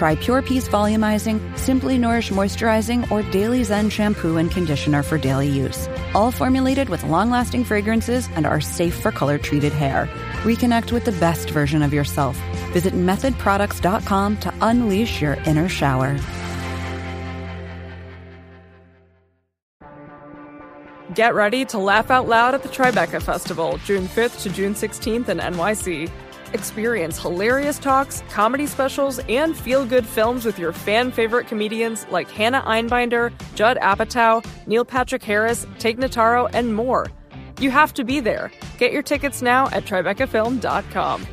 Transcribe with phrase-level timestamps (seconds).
[0.00, 5.46] Try Pure Peace Volumizing, Simply Nourish Moisturizing, or Daily Zen Shampoo and Conditioner for daily
[5.46, 5.90] use.
[6.14, 10.08] All formulated with long lasting fragrances and are safe for color treated hair.
[10.44, 12.34] Reconnect with the best version of yourself.
[12.72, 16.18] Visit methodproducts.com to unleash your inner shower.
[21.14, 25.28] Get ready to laugh out loud at the Tribeca Festival, June 5th to June 16th
[25.28, 26.10] in NYC.
[26.52, 32.30] Experience hilarious talks, comedy specials, and feel good films with your fan favorite comedians like
[32.30, 37.06] Hannah Einbinder, Judd Apatow, Neil Patrick Harris, Tig Notaro, and more.
[37.60, 38.50] You have to be there.
[38.78, 41.26] Get your tickets now at TribecaFilm.com.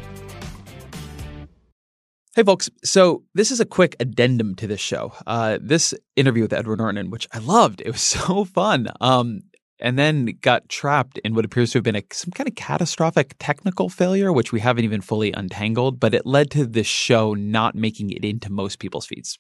[2.38, 2.70] Hey, folks.
[2.84, 5.12] So, this is a quick addendum to this show.
[5.26, 8.90] Uh, this interview with Edward Norton, which I loved, it was so fun.
[9.02, 9.42] Um,
[9.80, 13.36] and then got trapped in what appears to have been a, some kind of catastrophic
[13.40, 17.76] technical failure, which we haven't even fully untangled, but it led to this show not
[17.76, 19.38] making it into most people's feeds.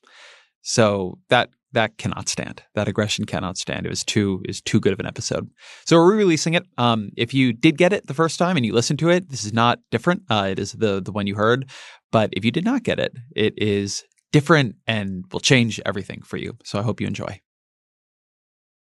[0.61, 2.63] So that that cannot stand.
[2.75, 3.85] That aggression cannot stand.
[3.85, 5.49] It was too is too good of an episode.
[5.85, 6.65] So we're re-releasing it.
[6.77, 9.43] Um, if you did get it the first time and you listened to it, this
[9.43, 10.23] is not different.
[10.29, 11.69] Uh, it is the the one you heard.
[12.11, 16.37] But if you did not get it, it is different and will change everything for
[16.37, 16.57] you.
[16.63, 17.39] So I hope you enjoy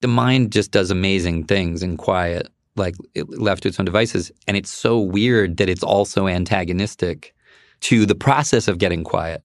[0.00, 2.94] the mind just does amazing things in quiet, like
[3.28, 4.32] left to its own devices.
[4.46, 7.34] And it's so weird that it's also antagonistic
[7.80, 9.42] to the process of getting quiet.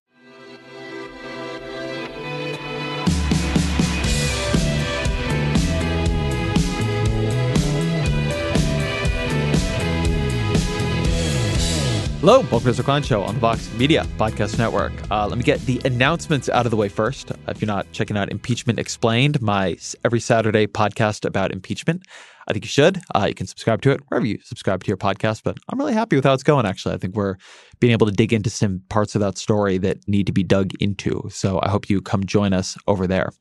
[12.25, 14.91] Hello, welcome to the Klein Show on the Vox Media Podcast Network.
[15.11, 17.31] Uh, let me get the announcements out of the way first.
[17.47, 22.01] If you're not checking out Impeachment Explained, my every Saturday podcast about impeachment,
[22.47, 22.99] I think you should.
[23.13, 25.43] Uh, you can subscribe to it wherever you subscribe to your podcast.
[25.43, 26.65] But I'm really happy with how it's going.
[26.65, 27.35] Actually, I think we're
[27.79, 30.71] being able to dig into some parts of that story that need to be dug
[30.79, 31.29] into.
[31.29, 33.33] So I hope you come join us over there.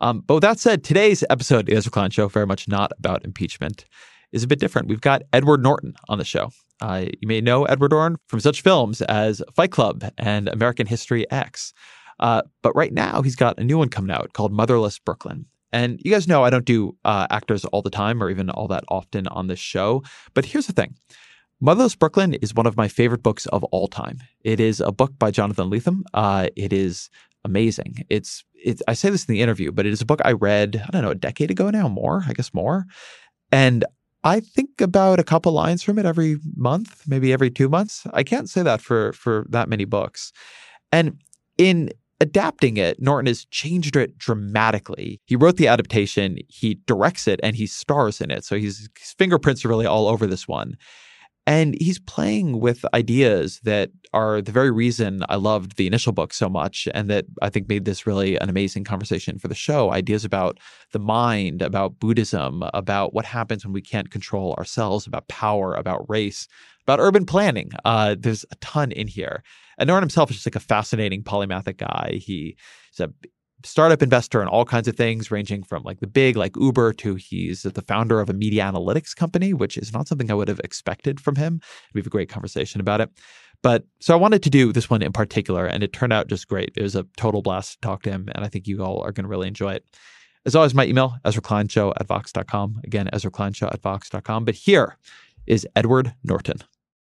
[0.00, 3.24] Um, but with that said, today's episode of the Klein Show very much not about
[3.24, 3.86] impeachment.
[4.30, 4.86] Is a bit different.
[4.86, 6.50] We've got Edward Norton on the show.
[6.84, 11.24] Uh, you may know Edward Norton from such films as Fight Club and American History
[11.30, 11.72] X.
[12.20, 15.46] Uh, but right now, he's got a new one coming out called Motherless Brooklyn.
[15.72, 18.68] And you guys know I don't do uh, actors all the time or even all
[18.68, 20.02] that often on this show.
[20.34, 20.94] But here's the thing
[21.58, 24.18] Motherless Brooklyn is one of my favorite books of all time.
[24.42, 26.02] It is a book by Jonathan Lethem.
[26.12, 27.08] Uh, it is
[27.46, 28.04] amazing.
[28.10, 30.84] It's, it's, I say this in the interview, but it is a book I read,
[30.86, 32.84] I don't know, a decade ago now, more, I guess more.
[33.50, 33.86] And
[34.24, 38.06] I think about a couple lines from it every month, maybe every two months.
[38.14, 40.32] I can't say that for for that many books.
[40.90, 41.18] And
[41.58, 41.90] in
[42.20, 45.20] adapting it, Norton has changed it dramatically.
[45.26, 48.44] He wrote the adaptation, he directs it, and he stars in it.
[48.44, 50.76] So his fingerprints are really all over this one.
[51.46, 56.32] And he's playing with ideas that are the very reason I loved the initial book
[56.32, 59.92] so much and that I think made this really an amazing conversation for the show.
[59.92, 60.58] Ideas about
[60.92, 66.08] the mind, about Buddhism, about what happens when we can't control ourselves, about power, about
[66.08, 66.48] race,
[66.82, 67.72] about urban planning.
[67.84, 69.42] Uh, there's a ton in here.
[69.76, 72.20] And Norton himself is just like a fascinating polymathic guy.
[72.22, 72.54] He's
[73.00, 73.10] a
[73.64, 77.14] startup investor in all kinds of things, ranging from like the big, like Uber, to
[77.14, 80.60] he's the founder of a media analytics company, which is not something I would have
[80.60, 81.60] expected from him.
[81.92, 83.10] We have a great conversation about it.
[83.62, 86.48] But so I wanted to do this one in particular, and it turned out just
[86.48, 86.72] great.
[86.76, 89.12] It was a total blast to talk to him, and I think you all are
[89.12, 89.86] going to really enjoy it.
[90.44, 92.82] As always, my email, Ezra Klein Show at Vox.com.
[92.84, 94.44] Again, Ezra Klein Show at Vox.com.
[94.44, 94.98] But here
[95.46, 96.58] is Edward Norton.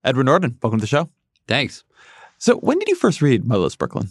[0.03, 1.09] Edward Norton, welcome to the show.
[1.47, 1.83] Thanks.
[2.37, 4.09] So, when did you first read Motherless Brooklyn?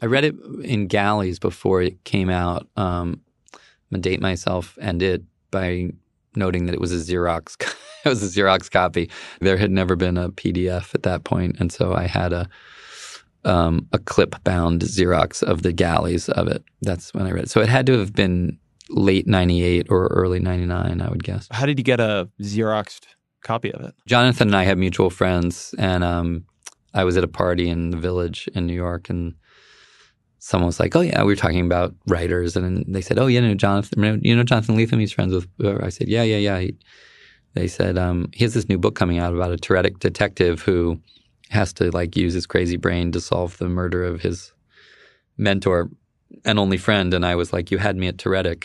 [0.00, 2.68] I read it in galleys before it came out.
[2.76, 3.20] Um,
[3.54, 3.60] I'm
[3.92, 5.90] gonna date myself and it by
[6.36, 7.60] noting that it was a Xerox.
[8.04, 9.10] it was a Xerox copy.
[9.40, 12.48] There had never been a PDF at that point, and so I had a
[13.44, 16.64] um, a clip bound Xerox of the galleys of it.
[16.82, 17.50] That's when I read it.
[17.50, 18.58] So it had to have been
[18.90, 21.48] late '98 or early '99, I would guess.
[21.50, 23.06] How did you get a Xeroxed
[23.42, 23.94] copy of it?
[24.06, 26.44] Jonathan and I have mutual friends, and um,
[26.94, 29.34] I was at a party in the village in New York, and
[30.48, 33.40] someone was like, "Oh yeah, we were talking about writers," and they said, "Oh, you
[33.40, 34.98] know Jonathan, you know Jonathan Lethem?
[34.98, 35.46] He's friends with."
[35.82, 36.76] I said, "Yeah, yeah, yeah." He,
[37.52, 41.00] they said um, he has this new book coming out about a Tourettic detective who
[41.50, 44.52] has to like use his crazy brain to solve the murder of his
[45.36, 45.90] mentor
[46.44, 47.12] and only friend.
[47.12, 48.64] And I was like, "You had me at Tourettic,"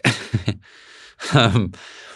[1.36, 1.74] um,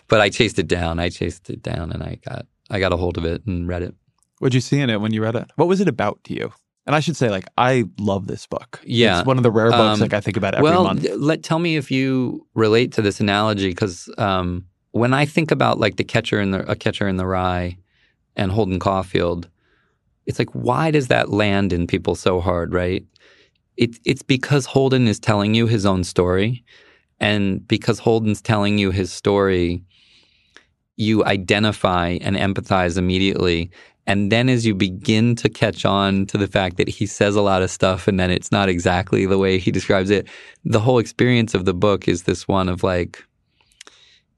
[0.07, 0.97] but I chased it down.
[0.99, 3.83] I chased it down, and I got I got a hold of it and read
[3.83, 3.93] it.
[4.39, 5.51] What did you see in it when you read it?
[5.57, 6.53] What was it about to you?
[6.87, 8.79] And I should say, like, I love this book.
[8.85, 9.19] Yeah.
[9.19, 11.05] It's one of the rare books Um, like I think about every well, month.
[11.17, 15.79] let tell me if you relate to this analogy because um, when I think about
[15.79, 17.77] like the catcher in the a catcher in the rye
[18.37, 19.49] and Holden Caulfield,
[20.25, 23.05] it's like why does that land in people so hard, right?
[23.75, 26.63] It, it's because Holden is telling you his own story,
[27.19, 29.83] and because Holden's telling you his story,
[30.95, 33.69] you identify and empathize immediately.
[34.07, 37.41] And then as you begin to catch on to the fact that he says a
[37.41, 40.27] lot of stuff and then it's not exactly the way he describes it,
[40.63, 43.23] the whole experience of the book is this one of like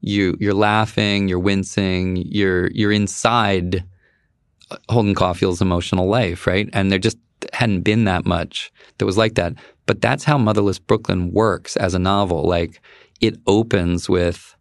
[0.02, 3.84] you you're laughing, you're wincing, you're you're inside
[4.90, 6.70] Holden Caulfield's emotional life, right?
[6.74, 7.18] And there just
[7.54, 9.54] hadn't been that much that was like that.
[9.86, 12.44] But that's how Motherless Brooklyn works as a novel.
[12.44, 12.82] Like
[13.22, 14.56] it opens with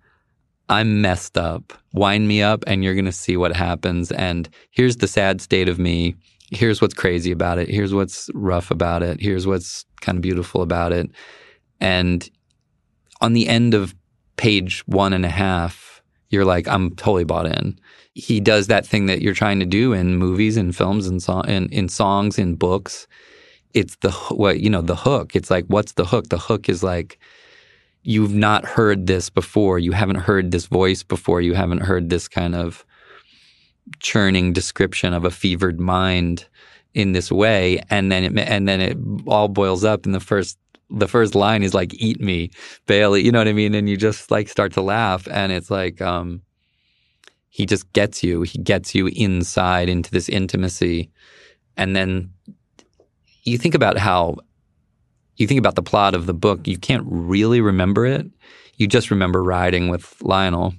[0.68, 1.72] I'm messed up.
[1.92, 4.12] Wind me up and you're going to see what happens.
[4.12, 6.14] And here's the sad state of me.
[6.50, 7.68] Here's what's crazy about it.
[7.68, 9.20] Here's what's rough about it.
[9.20, 11.10] Here's what's kind of beautiful about it.
[11.80, 12.28] And
[13.20, 13.94] on the end of
[14.36, 17.78] page one and a half, you're like, I'm totally bought in.
[18.14, 21.44] He does that thing that you're trying to do in movies and films and song
[21.46, 23.06] and in songs and books.
[23.74, 25.36] It's the what you know the hook.
[25.36, 26.28] It's like what's the hook?
[26.28, 27.18] The hook is like
[28.02, 29.78] you've not heard this before.
[29.78, 31.40] You haven't heard this voice before.
[31.40, 32.84] You haven't heard this kind of
[34.00, 36.46] churning description of a fevered mind
[36.94, 37.80] in this way.
[37.90, 38.96] And then it and then it
[39.26, 40.58] all boils up in the first
[40.90, 42.50] the first line is like "Eat me,
[42.86, 43.74] Bailey." You know what I mean?
[43.74, 46.42] And you just like start to laugh, and it's like um,
[47.50, 48.42] he just gets you.
[48.42, 51.10] He gets you inside into this intimacy,
[51.76, 52.32] and then
[53.44, 54.36] you think about how
[55.40, 58.26] you think about the plot of the book, you can't really remember it.
[58.76, 60.74] You just remember riding with Lionel,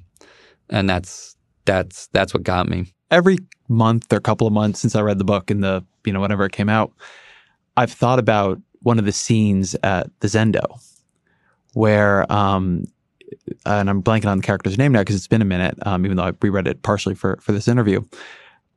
[0.69, 1.35] and that's
[1.65, 2.93] that's that's what got me.
[3.11, 6.19] Every month or couple of months since I read the book in the, you know,
[6.19, 6.91] whenever it came out,
[7.77, 10.63] I've thought about one of the scenes at the Zendo
[11.73, 12.85] where, um,
[13.65, 16.17] and I'm blanking on the character's name now because it's been a minute, um, even
[16.17, 18.03] though I reread it partially for, for this interview.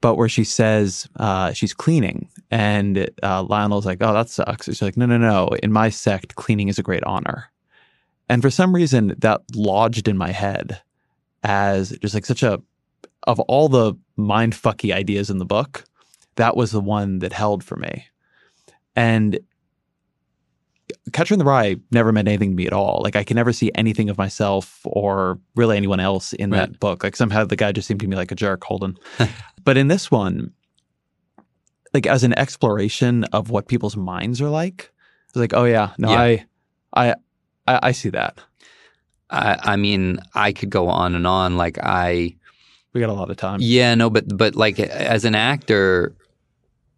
[0.03, 4.83] But where she says uh, she's cleaning, and uh, Lionel's like, "Oh, that sucks." She's
[4.83, 5.49] like, "No, no, no.
[5.63, 7.51] In my sect, cleaning is a great honor."
[8.29, 10.83] And for some reason, that lodged in my head
[11.43, 12.61] as just like such a
[13.27, 15.85] of all the mind fucky ideas in the book,
[16.37, 18.07] that was the one that held for me.
[18.97, 19.39] And
[21.13, 23.01] Catcher in the Rye never meant anything to me at all.
[23.03, 27.03] Like I can never see anything of myself or really anyone else in that book.
[27.05, 28.97] Like somehow the guy just seemed to me like a jerk, Holden.
[29.65, 30.53] but in this one,
[31.95, 34.91] like as an exploration of what people's minds are like,
[35.29, 36.21] it's like, oh yeah, no, Yeah.
[36.21, 36.47] I,
[36.95, 37.15] I,
[37.67, 38.39] I, I see that.
[39.31, 41.57] I, I mean, I could go on and on.
[41.57, 42.37] Like I,
[42.93, 43.61] We got a lot of time.
[43.63, 46.15] yeah, no, but but like as an actor,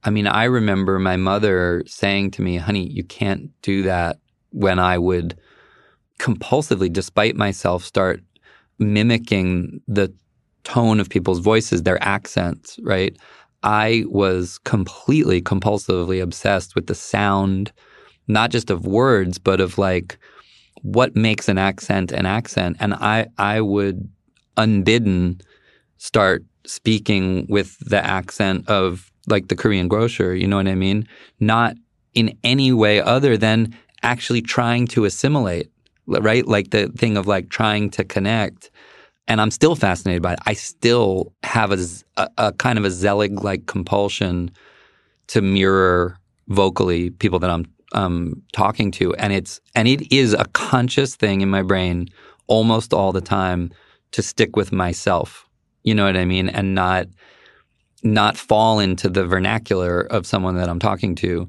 [0.05, 4.19] I mean, I remember my mother saying to me, "Honey, you can't do that."
[4.51, 5.37] When I would
[6.21, 8.23] compulsively, despite myself, start
[8.79, 10.13] mimicking the
[10.63, 13.17] tone of people's voices, their accents, right?
[13.63, 17.73] I was completely compulsively obsessed with the sound,
[18.29, 20.19] not just of words, but of like
[20.83, 22.77] what makes an accent an accent.
[22.79, 24.09] And I, I would
[24.57, 25.41] unbidden
[25.97, 31.09] start speaking with the accent of like the Korean grocer, you know what I mean?
[31.41, 31.77] Not
[32.15, 35.71] in any way other than actually trying to assimilate,
[36.07, 36.47] right?
[36.47, 38.71] Like the thing of like trying to connect.
[39.27, 40.39] And I'm still fascinated by it.
[40.45, 41.79] I still have a
[42.37, 44.51] a kind of a Zelig like compulsion
[45.29, 46.19] to mirror
[46.49, 51.41] vocally people that I'm um, talking to, and it's and it is a conscious thing
[51.41, 52.09] in my brain
[52.47, 53.71] almost all the time
[54.13, 55.49] to stick with myself.
[55.85, 57.07] You know what I mean, and not
[58.05, 61.49] not fall into the vernacular of someone that I'm talking to.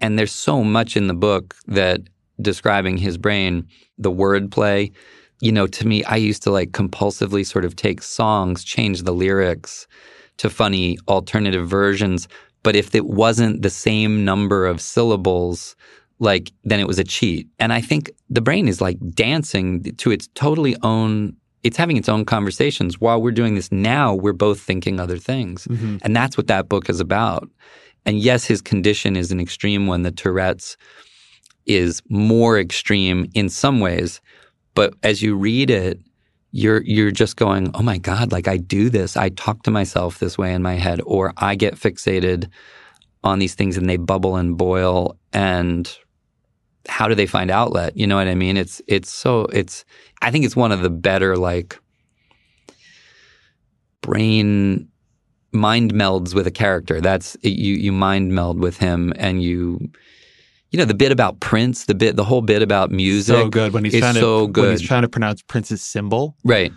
[0.00, 2.00] And there's so much in the book that
[2.40, 4.92] describing his brain, the wordplay.
[5.40, 9.12] You know, to me, I used to like compulsively sort of take songs, change the
[9.12, 9.86] lyrics
[10.38, 12.28] to funny alternative versions.
[12.62, 15.76] But if it wasn't the same number of syllables,
[16.18, 17.48] like then it was a cheat.
[17.58, 21.36] And I think the brain is like dancing to its totally own.
[21.62, 23.00] It's having its own conversations.
[23.00, 25.66] While we're doing this now, we're both thinking other things.
[25.66, 25.98] Mm-hmm.
[26.02, 27.48] And that's what that book is about.
[28.06, 30.02] And yes, his condition is an extreme one.
[30.02, 30.76] The Tourette's
[31.66, 34.20] is more extreme in some ways.
[34.74, 36.00] But as you read it,
[36.52, 39.16] you're you're just going, oh my god, like I do this.
[39.16, 42.48] I talk to myself this way in my head, or I get fixated
[43.22, 45.16] on these things and they bubble and boil.
[45.32, 45.94] And
[46.88, 47.96] how do they find outlet?
[47.96, 48.56] You know what I mean?
[48.56, 49.84] It's it's so it's.
[50.22, 51.78] I think it's one of the better like
[54.02, 54.88] brain
[55.52, 57.00] mind melds with a character.
[57.00, 59.90] That's you you mind meld with him and you
[60.70, 63.34] you know the bit about Prince, the bit the whole bit about music.
[63.34, 66.36] So good when he's trying to so when he's trying to pronounce Prince's symbol.
[66.44, 66.72] right.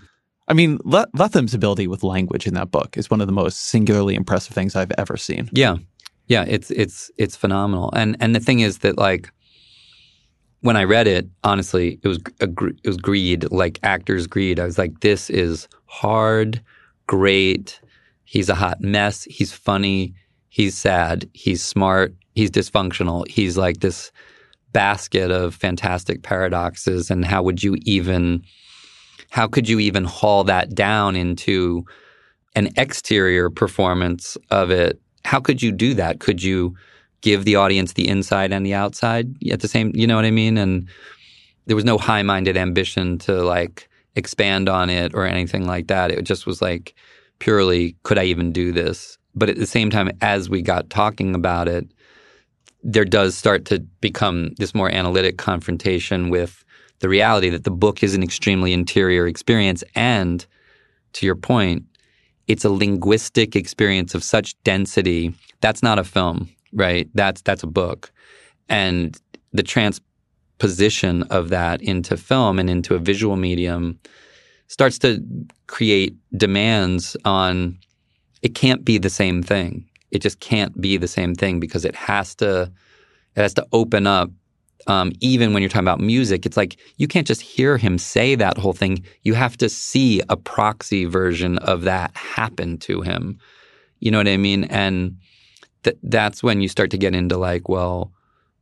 [0.46, 3.62] I mean, Le- Lethem's ability with language in that book is one of the most
[3.62, 5.50] singularly impressive things I've ever seen.
[5.54, 5.78] Yeah,
[6.28, 7.92] yeah, it's it's it's phenomenal.
[7.96, 9.32] And and the thing is that like
[10.64, 14.60] when I read it, honestly, it was gr- it was greed, like actors' greed.
[14.62, 16.62] I was like, this is hard,
[17.06, 17.82] great.
[18.24, 19.26] He's a hot mess.
[19.26, 20.16] He's funny.
[20.48, 21.30] He's sad.
[21.34, 22.16] He's smart.
[22.34, 23.28] He's dysfunctional.
[23.28, 24.12] He's like this
[24.72, 27.12] basket of fantastic paradoxes.
[27.12, 28.44] And how would you even?
[29.32, 31.84] How could you even haul that down into
[32.56, 35.02] an exterior performance of it?
[35.26, 36.22] How could you do that?
[36.22, 36.76] Could you
[37.24, 39.92] give the audience the inside and the outside at the same?
[39.96, 40.58] You know what I mean?
[40.58, 40.88] And
[41.66, 46.12] there was no high-minded ambition to like expand on it or anything like that.
[46.12, 46.94] It just was like
[47.40, 49.18] purely, could I even do this?
[49.34, 51.88] But at the same time, as we got talking about it,
[52.84, 56.64] there does start to become this more analytic confrontation with
[57.00, 59.84] the reality that the book is an extremely interior experience.
[59.96, 60.46] And
[61.14, 61.84] to your point,
[62.48, 65.34] it's a linguistic experience of such density.
[65.62, 67.10] That's not a film, right?
[67.14, 68.12] That's that's a book.
[68.70, 69.18] And
[69.52, 74.00] the transposition of that into film and into a visual medium
[74.68, 75.24] starts to
[75.68, 77.78] create demands on
[78.42, 79.88] it can't be the same thing.
[80.12, 82.72] It just can't be the same thing because it has to
[83.36, 84.30] it has to open up
[84.88, 88.36] um, even when you're talking about music, it's like you can't just hear him say
[88.36, 89.04] that whole thing.
[89.24, 93.40] You have to see a proxy version of that happen to him.
[94.00, 94.66] You know what I mean?
[94.66, 95.18] And
[95.84, 98.12] th- that's when you start to get into like, well,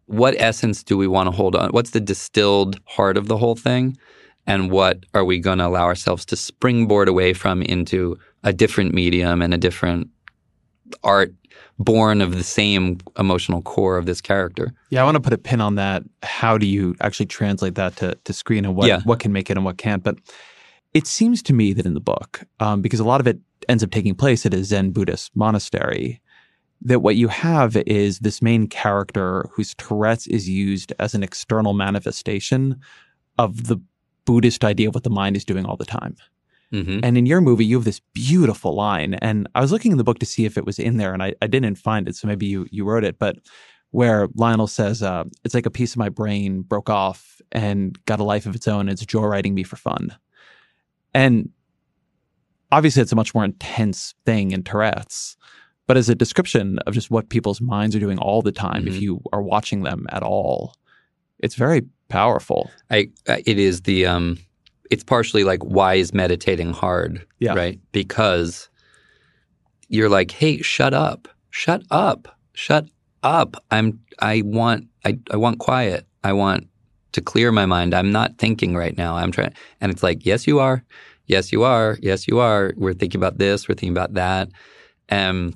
[0.06, 1.70] what essence do we want to hold on?
[1.70, 3.98] What's the distilled heart of the whole thing?
[4.48, 8.94] And what are we going to allow ourselves to springboard away from into a different
[8.94, 10.10] medium and a different
[11.04, 11.34] art
[11.80, 14.74] born of the same emotional core of this character?
[14.90, 16.04] Yeah, I want to put a pin on that.
[16.24, 19.02] How do you actually translate that to, to screen and what, Yeah.
[19.04, 20.04] what can make it and what can't?
[20.04, 20.18] But
[20.94, 23.84] it seems to me that in the book, um, because a lot of it ends
[23.84, 26.21] up taking place at a Zen Buddhist monastery,
[26.82, 31.74] that what you have is this main character whose Tourette's is used as an external
[31.74, 32.80] manifestation
[33.38, 33.78] of the
[34.26, 36.16] Buddhist idea of what the mind is doing all the time.
[36.74, 37.00] Mm-hmm.
[37.04, 39.16] And in your movie, you have this beautiful line.
[39.16, 41.22] And I was looking in the book to see if it was in there, and
[41.22, 42.16] I, I didn't find it.
[42.16, 43.20] So maybe you you wrote it.
[43.20, 43.38] But
[43.92, 48.22] where Lionel says, uh, "It's like a piece of my brain broke off and got
[48.22, 48.88] a life of its own.
[48.88, 50.16] It's joyriding me for fun."
[51.14, 51.50] And
[52.72, 55.36] obviously, it's a much more intense thing in Tourette's.
[55.88, 58.96] But as a description of just what people's minds are doing all the time, if
[58.96, 59.02] Mhm.
[59.02, 60.76] you are watching them at all,
[61.40, 62.70] it's very powerful.
[62.90, 64.38] I, I- it is the um
[64.90, 67.54] it's partially like why is meditating hard Yeah.
[67.56, 67.80] right?
[67.94, 68.70] Because
[69.90, 71.28] you're like hey shut up.
[71.50, 72.38] Shut up.
[72.54, 72.86] Shut
[73.24, 73.56] up.
[73.72, 76.06] I'm i want i, I want quiet.
[76.24, 76.68] I want
[77.14, 77.94] to clear my mind.
[77.94, 79.18] I'm not thinking right now.
[79.18, 80.84] I'm trying and it's like yes you are.
[81.28, 81.98] Yes you are.
[82.02, 82.74] Yes you are.
[82.78, 83.68] We're thinking about this.
[83.68, 84.50] We're thinking about that.
[85.10, 85.54] Um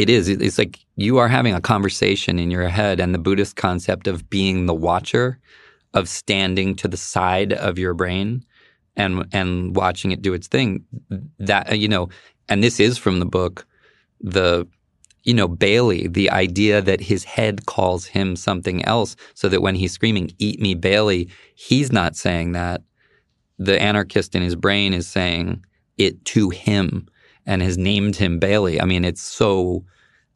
[0.00, 0.28] it is.
[0.28, 4.30] It's like you are having a conversation in your head and the buddhist concept of
[4.30, 5.38] being the watcher
[5.92, 8.44] of standing to the side of your brain
[8.96, 10.84] and and watching it do its thing.
[11.38, 12.08] That you know
[12.48, 13.66] and this is from the book
[14.20, 14.66] the
[15.24, 19.74] you know Bailey the idea that his head calls him something else so that when
[19.74, 22.82] he's screaming eat me Bailey he's not saying that.
[23.62, 25.62] The anarchist in his brain is saying
[25.98, 27.06] it to him
[27.46, 29.84] and has named him Bailey i mean it's so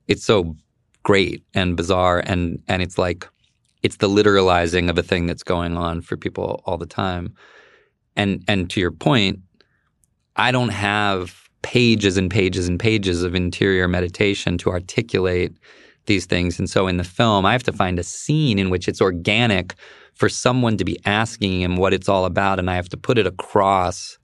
[0.08, 0.56] it's so
[1.02, 3.28] great and bizarre and and it's like
[3.84, 7.32] it's the literalizing of a thing that's going on for people all the time.
[8.16, 9.40] And and to your point,
[10.36, 15.52] I don't have pages and pages and pages of interior meditation to articulate
[16.06, 16.58] these things.
[16.58, 19.74] And so in the film, I have to find a scene in which it's organic
[20.14, 23.18] for someone to be asking him what it's all about and I have to put
[23.18, 24.18] it across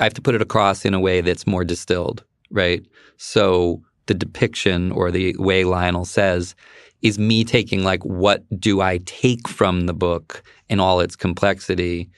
[0.00, 2.84] I have to put it across in a way that's more distilled, right?
[3.16, 6.54] So the depiction or the way Lionel says
[7.02, 12.10] is me taking like what do I take from the book in all its complexity,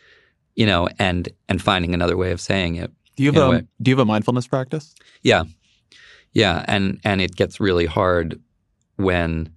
[0.54, 2.90] you know, and and finding another way of saying it.
[3.16, 4.94] Do you In a have a Do you have a mindfulness practice?
[5.22, 5.44] Yeah,
[6.32, 8.40] yeah, and and it gets really hard
[8.96, 9.50] when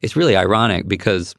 [0.00, 1.34] it's really ironic because,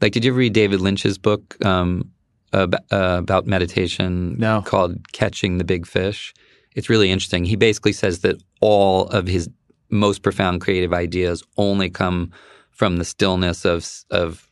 [0.00, 2.10] like, did you ever read David Lynch's book um,
[2.54, 4.36] uh, about meditation?
[4.38, 4.62] No.
[4.62, 6.34] called Catching the Big Fish.
[6.74, 7.44] It's really interesting.
[7.44, 9.48] He basically says that all of his
[9.90, 12.32] most profound creative ideas only come
[12.70, 14.50] from the stillness of of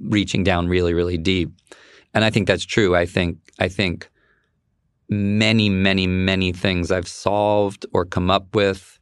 [0.00, 1.50] reaching down really, really deep.
[2.12, 2.96] And I think that's true.
[2.96, 4.10] I think I think
[5.08, 8.98] many, many, many things I've solved or come up with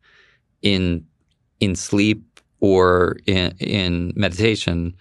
[0.60, 1.06] in
[1.60, 4.94] in sleep or in in meditation,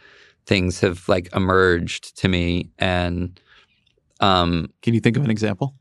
[0.45, 3.39] things have like emerged to me and
[4.19, 5.75] um Can you think of an example?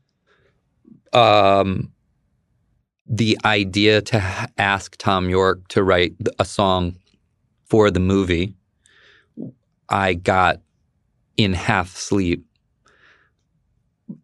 [1.13, 1.91] um
[3.07, 6.95] the idea to h- ask Thom Yorke to write a song
[7.65, 8.55] for the movie
[9.89, 10.61] I got
[11.35, 12.45] in half sleep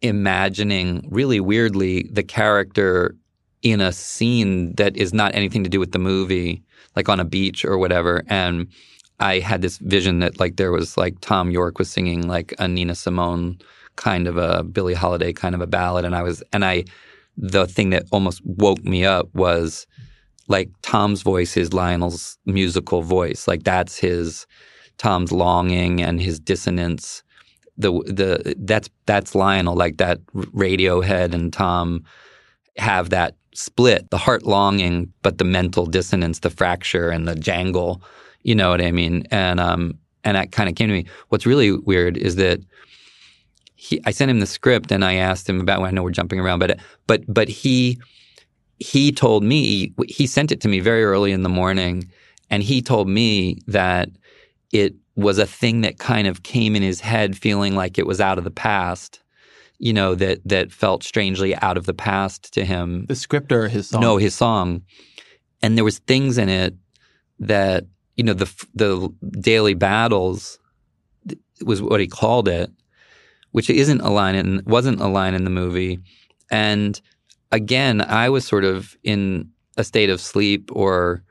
[0.02, 3.16] imagining really weirdly the character
[3.64, 6.64] in a scene that is not anything to do with the movie,
[6.96, 8.24] like on a beach or whatever.
[8.28, 8.68] And
[9.20, 12.68] I had this vision that like there was like Thom Yorke was singing like a
[12.68, 13.60] Nina Simone
[13.96, 16.06] kind of a Billie Holiday kind of a ballad.
[16.06, 16.86] And I was, and I,
[17.36, 19.88] the thing that almost woke me up was
[20.48, 23.48] like Tom's voice is Lionel's musical voice.
[23.48, 24.46] Like that's his,
[24.98, 27.24] Tom's longing and his dissonance
[27.78, 32.04] the the that's that's Lionel like that Radiohead and Tom
[32.78, 38.02] have that split the heart longing but the mental dissonance the fracture and the jangle
[38.44, 39.24] you know what I mean?
[39.32, 41.06] And um and that kind of came to me.
[41.30, 42.60] What's really weird is that
[43.76, 46.40] he I sent him the script and I asked him about I know we're jumping
[46.40, 48.00] around but but but he
[48.80, 52.10] he told me he sent it to me very early in the morning
[52.50, 54.10] and he told me that
[54.72, 58.22] it was a thing that kind of came in his head feeling like it was
[58.22, 59.20] out of the past
[59.80, 63.06] you know that that felt strangely out of the past to him.
[63.08, 64.02] The script or his song?
[64.02, 64.82] no his song.
[65.62, 66.76] And there was things in it
[67.40, 67.86] that
[68.18, 69.10] you know the the
[69.40, 70.60] daily battles
[71.64, 72.70] was what he called it
[73.52, 76.00] which isn't a line in wasn't a line in the movie
[76.52, 77.02] and
[77.52, 81.24] again i was sort of in a state of sleep or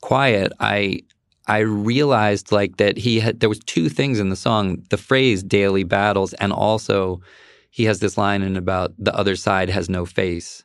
[0.00, 1.00] quiet i
[1.48, 5.42] I realized like that he had there was two things in the song, the phrase
[5.42, 7.22] daily battles and also
[7.70, 10.62] he has this line in about the other side has no face.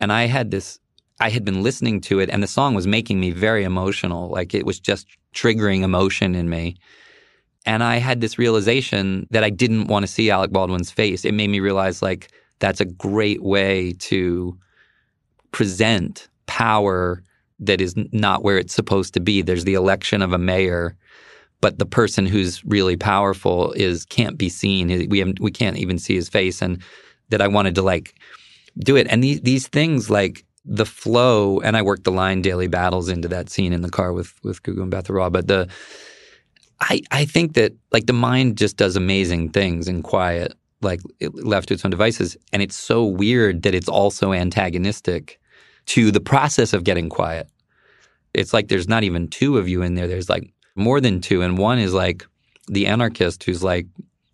[0.00, 0.78] And I had this
[1.20, 4.54] I had been listening to it and the song was making me very emotional, like
[4.54, 6.76] it was just triggering emotion in me.
[7.66, 11.24] And I had this realization that I didn't want to see Alec Baldwin's face.
[11.24, 14.56] It made me realize like that's a great way to
[15.52, 17.22] present power
[17.60, 19.42] that is not where it's supposed to be.
[19.42, 20.96] There's the election of a mayor,
[21.60, 25.08] but the person who's really powerful is can't be seen.
[25.08, 26.82] We we can't even see his face, and
[27.30, 28.14] that I wanted to like
[28.78, 29.06] do it.
[29.10, 33.28] And these these things like the flow, and I worked the line daily battles into
[33.28, 35.30] that scene in the car with with Gugu Mbatha-Raw.
[35.30, 35.68] But the
[36.80, 41.68] I I think that like the mind just does amazing things in quiet, like left
[41.68, 45.40] to its own devices, and it's so weird that it's also antagonistic
[45.86, 47.48] to the process of getting quiet.
[48.34, 50.06] It's like there's not even two of you in there.
[50.06, 51.42] There's like more than two.
[51.42, 52.26] And one is like
[52.68, 53.86] the anarchist who's like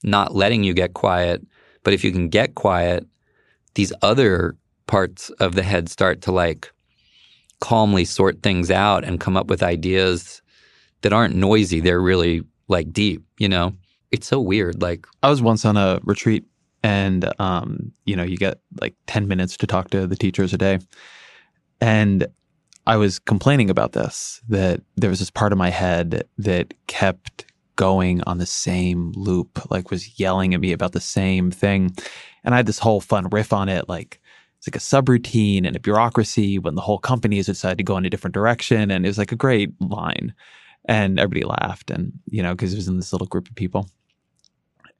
[0.02, 1.46] not letting you get quiet.
[1.84, 3.06] But if you can get quiet,
[3.74, 6.72] these other parts of the head start to like
[7.60, 10.42] calmly sort things out and come up with ideas
[11.02, 11.80] that aren't noisy.
[11.80, 13.72] They're really like deep, you know?
[14.10, 14.80] It's so weird.
[14.80, 16.44] Like, I was once on a retreat
[16.82, 20.58] and, um, you know, you get like 10 minutes to talk to the teachers a
[20.58, 20.78] day.
[21.80, 22.26] And
[22.86, 27.46] I was complaining about this that there was this part of my head that kept
[27.76, 31.90] going on the same loop, like was yelling at me about the same thing.
[32.44, 34.20] And I had this whole fun riff on it, like
[34.66, 37.96] it's like a subroutine and a bureaucracy when the whole company has decided to go
[37.96, 38.90] in a different direction.
[38.90, 40.34] And it was like a great line.
[40.86, 43.88] And everybody laughed, and you know, because it was in this little group of people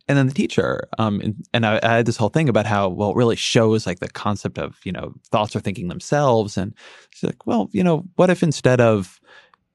[0.09, 2.89] and then the teacher um, and, and I, I, had this whole thing about how
[2.89, 6.75] well it really shows like the concept of you know thoughts are thinking themselves and
[7.11, 9.21] she's like well you know what if instead of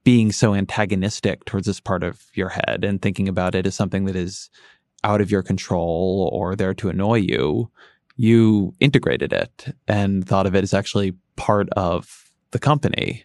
[0.03, 4.05] being so antagonistic towards this part of your head and thinking about it as something
[4.05, 4.49] that is
[5.03, 7.69] out of your control or there to annoy you
[8.19, 13.23] you integrated it and thought of it as actually part of the company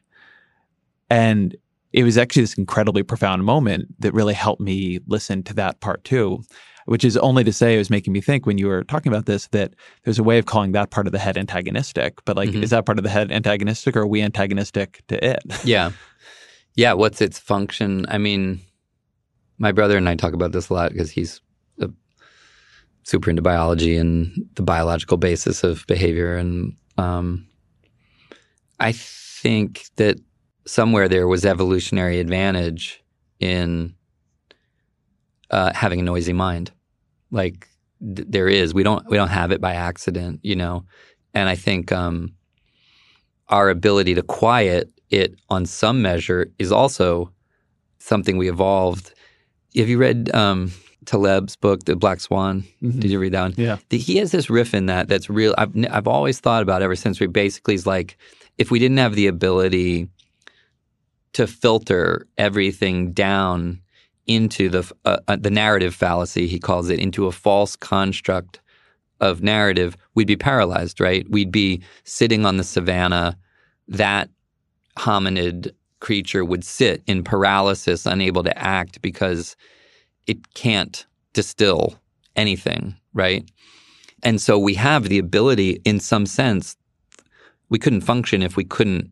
[1.11, 1.57] and
[1.92, 6.04] it was actually this incredibly profound moment that really helped me listen to that part
[6.04, 6.42] too
[6.87, 9.26] which is only to say it was making me think when you were talking about
[9.26, 12.22] this that there's a way of calling that part of the head antagonistic.
[12.24, 12.62] But like, mm-hmm.
[12.62, 15.42] is that part of the head antagonistic or are we antagonistic to it?
[15.64, 15.92] Yeah.
[16.76, 16.92] Yeah.
[16.92, 18.04] What's its function?
[18.09, 18.61] I mean,
[19.59, 21.40] my brother and I talk about this a lot because he's
[23.04, 26.36] super into biology and the biological basis of behavior.
[26.36, 27.46] And um,
[28.80, 30.18] I think that
[30.66, 33.02] somewhere there was evolutionary advantage
[33.40, 33.94] in
[35.50, 36.72] uh, having a noisy mind.
[37.30, 37.68] Like
[38.00, 40.84] th- there is, we don't we don't have it by accident, you know.
[41.34, 42.34] And I think um,
[43.48, 47.30] our ability to quiet it on some measure is also
[47.98, 49.12] something we evolved.
[49.76, 50.72] Have you read um,
[51.06, 52.64] Taleb's book, The Black Swan.
[52.82, 53.52] Did you read that one?
[53.52, 53.60] Mm-hmm.
[53.60, 53.76] Yeah.
[53.88, 55.54] The- he has this riff in that that's real.
[55.58, 57.20] I've I've always thought about ever since.
[57.20, 58.16] We basically is like,
[58.58, 60.08] if we didn't have the ability
[61.34, 63.80] to filter everything down
[64.26, 68.60] into the uh, uh, the narrative fallacy, he calls it, into a false construct
[69.20, 71.28] of narrative, we'd be paralyzed, right?
[71.30, 73.36] We'd be sitting on the savannah.
[73.88, 74.30] That
[74.96, 79.56] hominid creature would sit in paralysis, unable to act because
[80.26, 81.98] it can't distill
[82.37, 83.48] anything, right?
[84.22, 86.76] And so we have the ability, in some sense,
[87.68, 89.10] we couldn't function if we couldn't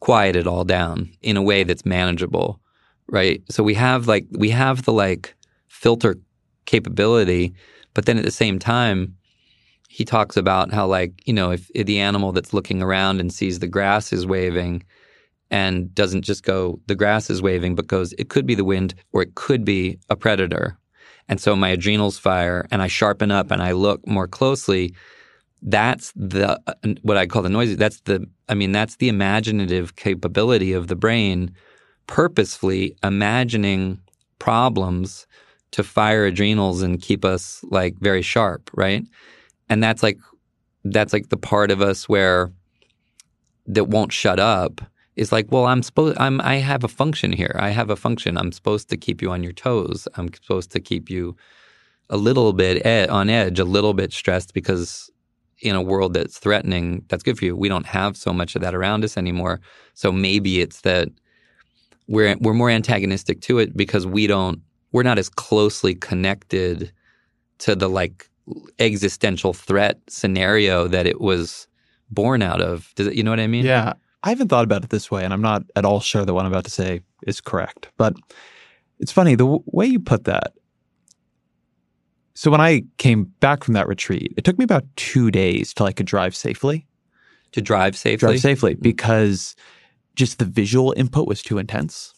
[0.00, 2.60] quiet it all down in a way that's manageable,
[3.08, 3.42] right?
[3.50, 5.34] So we have like we have the like
[5.68, 6.18] filter
[6.66, 7.54] capability,
[7.94, 9.16] but then at the same time,
[9.88, 13.32] he talks about how like you know if, if the animal that's looking around and
[13.32, 14.82] sees the grass is waving
[15.50, 18.94] and doesn't just go the grass is waving but goes it could be the wind
[19.12, 20.76] or it could be a predator.
[21.28, 24.94] And so my adrenals fire and i sharpen up and i look more closely.
[25.62, 26.60] That's the
[27.02, 30.96] what i call the noisy that's the i mean that's the imaginative capability of the
[30.96, 31.54] brain
[32.06, 33.98] purposefully imagining
[34.38, 35.26] problems
[35.70, 39.04] to fire adrenals and keep us like very sharp right?
[39.68, 40.18] And that's like
[40.84, 42.52] that's like the part of us where
[43.66, 44.80] that won't shut up
[45.16, 48.36] is like well i'm supposed i'm i have a function here i have a function
[48.36, 51.36] i'm supposed to keep you on your toes i'm supposed to keep you
[52.10, 55.10] a little bit ed- on edge a little bit stressed because
[55.60, 58.62] in a world that's threatening that's good for you we don't have so much of
[58.62, 59.60] that around us anymore
[59.94, 61.08] so maybe it's that
[62.08, 64.60] we're we're more antagonistic to it because we don't
[64.92, 66.92] we're not as closely connected
[67.58, 68.28] to the like
[68.78, 71.66] existential threat scenario that it was
[72.10, 72.92] born out of.
[72.94, 73.64] Does it, you know what I mean?
[73.64, 73.94] Yeah.
[74.24, 76.46] I haven't thought about it this way, and I'm not at all sure that what
[76.46, 77.90] I'm about to say is correct.
[77.98, 78.16] But
[78.98, 80.54] it's funny, the w- way you put that.
[82.32, 85.84] So when I came back from that retreat, it took me about two days till
[85.84, 86.86] I could drive safely.
[87.52, 88.16] To drive safely.
[88.26, 89.54] Drive safely because
[90.16, 92.14] just the visual input was too intense.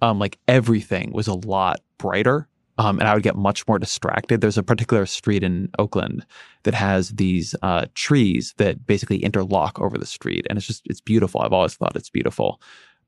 [0.00, 2.48] Um, like everything was a lot brighter.
[2.76, 4.40] Um, and I would get much more distracted.
[4.40, 6.26] There's a particular street in Oakland
[6.64, 11.00] that has these uh, trees that basically interlock over the street, and it's just it's
[11.00, 11.40] beautiful.
[11.40, 12.60] I've always thought it's beautiful,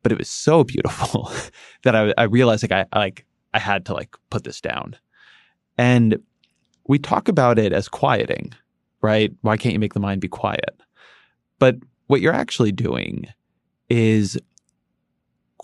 [0.02, 1.33] but it was so beautiful
[1.83, 4.96] that I, I realized like I like I had to like put this down.
[5.79, 6.18] And
[6.87, 8.52] we talk about it as quieting,
[9.02, 9.33] right?
[9.42, 10.81] Why can't you make the mind be quiet?
[11.59, 11.76] But
[12.07, 13.26] what you're actually doing
[13.88, 14.38] is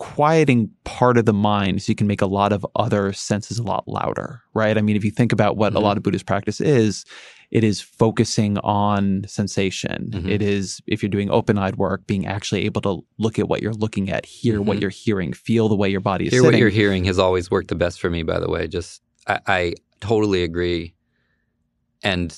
[0.02, 3.62] quieting part of the mind so you can make a lot of other senses a
[3.62, 4.76] lot louder, right?
[4.76, 5.76] I mean, if you think about what Mhm.
[5.76, 7.04] a lot of Buddhist practice is,
[7.52, 10.10] it is focusing on sensation.
[10.12, 10.28] Mhm.
[10.28, 13.62] It is, if you're doing open eyed work, being actually able to look at what
[13.62, 14.80] you're looking at, hear what Mhm.
[14.80, 16.54] you're hearing, feel the way your body is Hear sitting.
[16.54, 18.24] what you're hearing has always worked the best for me.
[18.24, 20.94] By the way, just I, I totally agree,
[22.02, 22.36] and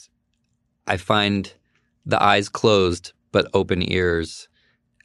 [0.86, 1.50] I find
[2.04, 4.48] the eyes closed but open ears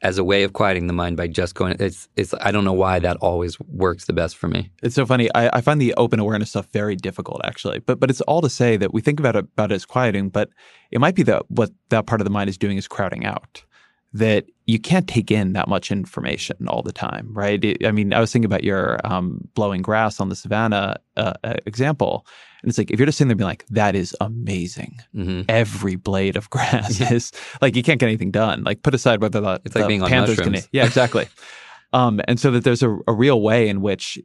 [0.02, 1.76] as a way of quieting the mind by just going.
[1.78, 2.34] It's it's.
[2.40, 4.70] I don't know why that always works the best for me.
[4.82, 5.28] It's so funny.
[5.34, 7.80] I, I find the open awareness stuff very difficult, actually.
[7.80, 10.30] But but it's all to say that we think about it about it as quieting,
[10.30, 10.48] but
[10.90, 13.62] it might be that what that part of the mind is doing is crowding out.
[14.12, 17.64] That you can't take in that much information all the time, right?
[17.64, 21.34] It- I mean, I was thinking about your um, blowing grass on the savannah uh,
[21.44, 22.26] uh, example,
[22.62, 25.94] and it's like if you're just sitting there being like, "That is amazing," hmm every
[25.96, 27.30] blade of grass is
[27.62, 28.64] like you can't get anything done.
[28.64, 30.62] Like put aside whether the, It's like the being on Panthers mushrooms.
[30.62, 31.28] Can, yeah, exactly.
[31.92, 34.18] um, and so that there's a, a real way in which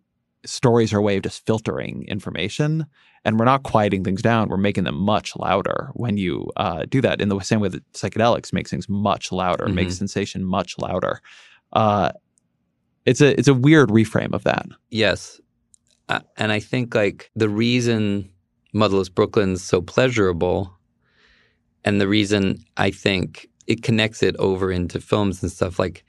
[0.46, 2.86] stories are a way of just filtering information,
[3.26, 4.48] and we're not quieting things down.
[4.50, 7.20] We're making them much louder when you uh, do that.
[7.20, 9.74] In the same way that psychedelics makes things much louder, Mhm.
[9.74, 11.20] makes sensation much louder.
[11.74, 12.12] Uh,
[13.06, 14.66] it's a it's a weird reframe of that.
[14.90, 15.42] Yes.
[16.08, 18.30] Uh, and I think like the reason
[18.74, 20.72] Motherless Brooklyn's so pleasurable
[21.84, 26.04] and the reason I think it connects it over into films and stuff like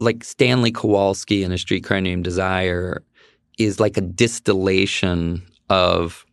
[0.00, 3.02] like Stanley Kowalski in A Streetcar Named Desire
[3.58, 6.24] is like a distillation of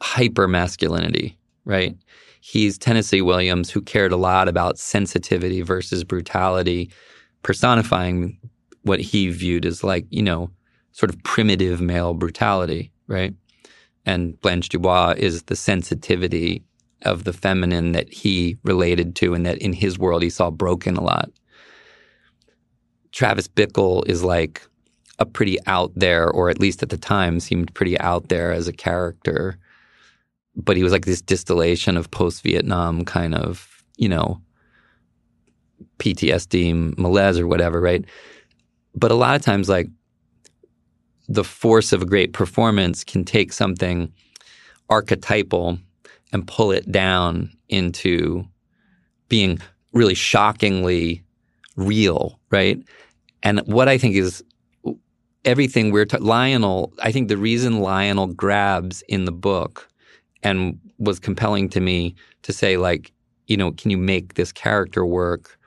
[0.00, 1.96] hyper masculinity, right?
[2.40, 6.90] He's Tennessee Williams who cared a lot about sensitivity versus brutality,
[7.42, 8.38] personifying
[8.82, 10.50] what he viewed as like, you know,
[10.92, 13.34] sort of primitive male brutality, right?
[14.04, 16.62] And Blanche Dubois is the sensitivity
[17.02, 20.96] of the feminine that he related to and that in his world he saw broken
[20.96, 21.30] a lot.
[23.12, 24.62] Travis Bickle is like
[25.18, 28.68] a pretty out there, or at least at the time seemed pretty out there as
[28.68, 29.58] a character.
[30.54, 34.40] But he was like this distillation of post Vietnam kind of, you know,
[35.98, 38.04] PTSD, malaise or whatever, right?
[38.94, 39.88] But a lot of times, like,
[41.28, 44.12] the force of a great performance can take something
[44.88, 45.78] archetypal
[46.32, 48.44] and pull it down into
[49.28, 49.58] being
[49.92, 51.22] really shockingly
[51.76, 52.80] real, right?
[53.42, 54.42] And what I think is
[55.46, 56.92] everything we're ta- Lionel.
[57.00, 59.88] I think the reason Lionel grabs in the book
[60.42, 63.12] and was compelling to me to say like,
[63.46, 65.58] you know, can you make this character work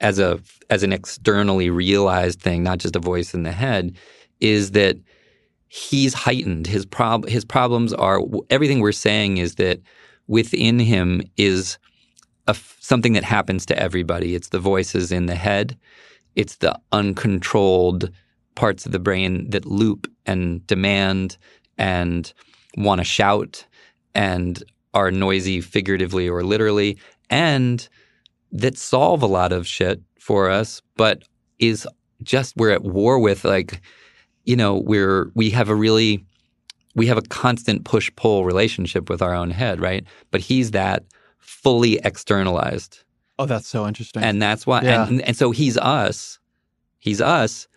[0.00, 3.96] as a as an externally realized thing, not just a voice in the head,
[4.40, 4.96] is that
[5.68, 6.66] he's heightened.
[6.66, 9.80] His prob his problems are everything we're saying is that
[10.26, 11.78] within him is
[12.46, 14.34] a, something that happens to everybody.
[14.34, 15.76] It's the voices in the head.
[16.36, 18.10] It's the uncontrolled
[18.60, 21.36] parts of the brain that loop and demand
[21.78, 22.32] and
[22.76, 23.64] want to shout
[24.14, 26.90] and are noisy figuratively or literally
[27.30, 27.88] and
[28.62, 31.16] that solve a lot of shit for us but
[31.58, 31.86] is
[32.22, 33.80] just we're at war with like
[34.44, 36.22] you know we're we have a really
[36.96, 41.02] we have a constant push pull relationship with our own head right but he's that
[41.38, 42.92] fully externalized
[43.38, 44.22] Oh, that's so interesting.
[44.22, 45.06] and that's why Yeah.
[45.08, 46.38] and, and so he's us
[46.98, 47.68] he's us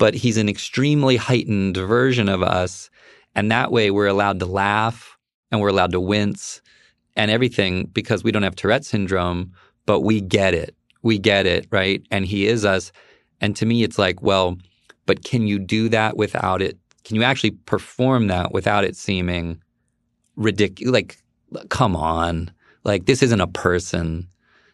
[0.00, 2.88] but he's an extremely heightened version of us.
[3.34, 5.18] And that way we're allowed to laugh
[5.52, 6.62] and we're allowed to wince
[7.16, 9.52] and everything because we don't have tourette syndrome
[9.84, 10.74] but we get it.
[11.02, 12.02] We get it right?
[12.10, 12.92] And he is us.
[13.42, 14.56] And to me it's like well
[15.04, 16.78] but can you do that without it?
[17.04, 19.60] Can you actually perform that without it seeming
[20.34, 21.18] ridiculous like
[21.68, 22.50] come on.
[22.84, 24.26] Like this isn't a person.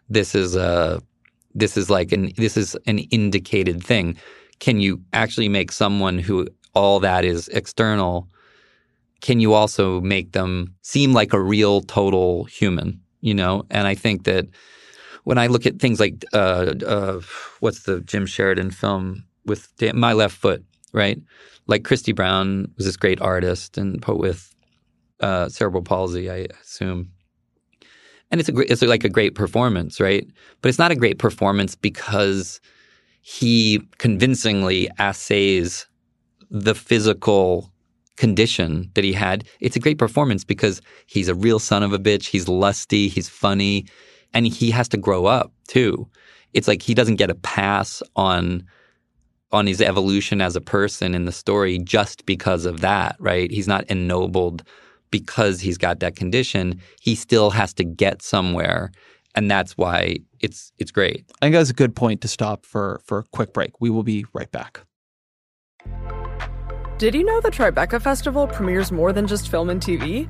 [0.08, 1.02] This is a
[1.52, 4.16] this is like an this is an indicated thing
[4.60, 8.28] can you actually make someone who all that is external
[9.22, 13.64] can you also make them seem like a real total human you know?
[13.70, 14.46] And i think that
[15.24, 17.20] when i look at things like uh, uh,
[17.60, 21.20] what's the jim sheridan film with my left foot right?
[21.66, 24.54] Like christy brown was this great artist and poet with
[25.20, 27.10] uh, cerebral palsy i assume.
[28.30, 30.26] And it's a great, it's like a great performance, right?
[30.60, 32.60] But it's not a great performance because
[33.28, 35.88] he convincingly assays
[36.48, 37.72] the physical
[38.14, 39.42] condition that he had.
[39.58, 42.26] It's a great performance because he's a real son of a bitch.
[42.26, 43.08] He's lusty.
[43.08, 43.84] He's funny,
[44.32, 46.08] and he has to grow up too.
[46.52, 48.62] It's like he doesn't get a pass on
[49.50, 53.50] on his evolution as a person in the story just because of that, right?
[53.50, 54.62] He's not ennobled
[55.10, 58.92] because he's got that condition, he still has to get somewhere,
[59.34, 61.26] and that's why it's it's great.
[61.42, 63.80] I think that's a good point to stop for for a quick break.
[63.80, 64.80] We will be right back.
[66.98, 70.26] Did you know the Tribeca Festival premieres more than just film and TV?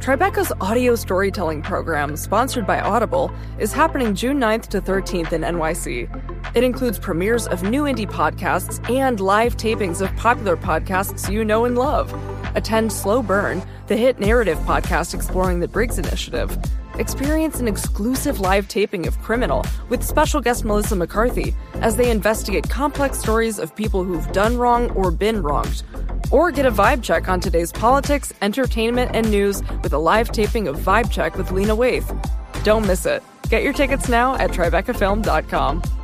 [0.00, 6.56] Tribeca's audio storytelling program, sponsored by Audible, is happening June 9th to 13th in NYC.
[6.56, 11.64] It includes premieres of new indie podcasts and live tapings of popular podcasts you know
[11.66, 12.12] and love.
[12.56, 16.58] Attend Slow Burn, the hit narrative podcast exploring the Briggs Initiative.
[16.98, 22.68] Experience an exclusive live taping of Criminal with special guest Melissa McCarthy as they investigate
[22.68, 25.82] complex stories of people who've done wrong or been wronged.
[26.30, 30.68] Or get a vibe check on today's politics, entertainment, and news with a live taping
[30.68, 32.64] of Vibe Check with Lena Waithe.
[32.64, 33.22] Don't miss it.
[33.48, 35.99] Get your tickets now at tribecafilm.com.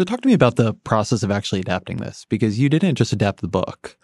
[0.00, 3.12] So talk to me about the process of actually adapting this because you didn't just
[3.12, 3.98] adapt the book.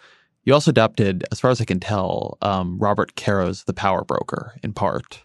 [0.44, 4.52] You also adapted, as far as I can tell, um, Robert Caro's The Power Broker
[4.62, 5.24] in part.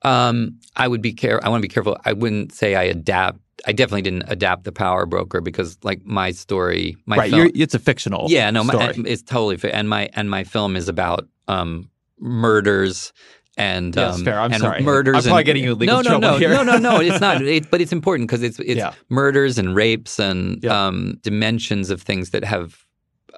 [0.00, 1.44] Um, I would be care.
[1.44, 1.98] I want to be careful.
[2.06, 3.40] I wouldn't say I adapt.
[3.66, 7.74] I definitely didn't adapt the Power Broker because, like, my story, my right, film, it's
[7.74, 11.90] a fictional yeah, no, my, it's totally and my and my film is about um,
[12.18, 13.12] murders
[13.56, 14.40] and Yes, um, fair.
[14.40, 14.82] I'm and sorry.
[14.82, 15.16] murders.
[15.16, 16.48] I'm probably and, getting you legal no, no, trouble no, here.
[16.50, 17.00] no, no, no.
[17.00, 17.42] It's not.
[17.46, 18.94] It, but it's important because it's it's Yeah.
[19.08, 20.86] murders and rapes and Yeah.
[20.86, 22.84] um, dimensions of things that have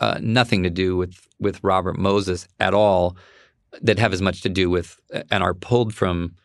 [0.00, 3.16] uh, nothing to do with with Robert Moses at all.
[3.82, 5.00] That have as much to do with
[5.32, 6.36] and are pulled from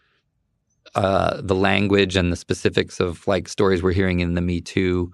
[0.96, 5.12] uh, the language and the specifics of like stories we're hearing in the Me Too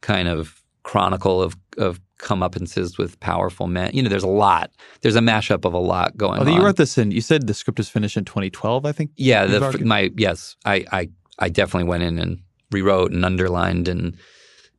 [0.00, 3.90] kind of chronicle of of comeuppances with powerful men.
[3.92, 4.70] You know, there's a lot.
[5.02, 6.56] There's a mashup of a lot going Although on.
[6.56, 9.10] you wrote this in, you said the script was finished in 2012, I think.
[9.16, 14.16] yeah, the, my yes, I, I I definitely went in and rewrote and underlined and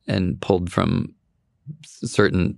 [0.07, 1.13] and pulled from
[1.85, 2.57] certain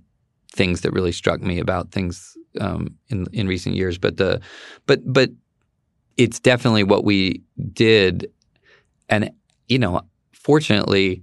[0.52, 3.98] things that really struck me about things um, in in recent years.
[3.98, 4.40] But the
[4.86, 5.30] but but
[6.16, 8.30] it's definitely what we did,
[9.08, 9.30] and
[9.68, 11.22] you know, fortunately,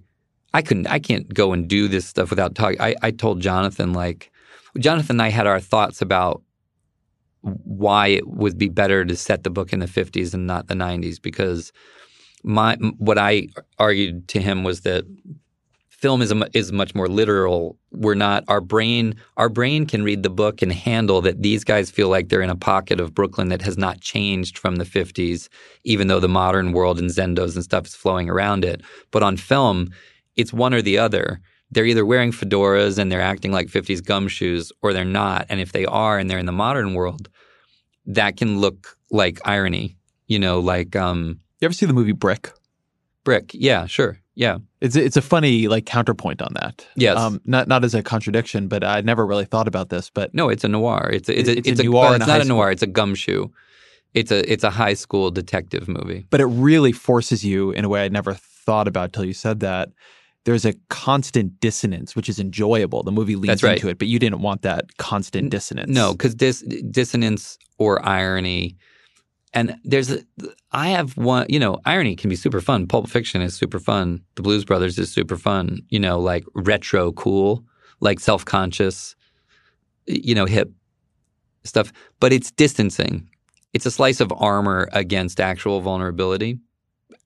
[0.58, 2.82] I couldn't I can't go and do this stuff without talking.
[2.82, 4.32] I, I told Jonathan like
[4.80, 6.42] Jonathan and I had our thoughts about
[7.42, 10.74] why it would be better to set the book in the 50s and not the
[10.74, 11.72] 90s because
[12.44, 15.06] my what I argued to him was that
[15.90, 17.78] film is a, is much more literal.
[17.92, 19.14] We're not our brain.
[19.38, 22.50] Our brain can read the book and handle that these guys feel like they're in
[22.50, 25.50] a pocket of Brooklyn that has not changed from the '50s,
[25.84, 28.82] even though the modern world and Zendos and stuff is flowing around it.
[29.12, 29.90] But on film,
[30.38, 31.42] it's one or the other.
[31.72, 35.46] They're either wearing fedoras and they're acting like '50s gumshoes, or they're not.
[35.50, 37.28] And if they are and they're in the modern world,
[38.06, 39.98] that can look like irony.
[40.28, 42.52] You know, like um, You ever see the movie Brick?
[43.24, 43.52] Brick.
[43.54, 44.20] Yeah, sure.
[44.36, 44.60] Yeah.
[44.82, 46.86] It's a, it's a funny like counterpoint on that.
[46.96, 47.18] Yes.
[47.18, 50.10] Um, not not as a contradiction, but I never really thought about this.
[50.10, 51.10] But No, it's a noir.
[51.12, 52.66] It's a, it's a, It's a it's a, noir well, it's a not a noir.
[52.68, 53.48] school- It's a gumshoe.
[54.14, 56.26] It's a it's a high school detective movie.
[56.30, 59.60] but it really forces you in a way I never thought about till you said
[59.62, 59.90] that.
[60.48, 63.04] There's a constant dissonance, which is enjoyable.
[63.04, 63.74] The movie leads right.
[63.74, 65.90] into it, but you didn't want that constant dissonance.
[65.90, 68.78] No, because dis, dissonance or irony,
[69.54, 70.22] and there's a,
[70.72, 71.48] I have one.
[71.50, 72.88] You know, irony can be super fun.
[72.88, 74.22] Pulp Fiction is super fun.
[74.36, 75.82] The Blues Brothers is super fun.
[75.90, 77.66] You know, like retro cool,
[78.00, 79.18] like self conscious,
[80.06, 80.72] you know, hip
[81.66, 81.92] stuff.
[82.22, 83.30] But it's distancing.
[83.74, 86.58] It's a slice of armor against actual vulnerability.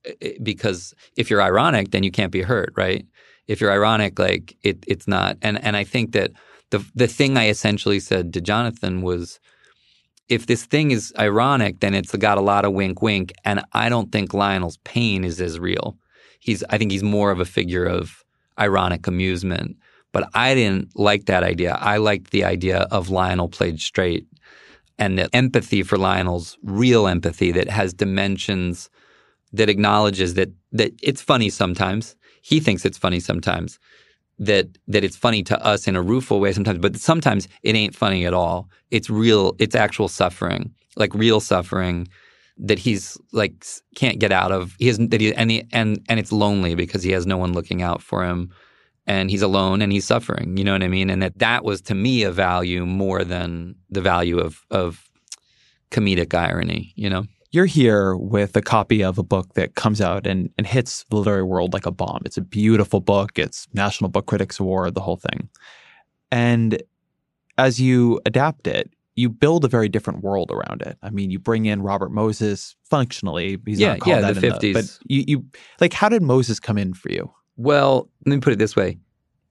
[0.04, 3.06] Eh, eh, because if you're ironic, then you can't be hurt, right?
[3.48, 5.36] If you're ironic, like it, it's not.
[5.42, 6.32] And and I think that
[6.70, 9.40] the the thing I essentially said to Jonathan was,
[10.28, 13.88] if this thing is ironic, then it's got a lot of wink, wink, and I
[13.88, 15.96] don't think Lionel's pain is as real.
[16.40, 18.24] He's I think he's more of a figure of
[18.58, 19.76] ironic amusement.
[20.12, 21.78] But I didn't like that idea.
[21.80, 24.26] I liked the idea of Lionel played straight,
[24.98, 28.90] and the empathy for Lionel's real empathy that has dimensions
[29.52, 32.16] that acknowledges that that it's funny sometimes.
[32.42, 33.78] He thinks it's funny sometimes.
[34.38, 37.94] That that it's funny to us in a rueful way sometimes, but sometimes it ain't
[37.94, 38.68] funny at all.
[38.90, 39.54] It's real.
[39.58, 42.08] It's actual suffering, like real suffering
[42.58, 44.74] that he's like can't get out of.
[44.78, 47.52] He has that he and he, and and it's lonely because he has no one
[47.52, 48.50] looking out for him,
[49.06, 50.56] and he's alone and he's suffering.
[50.56, 51.10] You know what I mean?
[51.10, 55.08] And that that was to me a value more than the value of of
[55.90, 56.92] comedic irony.
[56.96, 57.24] You know?
[57.52, 61.16] You're here with a copy of a book that comes out and, and hits the
[61.16, 62.22] literary world like a bomb.
[62.24, 63.38] It's a beautiful book.
[63.38, 65.50] It's National Book Critics Award, the whole thing.
[66.30, 66.82] And
[67.58, 70.96] as you adapt it, you build a very different world around it.
[71.02, 73.58] I mean, you bring in Robert Moses functionally.
[73.66, 74.72] He's Yeah, not called yeah, that the in 50s.
[74.72, 75.44] but you, you
[75.78, 77.30] like how did Moses come in for you?
[77.58, 78.98] Well, let me put it this way.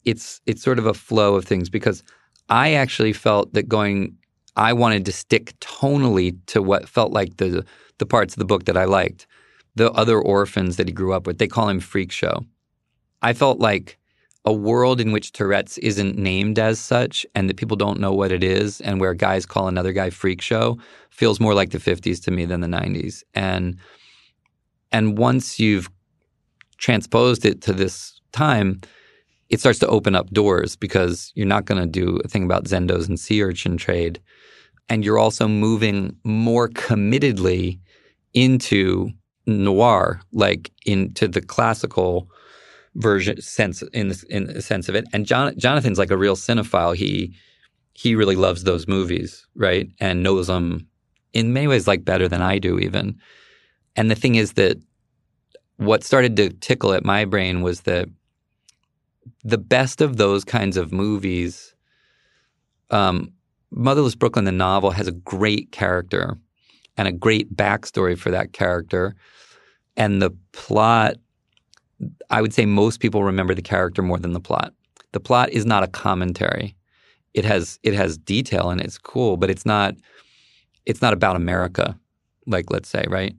[0.05, 2.01] It's it's sort of a flow of things because
[2.49, 4.17] I actually felt that going
[4.55, 7.63] I wanted to stick tonally to what felt like the
[8.01, 9.27] the parts of the book that I liked.
[9.75, 12.43] The other orphans that he grew up with, they call him freak show.
[13.21, 13.97] I felt like
[14.43, 18.31] a world in which Tourette's isn't named as such and that people don't know what
[18.31, 20.79] it is and where guys call another guy freak show
[21.11, 23.23] feels more like the 50s to me than the 90s.
[23.35, 23.77] And
[24.91, 25.89] and once you've
[26.77, 28.81] transposed it to this time,
[29.49, 32.65] it starts to open up doors because you're not going to do a thing about
[32.65, 34.19] Zendos and sea urchin trade.
[34.89, 37.79] And you're also moving more committedly
[38.33, 39.09] into
[39.45, 42.29] noir, like into the classical
[42.95, 45.05] version sense in the, in the sense of it.
[45.13, 46.95] And John, Jonathan's like a real cinephile.
[46.95, 47.33] He
[47.93, 49.89] he really loves those movies, right?
[49.99, 50.87] And knows them
[51.33, 53.19] in many ways like better than I do even.
[53.95, 54.77] And the thing is that
[55.77, 58.07] what started to tickle at my brain was that
[59.43, 61.73] the best of those kinds of movies,
[62.91, 63.33] um,
[63.71, 66.37] Motherless Brooklyn, the novel, has a great character
[66.97, 69.15] and a great backstory for that character.
[69.97, 71.15] And the plot,
[72.29, 74.73] I would say most people remember the character more than the plot.
[75.11, 76.75] The plot is not a commentary.
[77.33, 79.95] It has it has detail and it's cool, but it's not
[80.85, 81.97] it's not about America,
[82.47, 83.35] like let's say, right?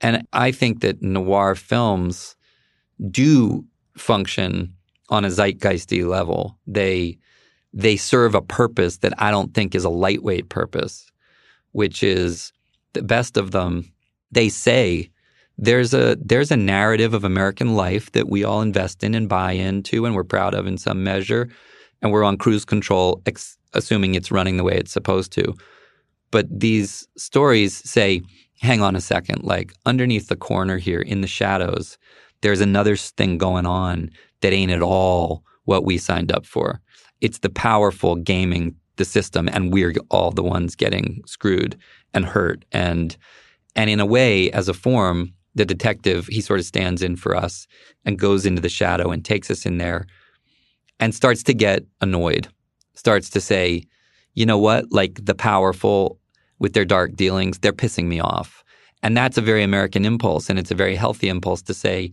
[0.00, 2.36] And I think that noir films
[3.10, 3.64] do
[3.96, 4.74] function
[5.08, 6.58] on a zeitgeisty level.
[6.66, 7.18] They
[7.72, 11.10] they serve a purpose that I don't think is a lightweight purpose,
[11.72, 12.52] which is
[12.94, 13.92] the best of them.
[14.30, 15.10] They say
[15.58, 19.52] there's a there's a narrative of American life that we all invest in and buy
[19.52, 21.48] into, and we're proud of in some measure,
[22.02, 25.54] and we're on cruise control, ex- assuming it's running the way it's supposed to.
[26.30, 28.22] But these stories say,
[28.60, 31.96] hang on a second, like underneath the corner here in the shadows,
[32.40, 34.10] there's another thing going on
[34.40, 36.80] that ain't at all what we signed up for.
[37.20, 41.76] It's the powerful gaming the system, and we're all the ones getting screwed
[42.12, 42.64] and hurt.
[42.72, 43.16] And
[43.76, 47.36] and in a way, as a form, the detective he sort of stands in for
[47.36, 47.66] us
[48.04, 50.06] and goes into the shadow and takes us in there,
[51.00, 52.48] and starts to get annoyed,
[52.94, 53.82] starts to say,
[54.34, 56.18] you know what, like the powerful
[56.58, 58.62] with their dark dealings, they're pissing me off.
[59.02, 62.12] And that's a very American impulse, and it's a very healthy impulse to say,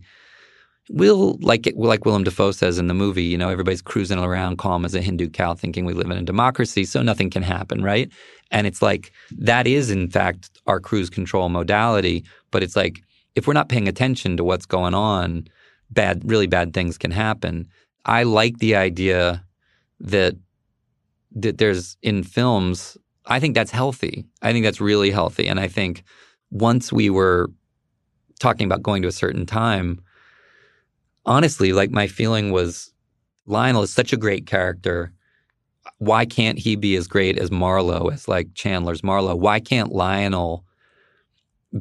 [0.90, 4.58] we'll like it, like Willem Dafoe says in the movie, you know, everybody's cruising around
[4.58, 7.82] calm as a Hindu cow, thinking we live in a democracy, so nothing can happen,
[7.82, 8.10] right?
[8.50, 13.02] And it's like that is in fact our cruise control modality, but it's like
[13.34, 15.48] if we're not paying attention to what's going on,
[15.90, 17.66] bad, really bad things can happen.
[18.04, 19.44] I like the idea
[20.00, 20.34] that
[21.34, 22.98] that there's in films.
[23.26, 24.26] I think that's healthy.
[24.42, 26.02] I think that's really healthy, and I think
[26.50, 27.50] once we were
[28.40, 30.00] talking about going to a certain time,
[31.24, 32.92] honestly, like my feeling was
[33.46, 35.12] Lionel is such a great character.
[35.98, 39.36] Why can't he be as great as Marlowe, as like Chandler's Marlowe?
[39.36, 40.64] Why can't Lionel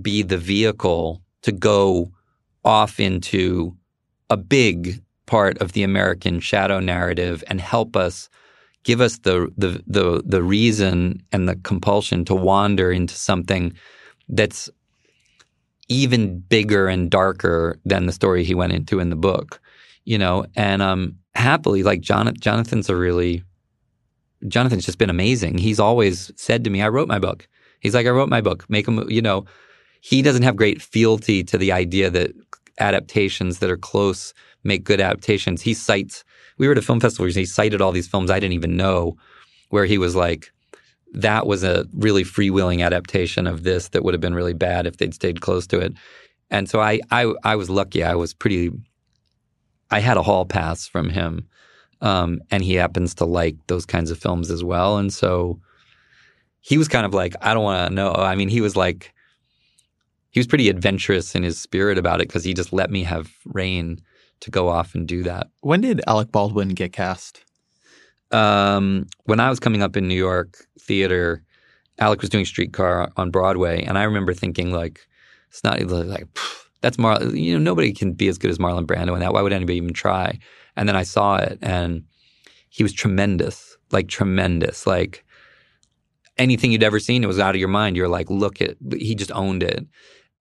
[0.01, 2.11] be the vehicle to go
[2.63, 3.75] off into
[4.29, 8.29] a big part of the American shadow narrative and help us
[8.83, 13.73] give us the the the the reason and the compulsion to wander into something
[14.29, 14.69] that's
[15.91, 19.59] even bigger and darker than the story he went into in the book,
[20.05, 20.45] you know.
[20.55, 23.43] And um, happily, like Jonathan, Jonathan's a really
[24.47, 25.57] Jonathan's just been amazing.
[25.57, 27.45] He's always said to me, "I wrote my book."
[27.81, 28.65] He's like, "I wrote my book.
[28.69, 29.45] Make him," you know.
[29.99, 32.31] He doesn't have great fealty to the idea that
[32.79, 34.33] adaptations that are close
[34.63, 35.61] make good adaptations.
[35.61, 36.23] He cites.
[36.57, 37.25] We were at a film festival.
[37.25, 39.17] He cited all these films I didn't even know,
[39.69, 40.51] where he was like,
[41.13, 44.97] that was a really freewheeling adaptation of this that would have been really bad if
[44.97, 45.93] they'd stayed close to it.
[46.49, 48.03] And so I, I, I was lucky.
[48.03, 48.71] I was pretty.
[49.89, 51.47] I had a hall pass from him,
[51.99, 54.97] um, and he happens to like those kinds of films as well.
[54.97, 55.59] And so
[56.61, 58.13] he was kind of like, I don't want to know.
[58.13, 59.13] I mean, he was like,
[60.29, 63.29] he was pretty adventurous in his spirit about it because he just let me have
[63.45, 64.01] reign
[64.41, 65.47] to go off and do that.
[65.59, 67.43] When did Alec Baldwin get cast?
[68.31, 71.43] Um, when I was coming up in New York theater,
[71.99, 75.01] Alec was doing Streetcar on Broadway, and I remember thinking like,
[75.49, 76.27] it's not like
[76.81, 77.21] that's Mar.
[77.23, 79.33] You know, nobody can be as good as Marlon Brando in that.
[79.33, 80.39] Why would anybody even try?
[80.75, 82.03] And then I saw it, and
[82.69, 85.25] he was tremendous, like tremendous, like
[86.37, 87.23] anything you'd ever seen.
[87.23, 87.97] It was out of your mind.
[87.97, 89.85] You're like, look at he just owned it.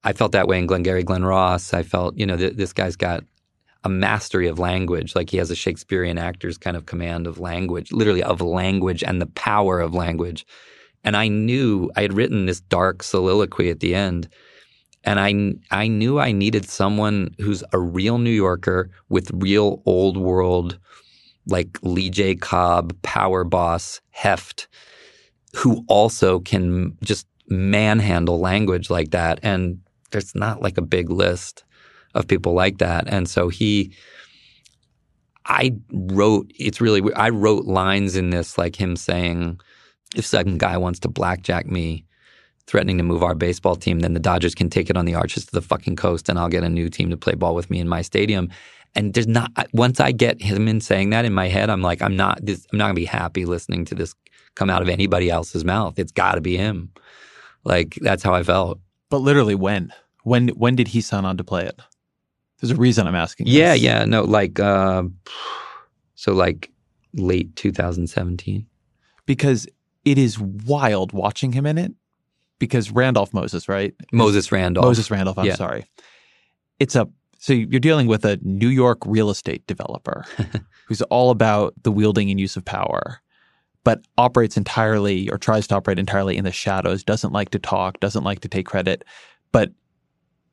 [0.05, 1.74] I felt that way in Glengarry Glen Ross.
[1.74, 3.24] I felt, you know, th- this guy's got
[3.85, 5.14] a mastery of language.
[5.14, 9.20] Like he has a Shakespearean actor's kind of command of language, literally of language and
[9.20, 10.47] the power of language.
[11.03, 14.28] And I knew I had written this dark soliloquy at the end.
[15.03, 20.18] And I, I knew I needed someone who's a real New Yorker with real old
[20.18, 20.78] world,
[21.47, 22.35] like Lee J.
[22.35, 24.68] Cobb, power boss heft,
[25.57, 29.41] who also can just manhandle language like that.
[29.43, 31.64] And there's not like a big list
[32.14, 33.04] of people like that.
[33.08, 33.92] And so he,
[35.46, 39.61] I wrote, it's really, I wrote lines in this like him saying,
[40.16, 42.04] if some guy wants to blackjack me,
[42.66, 45.44] threatening to move our baseball team, then the Dodgers can take it on the arches
[45.46, 47.80] to the fucking coast and I'll get a new team to play ball with me
[47.80, 48.48] in my stadium.
[48.94, 52.02] And there's not, once I get him in saying that in my head, I'm like,
[52.02, 54.14] I'm not, this, I'm not gonna be happy listening to this
[54.54, 55.98] come out of anybody else's mouth.
[55.98, 56.92] It's gotta be him.
[57.64, 58.80] Like, that's how I felt.
[59.11, 59.92] But literally when?
[60.22, 61.80] When, when did he sign on to play it?
[62.61, 63.46] There's a reason I'm asking.
[63.48, 63.82] Yeah, this.
[63.82, 65.04] yeah, no, like uh,
[66.14, 66.70] so, like
[67.14, 68.66] late 2017.
[69.26, 69.66] Because
[70.04, 71.92] it is wild watching him in it.
[72.58, 73.94] Because Randolph Moses, right?
[74.12, 74.84] Moses Randolph.
[74.84, 75.38] Moses Randolph.
[75.38, 75.54] I'm Yeah.
[75.54, 75.86] sorry.
[76.78, 77.08] It's a
[77.38, 80.26] so you're dealing with a New York real estate developer
[80.86, 83.18] who's all about the wielding and use of power,
[83.82, 87.02] but operates entirely or tries to operate entirely in the shadows.
[87.02, 87.98] Doesn't like to talk.
[88.00, 89.04] Doesn't like to take credit,
[89.52, 89.70] but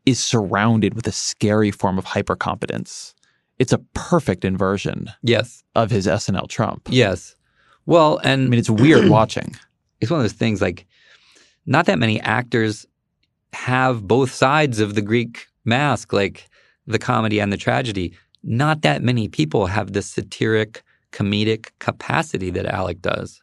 [0.07, 3.13] is surrounded with a scary form of hypercompetence.
[3.59, 6.87] It's a perfect inversion Yes, of his SNL Trump.
[6.89, 7.35] yes.
[7.85, 9.55] Well, and I mean, it's weird watching.
[10.01, 10.85] it's one of those things like
[11.65, 12.85] not that many actors
[13.53, 16.47] have both sides of the Greek mask, like
[16.85, 18.13] the comedy and the tragedy.
[18.43, 23.41] Not that many people have the satiric, comedic capacity that Alec does.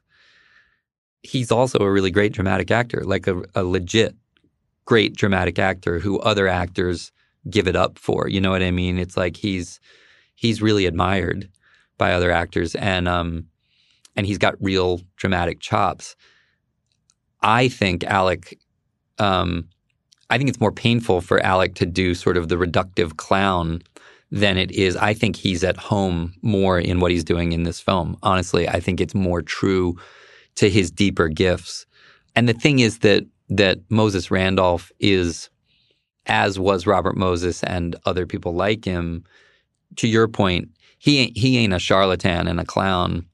[1.22, 4.14] He's also a really great dramatic actor, like a, a legit
[4.84, 7.12] great dramatic actor who other actors
[7.50, 8.28] give it up for.
[8.28, 8.98] You know what I mean?
[8.98, 9.80] It's like he's
[10.34, 11.48] he's really admired
[11.98, 13.46] by other actors and um
[14.16, 16.16] and he's got real dramatic chops.
[17.42, 18.58] I think Alec,
[19.18, 19.68] um,
[20.30, 23.82] I think it's more painful for Alec to do sort of the reductive clown
[24.30, 24.96] than it is.
[24.96, 28.16] I think he's at home more in what he's doing in this film.
[28.22, 29.98] Honestly, I think it's more true
[30.56, 31.86] to his deeper gifts.
[32.34, 35.50] And the thing is that that Moses Randolph is,
[36.26, 39.24] as was Robert Moses and other people like him.
[39.96, 40.68] To your point,
[40.98, 43.26] he ain't, he ain't a charlatan and a clown,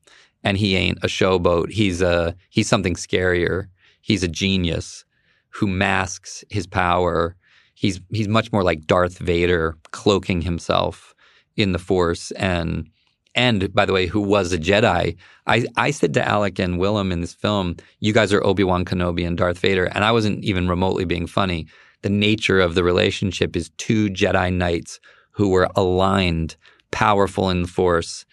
[0.42, 1.70] and he ain't a showboat.
[1.70, 3.68] He's a he's something scarier.
[4.00, 5.04] He's a genius
[5.50, 7.36] who masks his power.
[7.74, 11.14] He's he's much more like Darth Vader cloaking himself
[11.56, 12.88] in the Force and
[13.34, 15.16] and by the way, who was a Jedi.
[15.46, 19.26] I, I said to Alec and Willem in this film, you guys are Obi-Wan Kenobi
[19.26, 19.84] and Darth Vader.
[19.84, 21.66] And I wasn't even remotely being funny.
[22.02, 25.00] The nature of the relationship is two Jedi Knights
[25.32, 26.56] who were aligned,
[26.90, 28.24] powerful in the Force,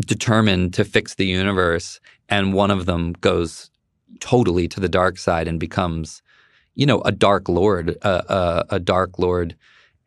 [0.00, 1.98] determined to fix the universe.
[2.28, 3.70] And one of them goes
[4.20, 6.22] totally to the dark side and becomes,
[6.76, 9.56] you know, a dark lord, a, a dark lord.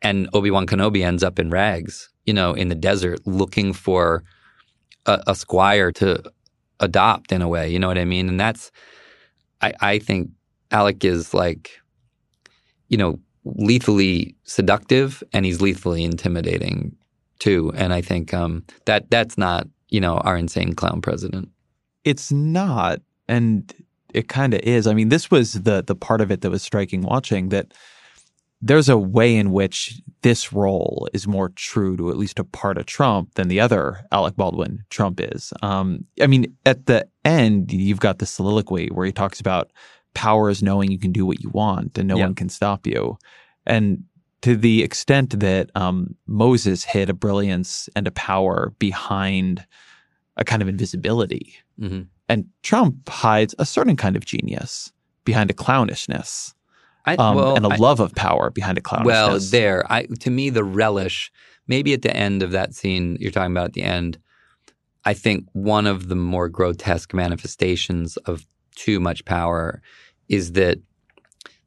[0.00, 4.22] And Obi-Wan Kenobi ends up in rags you know, in the desert looking for
[5.06, 6.22] a, a squire to
[6.78, 7.70] adopt in a way.
[7.70, 8.28] You know what I mean?
[8.28, 8.70] And that's,
[9.62, 10.28] I, I think
[10.70, 11.70] Alec is like,
[12.90, 16.94] you know, lethally seductive and he's lethally intimidating
[17.38, 17.72] too.
[17.74, 21.48] And I think um, that that's not, you know, our insane clown president.
[22.04, 23.00] It's not.
[23.26, 23.72] And
[24.12, 24.86] it kind of is.
[24.86, 27.72] I mean, this was the the part of it that was striking watching that
[28.60, 32.76] there's a way in which this role is more true to at least a part
[32.76, 35.52] of Trump than the other Alec Baldwin Trump is.
[35.62, 39.72] Um, I mean, at the end, you've got the soliloquy where he talks about
[40.14, 42.24] power is knowing you can do what you want and no yeah.
[42.24, 43.16] one can stop you.
[43.64, 44.04] And
[44.42, 49.64] to the extent that um, Moses hid a brilliance and a power behind
[50.36, 52.02] a kind of invisibility, mm-hmm.
[52.28, 54.92] and Trump hides a certain kind of genius
[55.24, 56.54] behind a clownishness.
[57.08, 59.04] I, um, well, and a I, love of power behind a clownishness.
[59.04, 61.32] Well, there, I, to me, the relish,
[61.66, 64.18] maybe at the end of that scene you're talking about at the end,
[65.04, 68.46] I think one of the more grotesque manifestations of
[68.76, 69.80] too much power
[70.28, 70.78] is that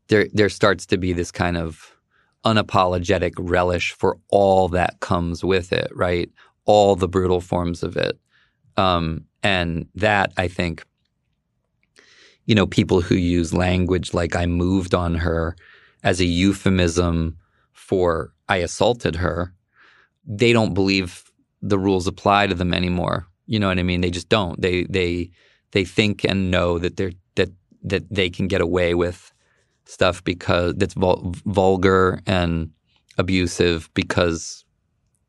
[0.09, 1.95] there there starts to be this kind of
[2.45, 6.29] unapologetic relish for all that comes with it, right?
[6.65, 8.19] All the brutal forms of it,
[8.77, 10.85] um, and that I think
[12.51, 15.55] you know, people who use language like I moved on her
[16.03, 17.37] as a euphemism
[17.71, 19.53] for I assaulted her,
[20.25, 21.31] they don't believe
[21.61, 23.25] the rules apply to them anymore.
[23.45, 24.01] You know what I mean?
[24.01, 24.61] They just don't.
[24.61, 25.31] They they
[25.71, 27.51] they think and know that they're that
[27.83, 29.31] that they can get away with
[29.85, 32.69] stuff because that's vul- vulgar and
[33.17, 34.65] abusive because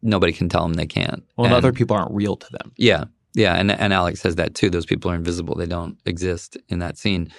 [0.02, 1.22] nobody can tell them they can't.
[1.36, 2.72] Well, and, other people aren't real to them.
[2.76, 3.04] Yeah,
[3.34, 4.70] yeah, and and Alec says that too.
[4.70, 7.32] Those people are invisible; they don't exist in that scene.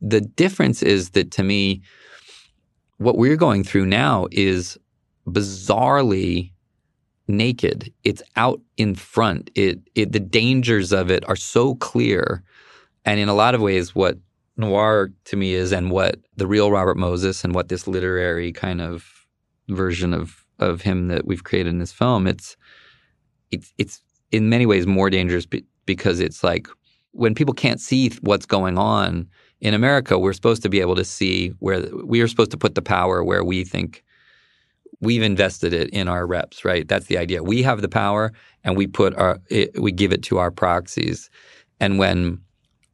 [0.00, 1.82] The difference is that to me,
[2.98, 4.76] what we're going through now is
[5.26, 6.52] bizarrely
[7.28, 7.92] naked.
[8.04, 9.50] It's out in front.
[9.54, 12.42] It, it the dangers of it are so clear,
[13.04, 14.18] and in a lot of ways, what
[14.56, 18.80] noir to me is, and what the real Robert Moses, and what this literary kind
[18.80, 19.04] of
[19.68, 22.56] version of of him that we've created in this film, it's
[23.52, 24.00] it's it's
[24.32, 26.68] in many ways more dangerous be- because it's like
[27.12, 29.28] when people can't see what's going on
[29.60, 32.74] in America, we're supposed to be able to see where we are supposed to put
[32.74, 34.04] the power where we think
[35.00, 36.86] we've invested it in our reps, right?
[36.86, 37.42] That's the idea.
[37.42, 38.32] We have the power
[38.64, 41.30] and we put our it, we give it to our proxies.
[41.80, 42.40] And when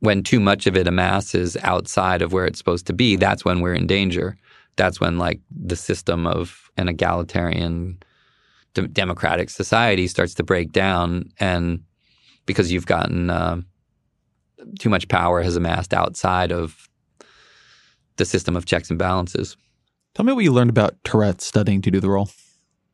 [0.01, 3.61] when too much of it amasses outside of where it's supposed to be, that's when
[3.61, 4.37] we're in danger.
[4.77, 8.03] That's when like the system of an egalitarian
[8.75, 11.83] d- democratic society starts to break down, and
[12.47, 13.61] because you've gotten uh,
[14.79, 16.89] too much power has amassed outside of
[18.17, 19.57] the system of checks and balances.
[20.15, 22.31] Tell me what you learned about Tourette studying to do the role.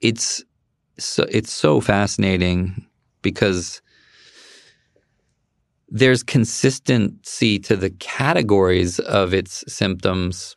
[0.01, 0.45] It's
[0.99, 2.87] so it's so fascinating
[3.23, 3.83] because
[5.89, 10.57] there's consistency to the categories of its symptoms.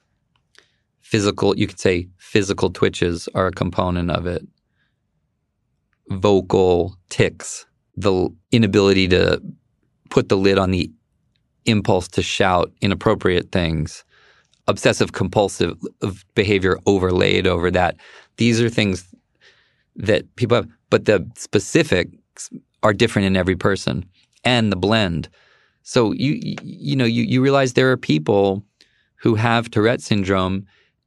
[1.00, 4.46] Physical, you could say physical twitches are a component of it
[6.10, 9.42] vocal tics, the inability to
[10.10, 10.92] put the lid on the
[11.66, 14.04] impulse to shout inappropriate things,
[14.68, 15.78] obsessive compulsive
[16.36, 17.96] behavior overlaid over that.
[18.38, 19.14] These are things
[19.96, 22.50] that people have, but the specifics
[22.84, 24.06] are different in every person
[24.44, 25.30] and the blend.
[25.84, 28.64] So you you know you you realize there are people
[29.18, 30.66] who have Tourette syndrome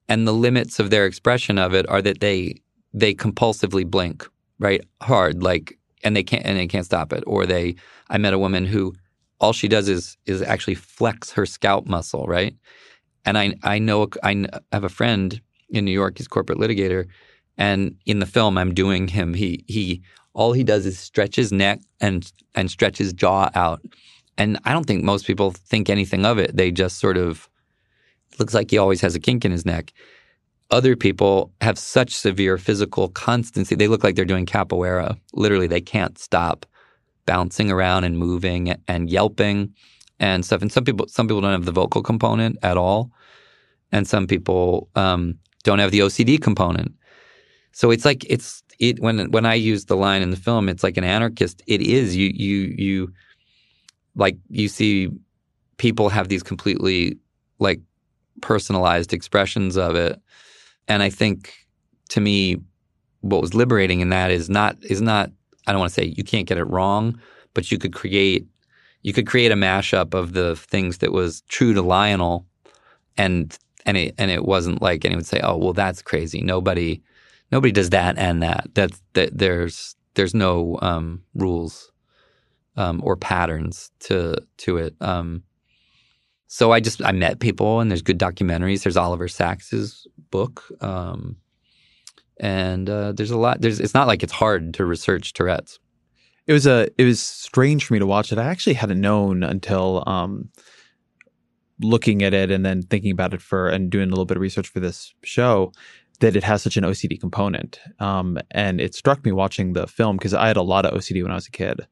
[0.09, 2.61] and the limits of their expression of it are that they
[2.93, 4.29] they compulsively blink
[4.59, 7.25] right hard like and they can't and they can't stop it.
[7.27, 7.77] Or they
[8.09, 8.95] i met a woman who
[9.41, 12.55] all she does is is actually flex her scalp muscle right?
[13.25, 15.41] And i i know i have a friend
[15.71, 17.07] in new york he's corporate litigator
[17.57, 20.03] and in the film i'm doing him he he
[20.35, 23.81] all he does is stretch his neck and and stretch his jaw out.
[24.37, 26.57] And i don't think most people think anything of it.
[26.57, 27.49] They just sort of
[28.39, 29.93] looks like he always has a kink in his neck
[30.75, 33.77] other people have such severe physical constancy.
[33.77, 35.19] They look like they're doing capoeira.
[35.35, 36.67] Literally, they can't stop
[37.27, 39.75] bouncing around and moving and yelping
[40.21, 40.63] and stuff.
[40.63, 43.11] And some people, some people don't have the vocal component at all.
[43.93, 46.93] and some people um, don't have the OCD component.
[47.73, 50.83] So it's like it's it when when I use the line in the film, it's
[50.85, 51.63] like an anarchist.
[51.67, 53.13] It is you you you
[54.17, 55.11] like you see
[55.79, 57.19] people have these completely
[57.61, 57.81] like
[58.43, 60.21] personalized expressions of it,
[60.89, 61.55] and I think
[62.11, 62.57] to me,
[63.21, 65.31] what was liberating in that is not is not
[65.67, 67.19] I don't want to say you can't get it wrong,
[67.55, 68.47] but you could create
[69.03, 72.47] you could create a mashup of the things that was true to Lionel,
[73.17, 73.57] and
[73.87, 76.43] and it and it wasn't like anyone would say, oh well, that's crazy.
[76.43, 77.03] Nobody
[77.51, 78.69] nobody does that and that.
[78.75, 81.91] That's that there's there's no um, rules
[82.77, 84.95] um, or patterns to to it.
[85.01, 85.43] Um,
[86.47, 88.83] so I just I met people and there's good documentaries.
[88.85, 91.37] There's Oliver Sacks's book, um,
[92.41, 93.61] and uh, there's a lot.
[93.61, 95.79] There's it's not like it's hard to research Tourette's.
[96.49, 98.39] It was a it was strange for me to watch it.
[98.39, 100.51] I actually hadn't known until um,
[101.81, 104.41] looking at it and then thinking about it for and doing a little bit of
[104.41, 105.73] research for this show
[106.19, 107.79] that it has such an OCD component.
[108.01, 111.23] Um, and it struck me watching the film because I had a lot of OCD
[111.23, 111.87] when I was a kid.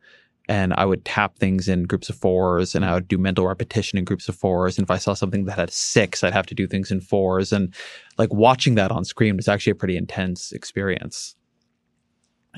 [0.53, 3.98] And I would tap things in groups of fours and I would do mental repetition
[3.98, 4.76] in groups of fours.
[4.76, 7.53] And if I saw something that had six, I'd have to do things in fours.
[7.53, 7.74] And
[8.18, 11.36] like watching that on screen was actually a pretty intense experience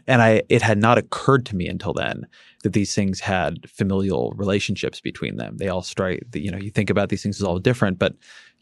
[0.07, 2.27] and I it had not occurred to me until then
[2.63, 5.57] that these things had familial relationships between them.
[5.59, 8.15] They all strike, you know, you think about these things as all different, but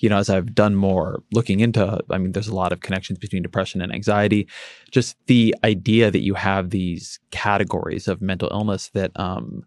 [0.03, 3.21] you know, as I've done more looking into, I mean, there's a lot of connections
[3.21, 4.49] between depression and anxiety.
[4.91, 9.63] Just the idea that you have these categories of mental illness that, um,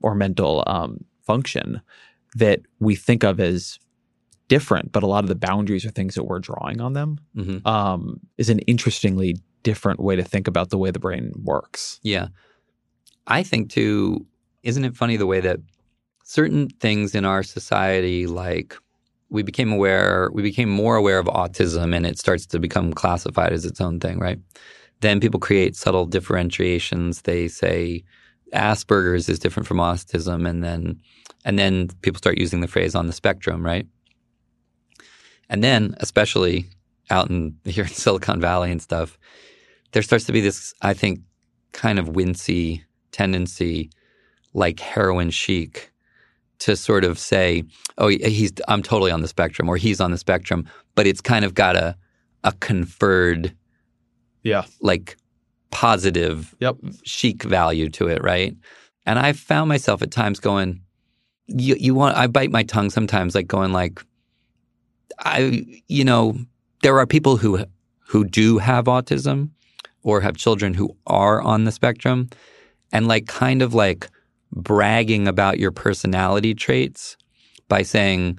[0.00, 1.82] or mental um, function
[2.34, 3.78] that we think of as
[4.48, 7.20] different, but a lot of the boundaries are things that we're drawing on them.
[7.36, 7.68] Mm-hmm.
[7.68, 12.00] Um, is an interestingly different way to think about the way the brain works.
[12.02, 12.28] Yeah.
[13.26, 14.24] I think too,
[14.62, 15.60] isn't it funny the way that
[16.24, 18.76] certain things in our society, like
[19.34, 23.52] we became aware, we became more aware of autism and it starts to become classified
[23.52, 24.38] as its own thing, right?
[25.00, 27.22] Then people create subtle differentiations.
[27.22, 28.04] They say
[28.52, 31.00] Asperger's is different from autism, and then
[31.44, 33.88] and then people start using the phrase on the spectrum, right?
[35.50, 36.66] And then, especially
[37.10, 39.18] out in here in Silicon Valley and stuff,
[39.90, 41.20] there starts to be this, I think,
[41.72, 43.90] kind of wincy tendency,
[44.54, 45.90] like heroin chic,
[46.64, 47.62] to sort of say,
[47.98, 51.44] "Oh, he's I'm totally on the spectrum," or "He's on the spectrum," but it's kind
[51.44, 51.94] of got a
[52.42, 53.54] a conferred,
[54.42, 55.18] yeah, like
[55.70, 56.76] positive, yep.
[57.04, 58.56] chic value to it, right?
[59.04, 60.80] And I found myself at times going,
[61.46, 64.02] "You you want?" I bite my tongue sometimes, like going like,
[65.18, 66.34] I you know,
[66.82, 67.66] there are people who
[68.08, 69.50] who do have autism
[70.02, 72.30] or have children who are on the spectrum
[72.90, 74.08] and like kind of like
[74.54, 77.16] bragging about your personality traits
[77.68, 78.38] by saying,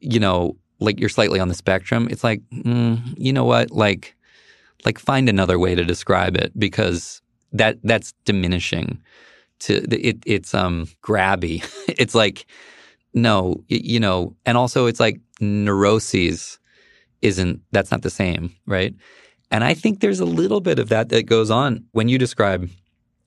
[0.00, 2.08] you know, like you're slightly on the spectrum.
[2.10, 3.70] It's like, mm, you know what?
[3.70, 4.14] Like,
[4.84, 7.20] like find another way to describe it because
[7.52, 9.00] that that's diminishing.
[9.60, 11.68] To it, it's um grabby.
[11.88, 12.46] it's like,
[13.12, 16.58] no, you know, and also it's like neuroses
[17.22, 18.94] isn't that's not the same, right?
[19.50, 22.70] And I think there's a little bit of that that goes on when you describe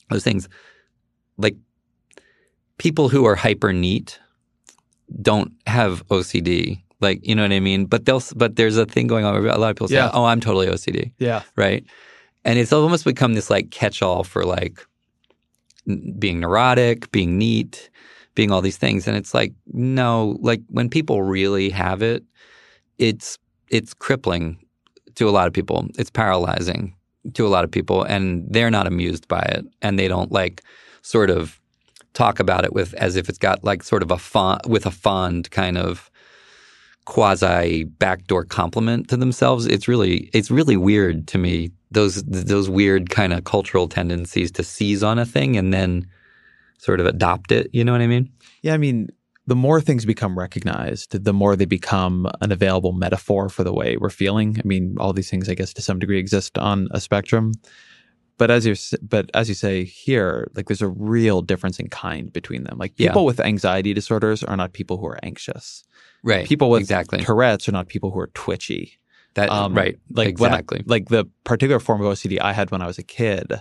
[0.10, 0.48] those things.
[1.38, 1.58] Like
[2.82, 4.20] people who are hyper neat
[5.22, 6.82] don't have OCD.
[7.00, 7.86] Like, you know what I mean?
[7.86, 10.10] But they'll, but there's a thing going on where a lot of people say, yeah.
[10.16, 11.12] oh, I'm totally OCD.
[11.20, 11.44] Yeah.
[11.56, 11.86] Right.
[12.44, 14.84] And it's almost become this like catch all for like
[16.18, 17.92] being neurotic, being neat,
[18.34, 19.08] being all these things.
[19.08, 22.24] And it's like, no, like when people really have it,
[22.98, 23.38] it's,
[23.70, 24.58] it's crippling
[25.16, 25.88] to a lot of people.
[26.00, 26.96] It's paralyzing
[27.36, 30.64] to a lot of people, and they're not amused by it, and they don't like
[31.04, 31.61] sort of
[32.14, 34.91] talk about it with as if it's got like sort of a fond with a
[34.91, 36.09] fond kind of
[37.05, 39.66] quasi backdoor compliment to themselves.
[39.66, 44.64] It's really it's really weird to me those those weird kind of cultural tendencies to
[44.64, 46.07] seize on a thing and then
[46.78, 47.70] sort of adopt it.
[47.74, 48.32] You know what I mean?
[48.62, 49.09] Yeah, I mean
[49.47, 53.97] the more things become recognized, the more they become an available metaphor for the way
[53.97, 54.55] we're feeling.
[54.57, 57.53] I mean, all these things, I guess, to some degree, exist on a spectrum.
[58.42, 58.74] But as you
[59.04, 62.80] but as you say here, like there's a real difference in kind between them.
[62.80, 63.28] Like people yeah.
[63.28, 65.84] with anxiety disorders are not people who are anxious.
[66.24, 66.44] Right.
[66.44, 67.20] People with exactly.
[67.20, 68.98] Tourette's are not people who are twitchy.
[69.36, 70.00] That um, right.
[70.10, 70.80] Like exactly.
[70.80, 73.54] I, like the particular form of OCD I had when I was a kid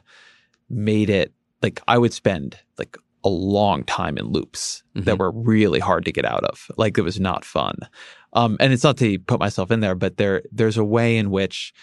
[0.70, 5.04] made it like I would spend like a long time in loops mm-hmm.
[5.04, 6.70] that were really hard to get out of.
[6.78, 7.76] Like it was not fun.
[8.32, 11.30] Um, and it's not to put myself in there, but there there's a way in
[11.30, 11.74] which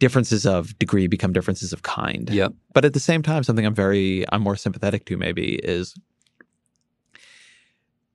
[0.00, 2.28] differences of degree become differences of kind.
[2.28, 2.54] Yep.
[2.74, 5.94] But at the same time, something I'm very I'm more sympathetic to maybe is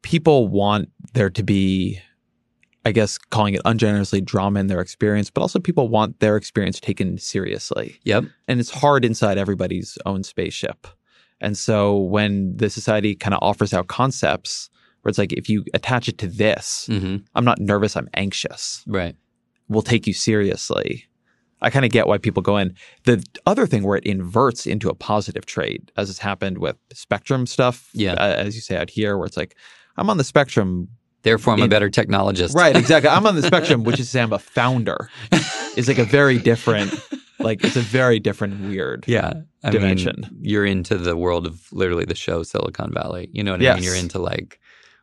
[0.01, 2.01] people want there to be
[2.87, 6.79] I guess calling it ungenerously drama in their experience, but also people want their experience
[6.79, 7.99] taken seriously.
[8.03, 8.25] Yep.
[8.47, 10.85] And it's hard inside everybody's own spaceship.
[11.41, 14.69] And so when the society kind of offers out concepts
[15.01, 18.83] where it's like, if you attach it to this, hmm I'm not nervous, I'm anxious.
[18.85, 19.15] Right.
[19.67, 21.05] We'll take you seriously.
[21.61, 22.75] I kind of get why people go in.
[23.05, 27.45] The other thing where it inverts into a positive trade, as has happened with spectrum
[27.47, 28.13] stuff, Yeah.
[28.13, 29.55] uh, as you say out here, where it's like,
[29.97, 30.89] I'm on the spectrum.
[31.23, 32.53] Therefore, I'm a better technologist.
[32.53, 33.09] Right, exactly.
[33.09, 35.09] I'm on the spectrum, which is to say I'm a founder.
[35.31, 36.93] It's like a very different,
[37.39, 39.05] like, it's a very different weird.
[39.07, 39.33] Yeah.
[39.63, 40.17] I Dimension.
[40.21, 43.29] Mean, you're into the world of literally the show Silicon Valley.
[43.33, 43.75] You know what I Yes.
[43.77, 43.83] mean?
[43.85, 44.59] You're into like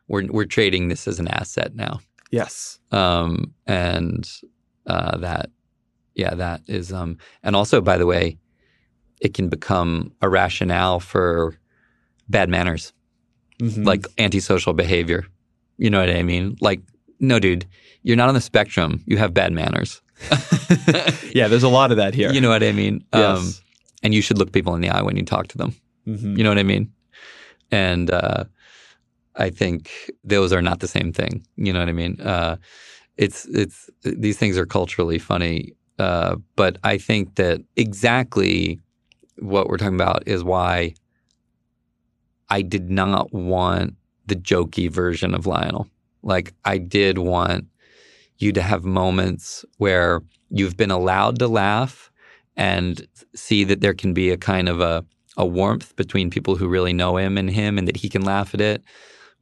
[0.07, 1.99] we're we're trading this as an asset now.
[2.31, 2.79] Yes.
[2.93, 4.25] Um and
[4.87, 5.49] uh that
[6.15, 8.37] yeah, that is um and also by the way,
[9.21, 11.55] it can become a rationale for
[12.29, 12.93] bad manners,
[13.61, 13.85] Mhm.
[13.85, 15.25] like antisocial behavior.
[15.77, 16.55] You know what I mean?
[16.61, 16.81] Like
[17.19, 17.65] no dude,
[18.03, 19.01] you're not on the spectrum.
[19.05, 20.01] You have bad manners.
[21.33, 22.31] yeah, there's a lot of that here.
[22.31, 23.03] You know what I mean?
[23.13, 23.61] Um, Yes.
[24.03, 25.73] and you should look people in the eye when you talk to them.
[26.07, 26.37] Mhm.
[26.37, 26.91] You know what I mean?
[27.71, 28.43] And uh,
[29.35, 29.89] I think
[30.23, 31.45] those are not the same thing.
[31.55, 32.19] You know what I mean?
[32.21, 32.57] Uh,
[33.17, 38.79] it's it's these things are culturally funny, uh, but I think that exactly
[39.39, 40.95] what we're talking about is why
[42.49, 45.87] I did not want the jokey version of Lionel.
[46.21, 47.65] Like I did want
[48.37, 52.11] you to have moments where you've been allowed to laugh
[52.55, 55.03] and see that there can be a kind of a,
[55.37, 58.53] a warmth between people who really know him and him and that he can laugh
[58.53, 58.83] at it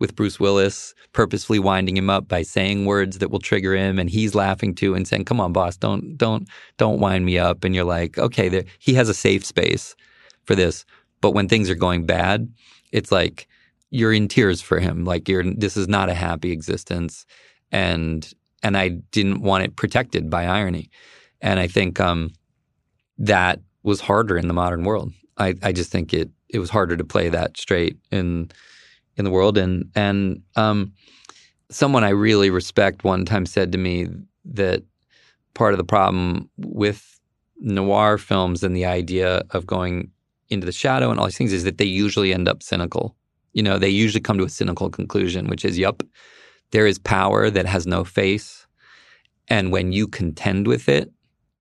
[0.02, 4.10] with Bruce Willis purposefully winding him up by saying words that will trigger him and
[4.10, 7.64] he's laughing too and saying come on boss don't don't don't wind me up.
[7.64, 9.96] And you're like okay there, he has a safe space
[10.44, 10.84] for this.
[11.22, 12.50] But when things are going bad
[12.92, 13.48] it's like
[13.92, 17.26] you're in tears for him like you're this is not a happy existence.
[17.72, 18.30] And
[18.64, 20.90] and I didn't want it protected by irony.
[21.42, 22.32] And I think um
[23.20, 25.14] that was harder in the modern world.
[25.38, 28.50] I, I just think it it was harder to play that straight in
[29.18, 29.58] in the world.
[29.58, 30.94] And and um,
[31.70, 34.08] someone I really respect one time said to me
[34.46, 34.84] that
[35.54, 37.20] part of the problem with
[37.60, 40.10] noir films and the idea of going
[40.50, 43.16] into the shadow and all these things is that they usually end up cynical.
[43.54, 46.04] You know, they usually come to a cynical conclusion, which is, yep,
[46.72, 48.66] there is power that has no face.
[49.48, 51.12] And when you contend with it,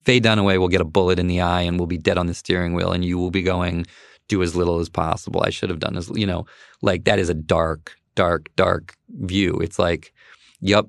[0.05, 2.35] Faye Dunaway will get a bullet in the eye and will be dead on the
[2.35, 3.87] steering wheel, and you will be going,
[4.31, 5.43] do as little as possible.
[5.45, 6.47] I should have done as, you know,
[6.81, 9.59] like that is a dark, dark, dark view.
[9.61, 10.15] It's like,
[10.61, 10.89] yup,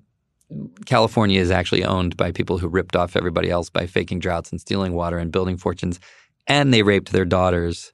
[0.85, 4.61] California is actually owned by people who ripped off everybody else by faking droughts and
[4.61, 5.99] stealing water and building fortunes,
[6.47, 7.93] and they raped their daughters,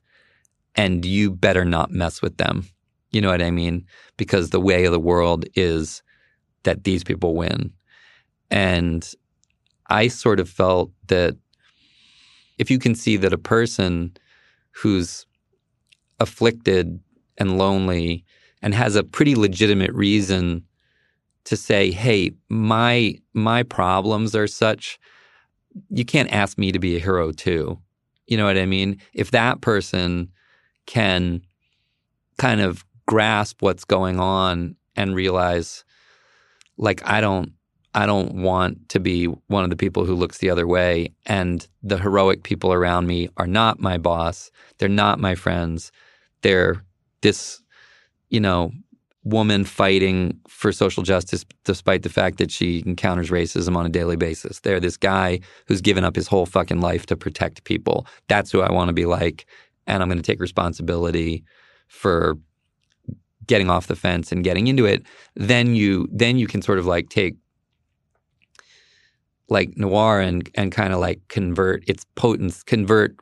[0.76, 2.66] and you better not mess with them.
[3.12, 3.86] You know what I mean?
[4.18, 6.04] Because the way of the world is
[6.64, 7.72] that these people win.
[8.52, 9.10] And
[9.88, 11.38] I sort of felt that
[12.58, 14.18] if you can see that a person
[14.72, 15.27] who's
[16.20, 17.00] afflicted
[17.38, 18.26] and lonely
[18.62, 20.64] and has a pretty legitimate reason
[21.46, 25.00] to say, "Hey, my my problems are such
[25.90, 27.80] you can't ask me to be a hero too."
[28.26, 29.00] You know what I mean?
[29.14, 30.30] If that person
[30.86, 31.42] can
[32.38, 35.84] kind of grasp what's going on and realize
[36.78, 37.54] like I don't
[37.94, 41.16] I don't want to be one of the people who looks the other way.
[41.26, 44.52] And the heroic people around me are not my boss.
[44.78, 45.92] They're not my friends.
[46.42, 46.84] They're
[47.22, 47.62] this,
[48.30, 48.72] you know,
[49.24, 54.16] woman fighting for social justice despite the fact that she encounters racism on a daily
[54.16, 54.62] basis.
[54.62, 58.08] They're this guy who's given up his whole fucking life to protect people.
[58.30, 59.46] That's who I want to be like.
[59.86, 61.44] And I'm going to take responsibility
[61.88, 62.38] for
[63.46, 65.06] getting off the fence and getting into it.
[65.36, 67.36] Then you then you can sort of like take
[69.50, 73.16] like noir and and kind of like convert its potence, convert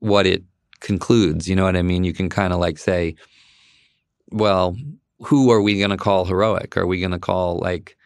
[0.00, 0.42] what it
[0.80, 1.48] concludes.
[1.48, 2.04] You know what I mean?
[2.04, 3.14] You can kind of like say,
[4.30, 4.76] well,
[5.20, 6.76] who are we going to call heroic?
[6.76, 7.96] Are we going to call like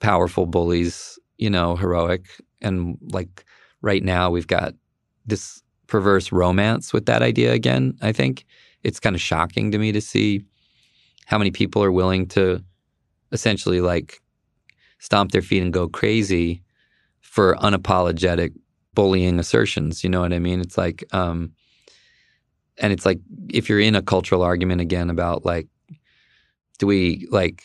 [0.00, 2.26] powerful bullies, you know, heroic?
[2.60, 3.44] And like
[3.82, 4.74] right now, we've got
[5.26, 7.96] this perverse romance with that idea again.
[8.02, 8.44] I think
[8.82, 10.42] it's kind of shocking to me to see
[11.26, 12.62] how many people are willing to
[13.32, 14.20] essentially like
[14.98, 16.62] stomp their feet and go crazy
[17.20, 18.52] for unapologetic
[18.94, 20.02] bullying assertions.
[20.02, 20.60] You know what I mean?
[20.60, 21.52] It's like, um,
[22.80, 25.66] and it's like if you're in a cultural argument again about like,
[26.78, 27.62] do we like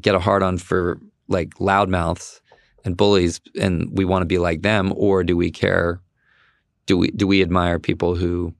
[0.00, 2.40] get a hard on for like loudmouths
[2.84, 6.00] and bullies and we want to be like them, or do we care?
[6.86, 8.54] Do we do we admire people who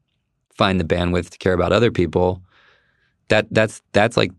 [0.54, 2.42] find the bandwidth to care about other people?
[3.28, 4.32] That that's that's like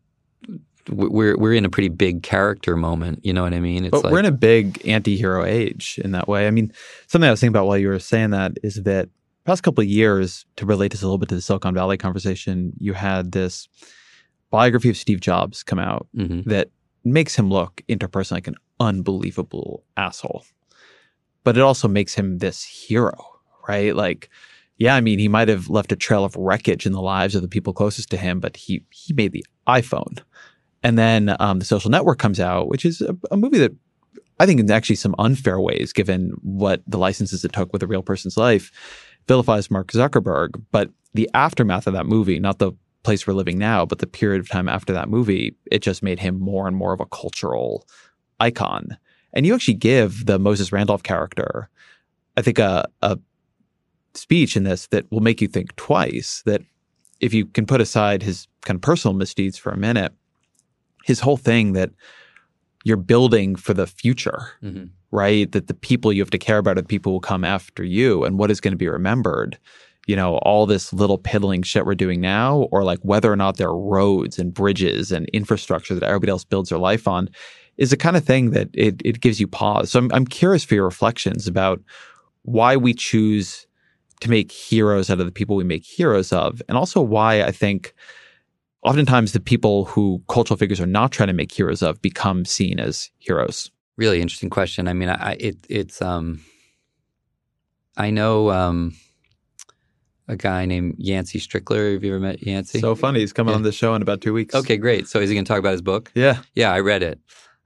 [0.89, 3.25] we're we're in a pretty big character moment.
[3.25, 3.85] You know what I mean?
[3.85, 6.47] It's but like, we're in a big anti-hero age in that way.
[6.47, 6.71] I mean,
[7.07, 9.09] something I was thinking about while you were saying that is that
[9.47, 12.73] past couple of years, to relate this a little bit to the Silicon Valley conversation,
[12.79, 13.69] you had this
[14.51, 16.47] biography of Steve Jobs come out mm-hmm.
[16.49, 16.69] that
[17.05, 20.43] makes him look interpersonally like an unbelievable asshole.
[21.45, 23.17] But it also makes him this hero,
[23.69, 23.95] right?
[23.95, 24.29] Like,
[24.75, 27.41] yeah, I mean, he might have left a trail of wreckage in the lives of
[27.41, 30.21] the people closest to him, but he he made the iPhone.
[30.83, 33.71] And then um, the Social Network comes out, which is a, a movie that
[34.39, 37.87] I think in actually some unfair ways, given what the licenses it took with a
[37.87, 38.71] real person's life,
[39.27, 40.61] vilifies Mark Zuckerberg.
[40.71, 42.71] But the aftermath of that movie, not the
[43.03, 46.19] place we're living now, but the period of time after that movie, it just made
[46.19, 47.87] him more and more of a cultural
[48.39, 48.97] icon.
[49.33, 51.69] And you actually give the Moses Randolph character,
[52.35, 53.17] I think, a, a
[54.13, 56.41] speech in this that will make you think twice.
[56.45, 56.61] That
[57.19, 60.13] if you can put aside his kind of personal misdeeds for a minute,
[61.03, 61.91] his whole thing that
[62.83, 64.85] you're building for the future, mm-hmm.
[65.11, 65.51] Right?
[65.51, 68.23] That the people you have to care about are the people who come after you
[68.23, 69.57] and what is going to be remembered
[70.07, 73.57] you know, all this little piddling shit we're doing now, or like whether or not
[73.57, 77.29] there are roads and bridges and infrastructure that everybody else builds their life on,
[77.75, 79.91] is the kind of thing that it, it gives you pause.
[79.91, 81.81] So I'm, I'm curious for your reflections about
[82.43, 83.67] why we choose
[84.21, 87.51] to make heroes out of the people we make heroes of, and also why I
[87.51, 87.93] think
[88.83, 92.79] oftentimes the people who cultural figures are not trying to make heroes of become seen
[92.79, 93.69] as heroes.
[93.97, 94.87] Really interesting question.
[94.87, 96.41] I mean, I, it, it's um,
[97.97, 98.93] I know um,
[100.27, 101.93] a guy named Yancey Strickler.
[101.93, 102.79] Have you ever met Yancey?
[102.79, 103.21] So funny.
[103.21, 103.57] He's coming yeah.
[103.57, 104.53] on the show in about two weeks.
[104.53, 105.07] Okay, great.
[105.07, 106.11] So is he going to talk about his book?
[106.13, 106.41] Yeah.
[106.53, 107.19] Yeah, I read it.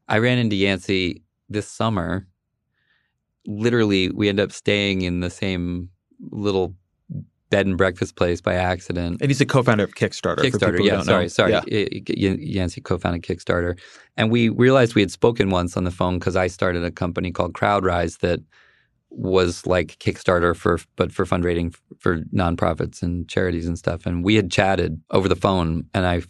[0.08, 2.28] I ran into Yancey this summer.
[3.46, 5.90] Literally, we end up staying in the same
[6.30, 6.76] little
[7.52, 9.22] bed and breakfast place by accident.
[9.22, 10.40] And he's a co-founder of Kickstarter.
[10.40, 11.04] Kickstarter, yeah.
[11.04, 11.28] Sorry, know.
[11.28, 11.52] sorry.
[11.52, 12.34] Yeah.
[12.40, 13.78] Yancey co-founded Kickstarter,
[14.18, 17.32] and we realized we had spoken once on the phone because I started a company
[17.32, 18.40] called CrowdRise that
[19.12, 24.06] was like Kickstarter for but for fundraising for nonprofits and charities and stuff.
[24.06, 26.22] And we had chatted over the phone, and I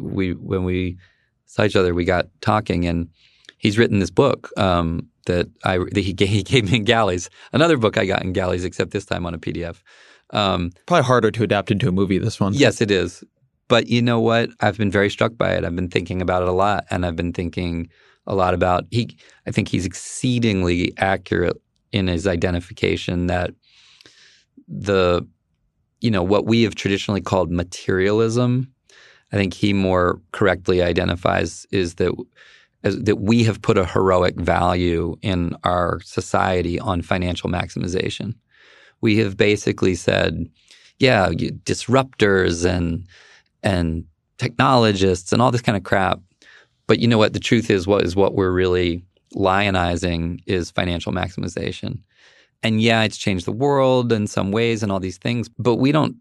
[0.00, 0.98] we when we
[1.46, 3.08] saw each other, we got talking, and
[3.56, 7.30] he's written this book um, that I that he gave, he gave me in Galleys.
[7.52, 9.80] Another book I got in Galleys, except this time on a PDF.
[10.30, 12.18] Um, Probably harder to adapt into a movie.
[12.18, 13.22] This one, yes, it is.
[13.68, 14.50] But you know what?
[14.60, 15.64] I've been very struck by it.
[15.64, 17.88] I've been thinking about it a lot, and I've been thinking
[18.26, 19.16] a lot about he.
[19.46, 21.60] I think he's exceedingly accurate
[21.92, 23.50] in his identification that
[24.68, 25.26] the
[26.00, 28.70] you know what we have traditionally called materialism
[29.32, 32.12] i think he more correctly identifies is that
[32.82, 38.34] as, that we have put a heroic value in our society on financial maximization
[39.00, 40.48] we have basically said
[40.98, 43.06] yeah disruptors and
[43.62, 44.04] and
[44.38, 46.20] technologists and all this kind of crap
[46.86, 49.02] but you know what the truth is what is what we're really
[49.36, 52.00] lionizing is financial maximization.
[52.62, 55.92] And yeah, it's changed the world in some ways and all these things, but we
[55.92, 56.16] don't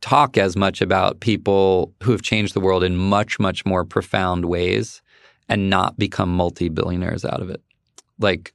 [0.00, 4.44] talk as much about people who have changed the world in much, much more profound
[4.44, 5.02] ways
[5.48, 7.62] and not become multi billionaires out of it.
[8.20, 8.52] Like,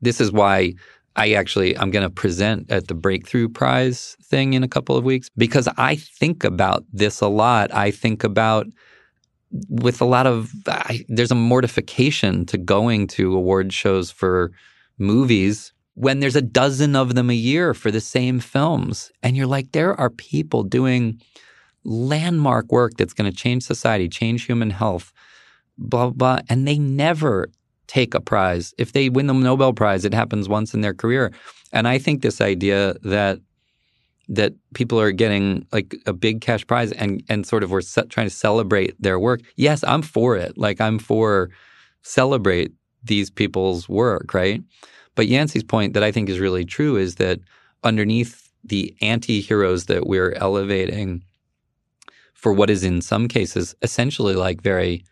[0.00, 0.74] this is why
[1.18, 5.04] I actually I'm going to present at the Breakthrough Prize thing in a couple of
[5.04, 7.74] weeks because I think about this a lot.
[7.74, 8.68] I think about
[9.68, 14.52] with a lot of I, there's a mortification to going to award shows for
[14.98, 19.46] movies when there's a dozen of them a year for the same films and you're
[19.46, 21.20] like there are people doing
[21.82, 25.12] landmark work that's going to change society change human health
[25.78, 27.48] blah blah and they never
[27.88, 31.32] take a prize if they win the nobel prize it happens once in their career
[31.72, 33.40] and i think this idea that
[34.28, 38.26] that people are getting like a big cash prize and and sort of we're trying
[38.26, 39.40] to celebrate their work.
[39.56, 40.58] Yes, I'm for it.
[40.58, 41.50] Like I'm for
[42.02, 42.72] celebrate
[43.02, 44.62] these people's work, right?
[45.14, 47.40] But Yancey's point that I think is really true is that
[47.84, 51.22] underneath the anti-heroes that we're elevating
[52.34, 55.04] for what is in some cases essentially like very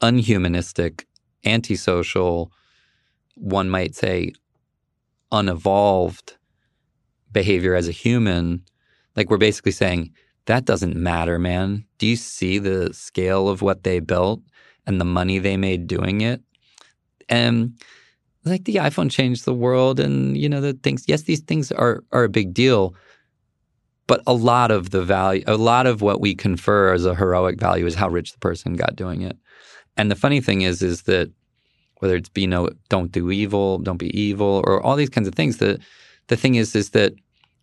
[0.00, 1.04] unhumanistic,
[1.44, 2.52] antisocial,
[3.34, 4.32] one might say
[5.30, 6.36] unevolved
[7.32, 8.62] behavior as a human,
[9.16, 10.12] like we're basically saying,
[10.46, 11.84] that doesn't matter, man.
[11.98, 14.42] Do you see the scale of what they built
[14.86, 16.42] and the money they made doing it?
[17.28, 17.80] And
[18.44, 22.02] like the iPhone changed the world and you know the things yes these things are
[22.12, 22.94] are a big deal
[24.06, 27.58] but a lot of the value a lot of what we confer as a heroic
[27.60, 29.36] value is how rich the person got doing it
[29.96, 31.30] and the funny thing is is that
[31.98, 35.34] whether it's be no don't do evil don't be evil or all these kinds of
[35.34, 35.80] things that
[36.28, 37.12] the thing is, is that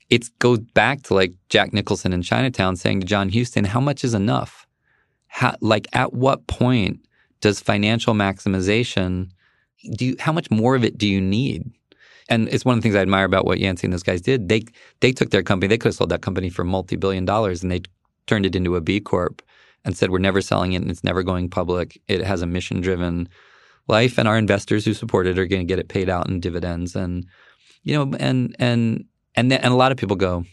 [0.09, 4.03] it goes back to like Jack Nicholson in Chinatown saying to John Huston, "How much
[4.03, 4.67] is enough?
[5.27, 6.99] How, like, at what point
[7.41, 9.29] does financial maximization
[9.95, 11.71] do you, how much more of it do you need?
[12.27, 14.49] And it's one of the things I admire about what Yancey and those guys did.
[14.49, 14.65] They
[14.99, 17.71] they took their company, they could have sold that company for multi billion dollars, and
[17.71, 17.81] they
[18.27, 19.41] turned it into a B corp
[19.85, 22.01] and said we're never selling it and it's never going public.
[22.07, 23.29] It has a mission driven
[23.87, 26.39] life, and our investors who support it are going to get it paid out in
[26.39, 26.95] dividends.
[26.95, 27.25] And
[27.83, 29.05] you know, and and
[29.35, 30.45] and and a lot of people go,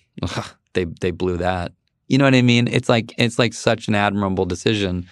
[0.72, 1.72] they they blew that.
[2.08, 2.68] You know what I mean?
[2.68, 5.08] It's like it's like such an admirable decision,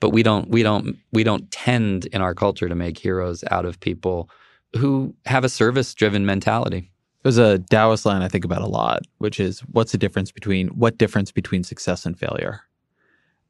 [0.00, 3.64] but we don't we don't we don't tend in our culture to make heroes out
[3.64, 4.30] of people
[4.76, 6.90] who have a service driven mentality.
[7.22, 10.68] There's a Taoist line I think about a lot, which is what's the difference between
[10.68, 12.60] what difference between success and failure?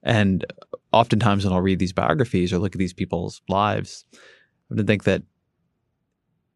[0.02, 0.44] And
[0.92, 4.04] oftentimes when I'll read these biographies or look at these people's lives,
[4.70, 5.22] I would think that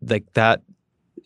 [0.03, 0.63] like that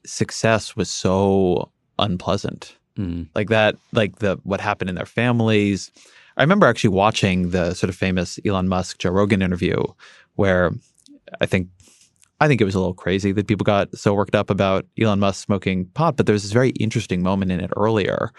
[0.05, 2.77] success was so unpleasant.
[2.99, 3.29] Mm.
[3.35, 5.91] Like that, like the what happened in their families.
[6.37, 9.83] I remember actually watching the sort of famous Elon Musk Joe Rogan interview
[10.35, 10.73] where
[11.41, 11.69] I think
[12.41, 15.21] I think it was a little crazy that people got so worked up about Elon
[15.21, 18.33] Musk smoking pot, but there's this very interesting moment in it earlier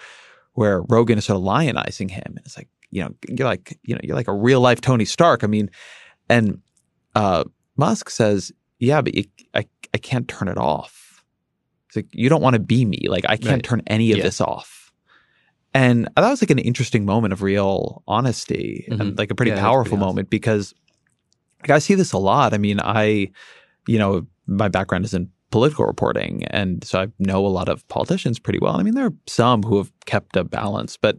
[0.58, 2.24] where Rogan is sort of lionizing him.
[2.26, 5.06] And it's like, you know, you're like, you know, you're like a real life Tony
[5.06, 5.44] Stark.
[5.44, 5.70] I mean,
[6.30, 6.60] and
[7.14, 7.44] uh,
[7.76, 11.24] Musk says, yeah, but you, I, I can't turn it off.
[11.88, 13.06] It's like, you don't want to be me.
[13.08, 13.64] Like, I can't Right.
[13.64, 14.24] turn any of Yeah.
[14.24, 14.92] this off.
[15.76, 19.20] And that was like an interesting moment of real honesty and Mhm.
[19.20, 20.08] like a pretty Yeah, powerful pretty awesome.
[20.16, 20.74] moment because
[21.62, 22.56] like, I see this a lot.
[22.56, 23.30] I mean, I,
[23.88, 26.44] you know, my background is in political reporting.
[26.46, 28.78] And so I know a lot of politicians pretty well.
[28.78, 31.18] I mean, there are some who have kept a balance, but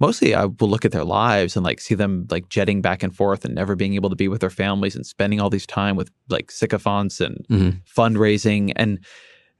[0.00, 3.14] mostly I will look at their lives and like see them like jetting back and
[3.14, 5.96] forth and never being able to be with their families and spending all these time
[5.96, 7.80] with like sycophants and Mhm.
[7.84, 8.98] fundraising and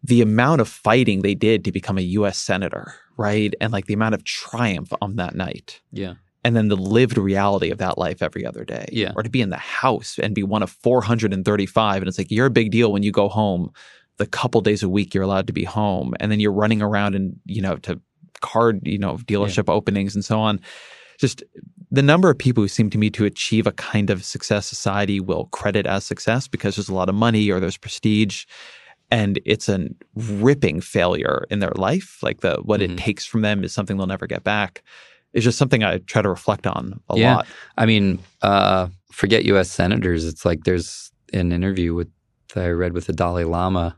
[0.03, 3.55] the amount of fighting they did to become a US senator, right?
[3.61, 6.15] And like the amount of triumph on that night Yeah.
[6.45, 8.87] and then the lived reality of that life every other day.
[8.93, 9.13] Yeah.
[9.17, 12.03] Or to be in the house and be one of 435.
[12.03, 13.71] And it's like, you're a big deal when you go home
[14.19, 16.15] the couple days a week you're allowed to be home.
[16.21, 18.01] And then you're running around and, you know, to
[18.41, 20.61] card, you know, dealership openings and so on.
[21.19, 21.43] Just
[21.91, 25.21] the number of people who seem to me to achieve a kind of success society
[25.21, 28.45] will credit as success because there's a lot of money or there's prestige
[29.11, 32.19] and it's a ripping failure in their life.
[32.23, 32.93] Like the what Mhm.
[32.93, 34.83] it takes from them is something they'll never get back.
[35.33, 37.37] It's just something I try to reflect on a Yeah.
[37.37, 37.47] lot.
[37.77, 39.71] I mean, uh, forget U.S.
[39.71, 40.25] senators.
[40.25, 42.09] It's like there's an interview with
[42.55, 43.97] that I read with the Dalai Lama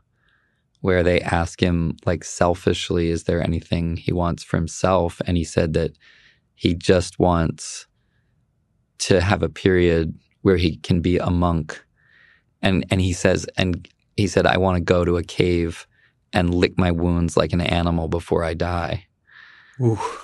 [0.81, 5.21] where they ask him, like, selfishly, is there anything he wants for himself?
[5.25, 5.97] And he said that
[6.55, 7.87] he just wants
[8.99, 11.83] to have a period where he can be a monk.
[12.61, 15.85] And and he says, and he said, I want to go to a cave
[16.33, 19.05] and lick my wounds like an animal before I die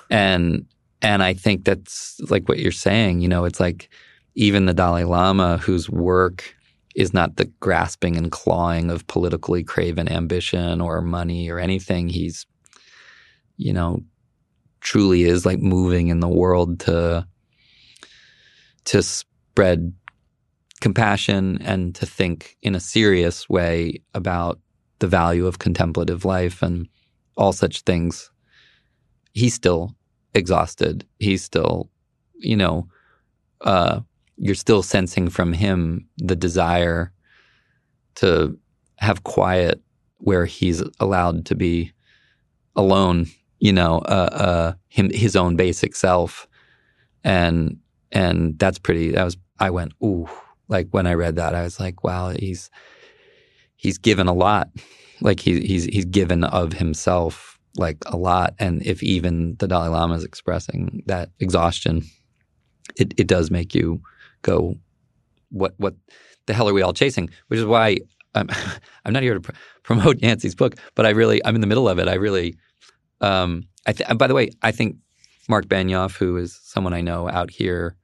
[0.10, 0.66] and
[1.02, 3.22] and I think that's like what you're saying.
[3.22, 3.90] You know, it's like
[4.36, 6.56] even the Dalai Lama, whose work
[6.96, 12.10] is not the grasping and clawing of politically craven ambition or money or anything.
[12.10, 12.46] He's,
[13.58, 14.00] you know,
[14.82, 17.28] truly is like moving in the world to
[18.86, 19.94] to spread
[20.82, 24.60] compassion and to think in a serious way about
[25.00, 26.88] the value of contemplative life and
[27.38, 28.30] all such things
[29.34, 29.96] he's still
[30.34, 31.06] exhausted.
[31.20, 31.90] He's still,
[32.36, 32.88] you know,
[33.62, 34.02] uh,
[34.38, 37.12] you're still sensing from him the desire
[38.16, 38.58] to
[38.98, 39.82] have quiet
[40.18, 41.92] where he's allowed to be
[42.76, 43.28] alone,
[43.60, 46.48] you know, uh, uh, him, his own basic self.
[47.24, 47.78] And,
[48.12, 50.28] and that's pretty, that was, I went, ooh,
[50.68, 52.70] like when I read that, I was like, wow, he's,
[53.76, 54.70] he's given a lot.
[55.22, 58.54] Like he, he's, he's given of himself like a lot.
[58.60, 62.04] And if even the Dalai Lama is expressing that exhaustion,
[62.96, 64.02] it, it does make you
[64.44, 64.76] go,
[65.50, 65.96] what what
[66.46, 67.30] the hell are we all chasing?
[67.48, 67.98] Which is why
[68.36, 68.50] I'm
[69.06, 69.52] I'm not here to pr-
[69.84, 72.08] promote Yancey's book, but I really I'm in the middle of it.
[72.08, 72.56] I really,
[73.22, 74.98] um, I th- by the way, I think
[75.50, 77.96] Mark Benioff, who is someone I know out here,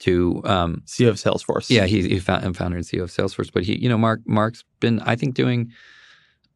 [0.00, 1.70] to um, CEO of Salesforce.
[1.70, 3.50] yeah, he's he found, founder and CEO of Salesforce.
[3.52, 5.72] But he, you know, Mark Mark's been, I think, doing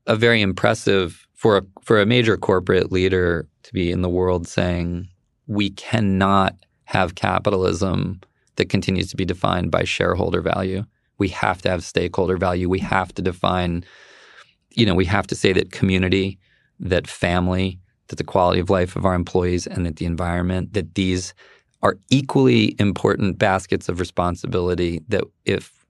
[0.06, 4.48] a very impressive for a for a major corporate leader to be in the world
[4.48, 5.08] saying
[5.46, 8.20] we cannot have capitalism
[8.58, 10.84] that continues to be defined by shareholder value.
[11.16, 12.68] We have to have stakeholder value.
[12.68, 13.84] We have to define,
[14.70, 16.38] you know, we have to say that community,
[16.78, 20.94] that family, that the quality of life of our employees, and that the environment, that
[20.94, 21.34] these
[21.82, 25.86] are equally important baskets of responsibility that if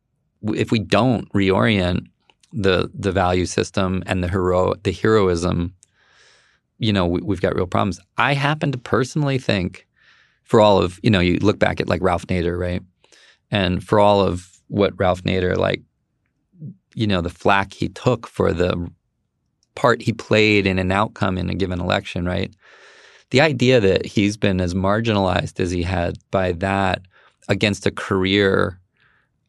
[0.55, 2.07] if we don't reorient
[2.53, 5.75] the the value system and the hero the heroism
[6.79, 9.88] you know we, we've got real problems i happen to personally think
[10.49, 12.83] for all of you know you look back at like ralph nader right
[13.53, 15.83] And for all of what Ralph Nader, like,
[16.95, 18.91] you know, the flack he took for the
[19.77, 22.55] part he played in an outcome in a given election, right?
[23.31, 27.03] The idea that he's been as marginalized as he had by that
[27.49, 28.81] against a career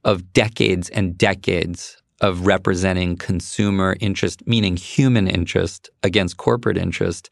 [0.06, 7.30] of decades and decades of representing consumer interest, meaning human interest against corporate interest,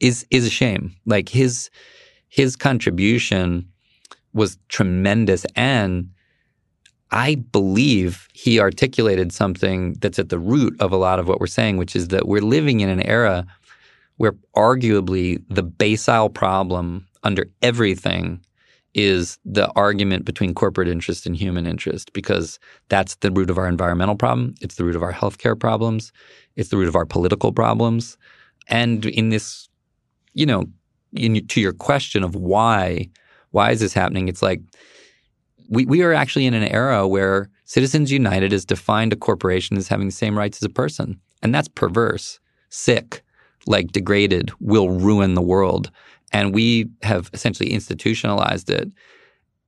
[0.00, 0.94] is is a shame.
[1.06, 1.70] Like his
[2.34, 3.64] his contribution
[4.32, 6.10] was tremendous and
[7.12, 11.46] I believe he articulated something that's at the root of a lot of what we're
[11.46, 13.46] saying, which is that we're living in an era
[14.16, 18.40] where arguably the basile problem under everything
[18.94, 22.58] is the argument between corporate interest and human interest because
[22.88, 24.56] that's the root of our environmental problem.
[24.60, 26.10] It's the root of our healthcare problems.
[26.56, 28.16] It's the root of our political problems.
[28.66, 29.68] And in this,
[30.32, 30.64] you know,
[31.14, 33.08] in, to your question of why,
[33.50, 34.28] why is this happening?
[34.28, 34.60] It's like
[35.68, 39.88] we, we are actually in an era where Citizens United has defined a corporation as
[39.88, 41.18] having the same rights as a person.
[41.42, 42.38] And that's perverse,
[42.68, 43.22] sick,
[43.66, 45.90] like degraded, will ruin the world.
[46.32, 48.90] And we have essentially institutionalized it.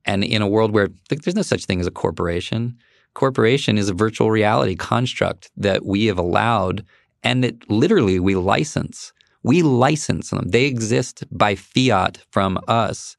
[0.05, 2.77] And in a world where there's no such thing as a corporation,
[3.13, 6.85] corporation is a virtual reality construct that we have allowed
[7.23, 9.11] and that literally we license.
[9.47, 10.49] We license them.
[10.49, 13.15] They exist by fiat from us.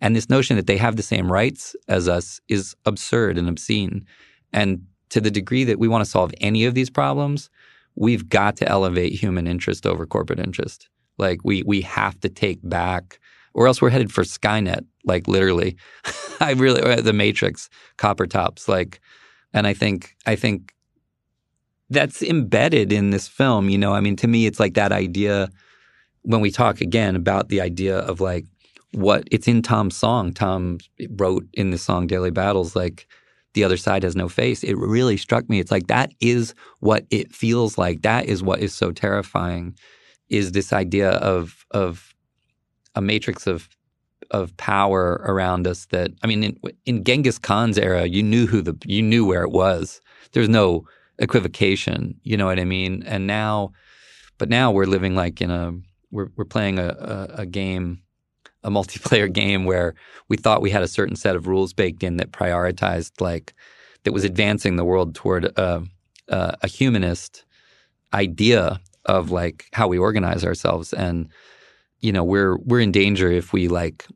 [0.00, 4.06] And this notion that they have the same rights as us is absurd and obscene.
[4.52, 7.50] And to the degree that we want to solve any of these problems,
[7.96, 10.88] we've got to elevate human interest over corporate interest.
[11.18, 13.18] Like we we have to take back,
[13.52, 14.84] or else we're headed for Skynet.
[15.04, 15.76] Like literally,
[16.40, 18.68] I really uh, the Matrix, copper tops.
[18.68, 19.00] Like,
[19.52, 20.72] and I think I think
[21.90, 23.68] that's embedded in this film.
[23.68, 25.50] You know, I mean, to me, it's like that idea
[26.24, 28.44] when we talk again about the idea of like
[28.92, 30.32] what it's in Thom's song.
[30.32, 30.78] Tom
[31.10, 33.06] wrote in the song Daily Battles, like
[33.54, 34.62] the other side has no face.
[34.62, 35.60] It really struck me.
[35.60, 38.02] It's like that is what it feels like.
[38.02, 39.76] That is what is so terrifying
[40.28, 42.14] is this idea of of
[42.94, 43.68] a matrix of
[44.30, 48.62] of power around us that I mean in, in Genghis Khan's era you knew who
[48.62, 50.00] the you knew where it was
[50.32, 50.86] there's no
[51.18, 53.72] equivocation you know what I mean and now
[54.38, 55.74] but now we're living like in a
[56.14, 58.00] we're we're playing a, a, a game
[58.62, 59.94] a multiplayer game where
[60.28, 63.52] we thought we had a certain set of rules baked in that prioritized like
[64.04, 65.82] that was advancing the world toward a,
[66.28, 67.44] a, a humanist
[68.12, 70.92] idea of like how we organize ourselves.
[70.92, 71.28] And
[72.00, 74.06] you know we're we're in danger if we like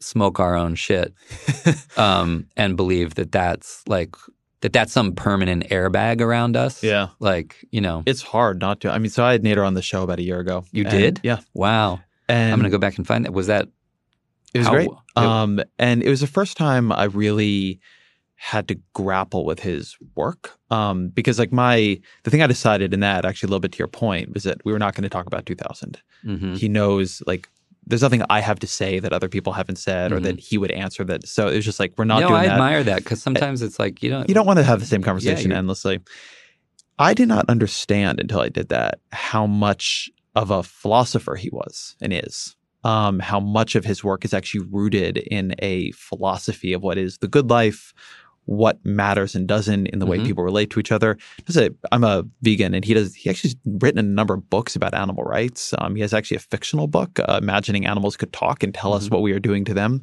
[0.00, 1.14] smoke our own shit
[1.96, 4.16] um, and believe that that's like
[4.62, 6.82] that that's some permanent airbag around us.
[6.82, 7.08] Yeah.
[7.18, 8.02] Like, you know.
[8.06, 8.90] It's hard not to.
[8.90, 10.64] I mean, so I had Nader on the show about a year ago.
[10.72, 11.20] You and- did?
[11.22, 11.40] Yeah.
[11.54, 12.00] Wow.
[12.28, 13.32] And I'm going to go back and find that.
[13.32, 13.68] Was that
[14.54, 14.88] It was How- great.
[14.90, 17.80] it- Um, and it was the first time I really
[18.34, 20.52] had to grapple with his work.
[20.70, 23.78] Um, because like my the thing I decided in that actually a little bit to
[23.78, 26.00] your point was that we were not going to talk about 2000.
[26.24, 26.56] mhm.
[26.56, 27.48] He knows like
[27.86, 30.70] there's nothing I have to say that other people haven't said or that he would
[30.70, 31.26] answer that.
[31.26, 32.52] So it was just like we're not no, doing I that.
[32.52, 35.02] admire that because sometimes it's like, you know, You don't want to have the same
[35.02, 36.00] conversation you're- endlessly.
[36.98, 41.96] I did not understand until I did that how much of a philosopher he was
[42.00, 42.54] and is.
[42.84, 47.18] Um, how much of his work is actually rooted in a philosophy of what is
[47.18, 47.92] the good life,
[48.50, 50.26] what matters and doesn't in the way Mhm.
[50.26, 51.16] people relate to each other.
[51.92, 53.14] I'm a vegan, and he does.
[53.14, 55.72] He actually has written a number of books about animal rights.
[55.78, 59.06] Um, he has actually a fictional book, uh, imagining animals could talk and tell us
[59.06, 59.12] Mhm.
[59.12, 60.02] what we are doing to them.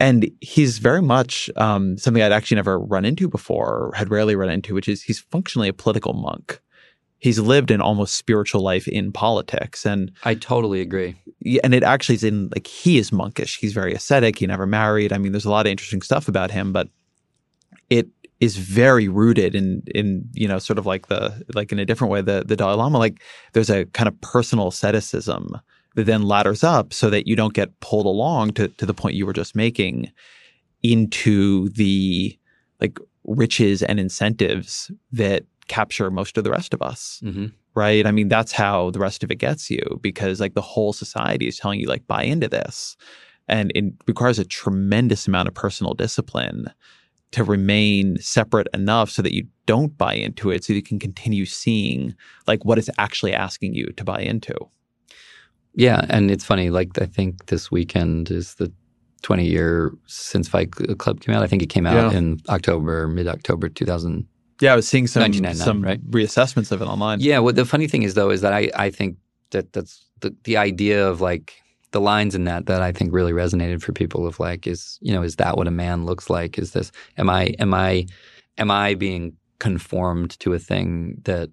[0.00, 4.34] And he's very much um, something I'd actually never run into before, or had rarely
[4.34, 6.58] run into, which is he's functionally a political monk.
[7.18, 11.14] He's lived an almost spiritual life in politics, and I totally agree.
[11.62, 13.58] and it actually is in like he is monkish.
[13.60, 14.40] He's very ascetic.
[14.40, 15.12] He never married.
[15.12, 16.88] I mean, there's a lot of interesting stuff about him, but
[18.40, 22.12] is very rooted in in you know sort of like the like in a different
[22.12, 22.98] way the the Dalai Lama.
[22.98, 25.60] Like there's a kind of personal asceticism
[25.94, 29.14] that then ladders up so that you don't get pulled along to to the point
[29.14, 30.10] you were just making
[30.82, 32.38] into the
[32.80, 38.06] like riches and incentives that capture most of the rest of us hmm right?
[38.06, 41.48] I mean, that's how the rest of it gets you because like the whole society
[41.48, 42.96] is telling you like buy into this.
[43.46, 46.72] And it requires a tremendous amount of personal discipline
[47.34, 51.44] to remain separate enough so that you don't buy into it so you can continue
[51.44, 52.14] seeing
[52.46, 54.54] like what it's actually asking you to buy into.
[55.74, 56.70] Yeah, and it's funny.
[56.70, 58.72] Like I think this weekend is the
[59.22, 61.42] 20 year since Fight Club came out.
[61.42, 62.18] I think it came out Yeah.
[62.18, 64.26] in October, mid October 2000.
[64.60, 66.00] Yeah, I was seeing some some right?
[66.10, 67.18] reassessments of it online.
[67.20, 67.40] Yeah.
[67.40, 69.16] What the funny thing is though is that I I think
[69.50, 71.54] that that's the the idea of like
[71.94, 75.14] the lines in that that I think really resonated for people of like is you
[75.14, 76.58] know is that what a man looks like?
[76.58, 78.06] Is this am I am I
[78.58, 81.50] am I being conformed to a thing that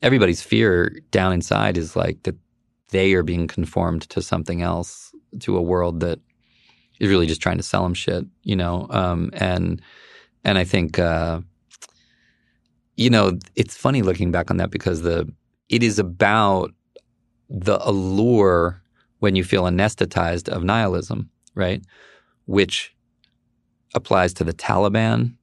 [0.00, 2.36] everybody's fear down inside is like that
[2.90, 6.20] they are being conformed to something else to a world that
[7.00, 8.86] is really just trying to sell them shit, you know.
[8.90, 9.82] Um, and
[10.44, 11.40] and I think uh,
[12.96, 15.28] you know it's funny looking back on that because the
[15.68, 16.70] it is about
[17.50, 18.81] the allure
[19.22, 21.80] when you feel anesthetized of nihilism, right?
[22.46, 22.92] Which
[23.94, 25.36] applies to the Taliban,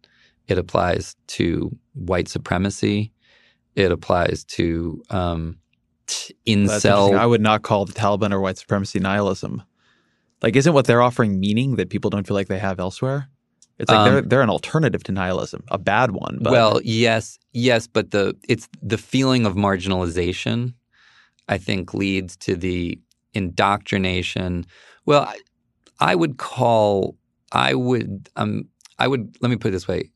[0.50, 3.14] it applies to white supremacy,
[3.76, 5.60] it applies to um,
[6.46, 7.18] incel.
[7.18, 9.64] I would not call the Taliban or white supremacy nihilism.
[10.42, 13.30] Like, isn't what they're offering meaning that people don't feel like they have elsewhere?
[13.78, 16.40] It's like Um, they're they're an alternative to nihilism, a bad one.
[16.42, 20.74] But well, yes, yes, but the it's the feeling of marginalization.
[21.48, 23.00] I think leads to the
[23.34, 24.66] indoctrination.
[25.06, 25.40] Well, I,
[26.00, 27.16] I would call.
[27.52, 28.30] I would.
[28.36, 28.70] Um.
[28.98, 29.36] I would.
[29.42, 30.12] Let me put it this way.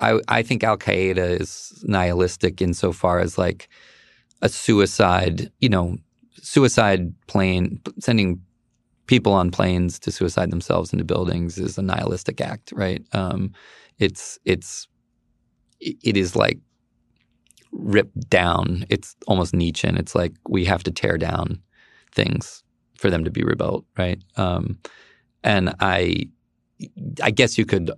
[0.00, 3.68] I I think Al Qaeda is nihilistic insofar as like
[4.42, 5.50] a suicide.
[5.60, 5.96] You know,
[6.40, 8.40] suicide plane sending
[9.06, 13.04] people on planes to suicide themselves into buildings is a nihilistic act, right?
[13.12, 13.52] Um,
[13.98, 14.88] it's it's
[15.80, 16.58] it is like
[17.72, 18.84] ripped down.
[18.88, 19.96] It's almost Nietzschean.
[19.96, 21.60] It's like we have to tear down
[22.12, 22.62] things
[22.98, 24.22] for them to be rebuilt, right?
[24.36, 24.78] Um,
[25.42, 26.28] and I,
[27.22, 27.90] I guess you could,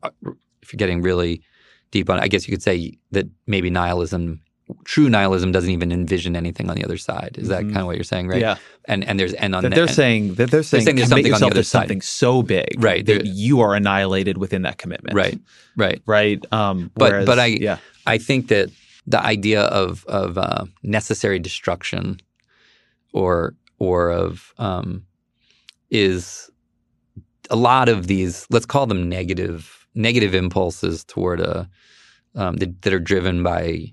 [0.62, 1.42] if you're getting really
[1.90, 4.40] deep on, it, I guess you could say that maybe nihilism,
[4.84, 7.36] true nihilism, doesn't even envision anything on the other side.
[7.38, 7.68] Is that Mhm.
[7.68, 8.40] kind of what you're saying, right?
[8.40, 11.08] yeah, And and there's and on that they're and- saying that they're saying, saying there's
[11.10, 11.80] something on the other side.
[11.82, 15.38] something so big, Right, That you are annihilated within that commitment, right,
[15.76, 16.00] right.
[16.06, 16.40] Right.
[16.50, 17.76] Um, But- whereas- but I- yeah,
[18.06, 18.70] I think that
[19.06, 22.20] the idea of of uh, necessary destruction,
[23.12, 23.54] or
[23.85, 25.05] or of um,
[25.90, 26.51] is
[27.51, 28.47] a lot of these.
[28.51, 31.69] Let's call them negative negative impulses toward a
[32.35, 33.93] um, that, that are driven by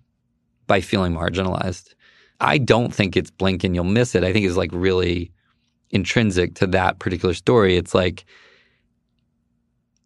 [0.67, 1.93] by feeling marginalized.
[2.39, 4.23] I don't think it's blink and you'll miss it.
[4.23, 5.31] I think it's like really
[5.91, 7.77] intrinsic to that particular story.
[7.77, 8.25] It's like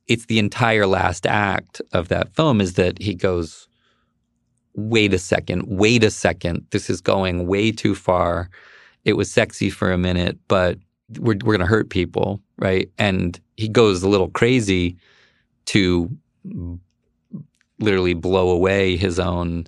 [0.08, 3.68] it's the entire last act of that film is that he goes
[4.76, 6.66] wait a second, wait a second.
[6.72, 8.50] This is going way too far.
[9.06, 10.80] It was sexy for a minute, but
[11.20, 12.90] we're we're going to hurt people, right?
[12.98, 14.98] And he goes a little crazy
[15.66, 16.10] to
[17.80, 19.68] literally blow away his own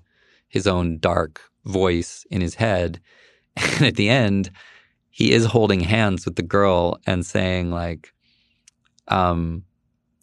[0.50, 3.00] his own dark voice in his head.
[3.58, 4.52] And at the end,
[5.10, 8.14] he is holding hands with the girl and saying like
[9.08, 9.64] um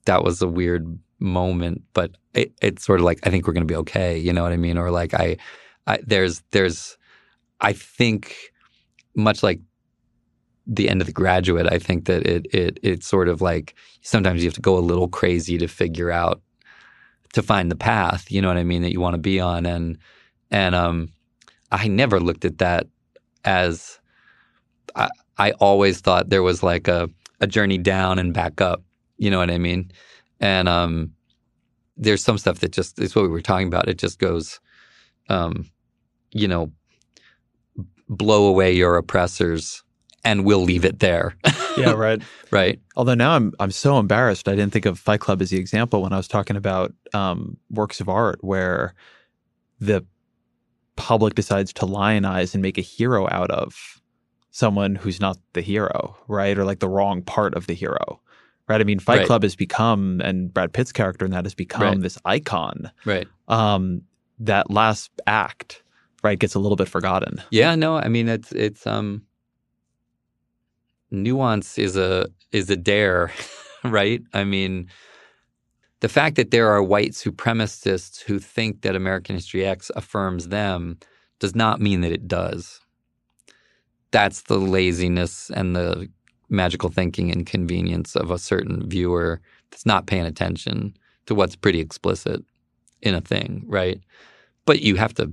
[0.05, 3.67] that was a weird moment, but it, it's sort of like I think we're going
[3.67, 4.19] to be okay.
[4.19, 4.79] You know what I mean?
[4.79, 5.37] Or like I,
[5.87, 6.97] I there's there's
[7.61, 8.37] I think
[9.17, 9.61] much like
[10.67, 11.71] the end of the graduate.
[11.71, 14.81] I think that it it it's sort of like sometimes you have to go a
[14.81, 16.41] little crazy to figure out
[17.33, 18.31] to find the path.
[18.31, 19.99] You know what I mean that you want to be on, and
[20.51, 21.11] and um,
[21.71, 22.87] I never looked at that
[23.45, 23.99] as
[24.97, 25.09] I
[25.39, 27.09] I always thought there was like a
[27.41, 28.83] a journey down and back up.
[29.19, 29.91] You know what I mean?
[30.41, 31.13] And um,
[31.97, 33.89] there's some stuff that just is what we were talking about.
[33.89, 34.61] It just goes,
[35.29, 35.69] um,
[36.33, 36.73] you know,
[38.09, 39.83] blow away your oppressors,
[40.25, 41.37] and we'll leave it there.
[41.77, 42.23] yeah, right.
[42.51, 42.81] right.
[42.97, 44.49] Although now I'm I'm so embarrassed.
[44.49, 47.57] I didn't think of Fight Club as the example when I was talking about um,
[47.71, 48.95] works of art where
[49.81, 50.05] the
[50.97, 54.01] public decides to lionize and make a hero out of
[54.51, 56.57] someone who's not the hero, right?
[56.57, 58.21] Or like the wrong part of the hero.
[58.69, 58.81] Right.
[58.81, 59.27] I mean, Fight Right.
[59.27, 62.01] Club has become, and Brad Pitt's character in that has become Right.
[62.01, 62.91] this icon.
[63.05, 63.29] Right.
[63.49, 64.03] Um,
[64.39, 65.83] that last act,
[66.25, 67.43] right, gets a little bit forgotten.
[67.51, 67.75] Yeah.
[67.75, 67.97] No.
[67.97, 69.23] I mean, it's it's um,
[71.11, 73.31] nuance is a is a dare,
[73.85, 74.23] right?
[74.33, 74.89] I mean,
[76.01, 80.99] the fact that there are white supremacists who think that American History X affirms them
[81.39, 82.81] does not mean that it does.
[84.11, 86.09] That's the laziness and the
[86.49, 89.41] magical thinking and convenience of a certain viewer
[89.71, 90.97] that's not paying attention
[91.27, 92.45] to what's pretty explicit
[93.03, 94.01] in a thing, right?
[94.67, 95.33] But you have to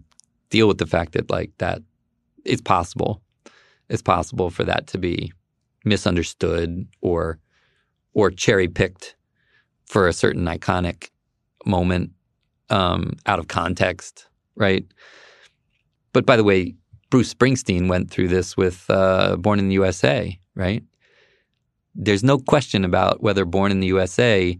[0.51, 1.81] deal with the fact that like that
[2.45, 3.21] it's possible.
[3.89, 5.33] It's possible for that to be
[5.83, 7.39] misunderstood or
[8.13, 9.15] or cherry picked
[9.85, 11.09] for a certain iconic
[11.65, 12.11] moment
[12.69, 14.85] um, out of context, right?
[16.13, 16.75] But by the way,
[17.09, 20.83] Bruce Springsteen went through this with uh, "Born in the USA," right?
[21.95, 24.57] There's no question about whether "Born in the USA"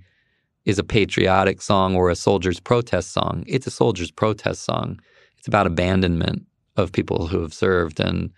[0.65, 3.43] is a patriotic song or a soldier's protest song.
[3.47, 4.99] It's a soldier's protest song.
[5.41, 6.45] It's about abandonment
[6.77, 8.30] of people who have served and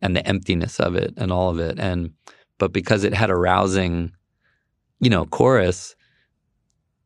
[0.00, 1.76] and the emptiness of it and all of it.
[1.76, 2.12] And
[2.58, 4.12] but because it had a rousing,
[5.00, 5.96] you know, chorus,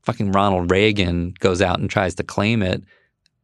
[0.03, 2.85] fucking Ronald Reagan goes out and tries to claim it.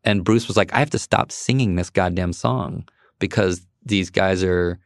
[0.05, 2.87] And Bruce was like, I have to stop singing this goddamn song
[3.19, 4.79] because these guys are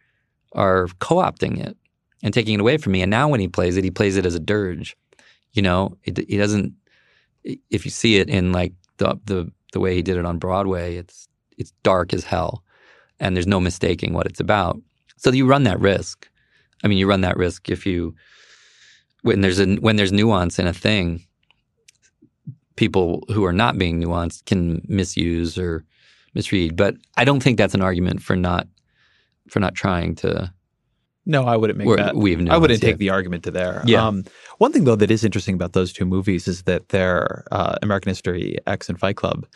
[0.52, 1.76] are co-opting it
[2.22, 3.02] and taking it away from me.
[3.02, 4.96] And now when he plays it, he plays it as a dirge.
[5.54, 6.72] You know, it, he doesn't.
[7.42, 10.96] If you see it in like the the the way he did it on Broadway,
[10.96, 11.28] it's
[11.58, 12.64] it's dark as hell,
[13.18, 14.80] and there's no mistaking what it's about.
[15.16, 16.28] So you run that risk.
[16.82, 18.14] I mean, you run that risk if you
[19.22, 21.24] when there's a when there's nuance in a thing.
[22.76, 25.84] People who are not being nuanced can misuse or
[26.34, 28.66] misread, but I don't think that's an argument for not
[29.48, 30.52] for not trying to
[31.30, 32.16] no, I wouldn't make We're- that.
[32.16, 32.88] we've I wouldn't nuanced, yeah.
[32.90, 33.82] take the argument to there.
[33.86, 34.06] Yeah.
[34.06, 34.24] Um,
[34.58, 38.10] one thing though that is interesting about those two movies is that they're uh, American
[38.10, 39.46] History X and Fight Club.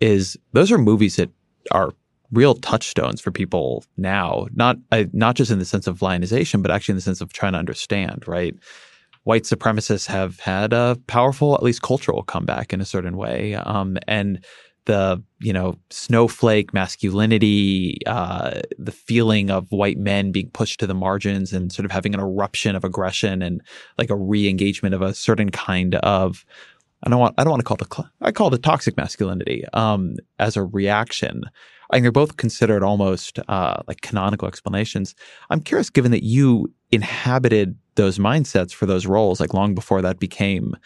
[0.00, 1.30] Is those are movies that
[1.70, 1.92] are
[2.32, 4.46] real touchstones for people now.
[4.54, 7.32] Not uh, not just in the sense of lionization, but actually in the sense of
[7.32, 8.24] trying to understand.
[8.26, 8.54] Right.
[9.22, 13.96] White supremacists have had a powerful, at least cultural comeback in a certain way, um,
[14.06, 14.44] and
[14.86, 20.94] the you know snowflake masculinity, uh, the feeling of white men being pushed to the
[20.94, 23.62] margins and sort of having an eruption of aggression and
[23.98, 26.44] like a re-engagement of a certain kind of
[27.04, 30.16] I don't want I don't want to call it I call it toxic masculinity um,
[30.38, 31.44] as a reaction.
[31.90, 35.14] I think they're both considered almost uh, like canonical explanations.
[35.50, 40.18] I'm curious, given that you inhabited those mindsets for those roles, like long before that
[40.18, 40.76] became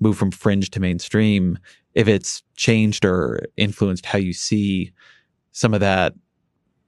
[0.00, 1.58] moved from fringe to mainstream,
[1.94, 4.92] if it's changed or influenced how you see
[5.52, 6.14] some of that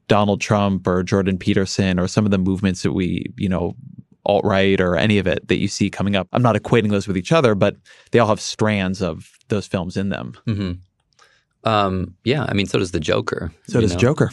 [0.09, 3.75] Donald Trump or Jordan Peterson or some of the movements that we, you know,
[4.25, 6.29] alt right or any of it that you see coming up.
[6.33, 7.77] I'm not equating those with each other, but
[8.11, 10.35] they all have strands of those films in them.
[10.45, 10.73] hmm
[11.65, 13.53] Um, yeah, I mean, so does the Joker.
[13.69, 13.99] So does know?
[13.99, 14.31] Joker.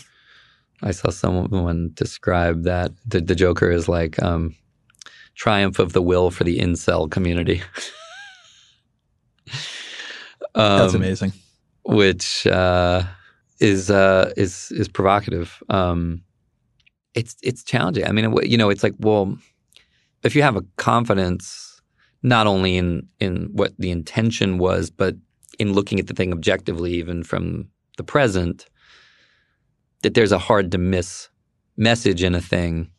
[0.81, 4.55] I saw someone describe that the, the Joker is like um,
[5.35, 7.61] triumph of the will for the incel community.
[10.55, 11.33] um, That's amazing.
[11.85, 13.03] Which uh,
[13.59, 15.61] is uh, is is provocative.
[15.69, 16.23] Um,
[17.13, 18.05] it's it's challenging.
[18.05, 19.37] I mean, you know, it's like well,
[20.23, 21.81] if you have a confidence
[22.21, 25.15] not only in in what the intention was, but
[25.59, 27.67] in looking at the thing objectively, even from
[27.97, 28.65] the present,
[30.01, 31.29] that there's a hard to miss
[31.77, 32.89] message in a thing.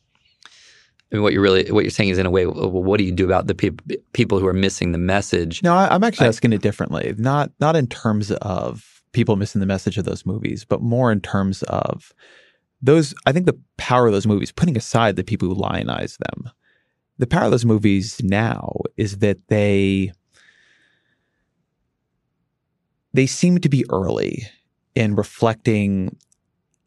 [1.15, 3.05] I mean, what you're really what you're saying is in a way, well, what do
[3.05, 3.81] you do about the peop
[4.15, 5.62] people who are missing the message?
[5.62, 7.15] No, I, I'm actually I- asking it differently.
[7.16, 11.20] Not not in terms of people missing the message of those movies, but more in
[11.20, 12.12] terms of
[12.82, 13.15] those.
[13.27, 16.51] I think the power of those movies, putting aside the people who lionize them,
[17.19, 20.12] the power of those movies now is that they
[23.12, 24.43] they seem to be early
[24.97, 26.16] in reflecting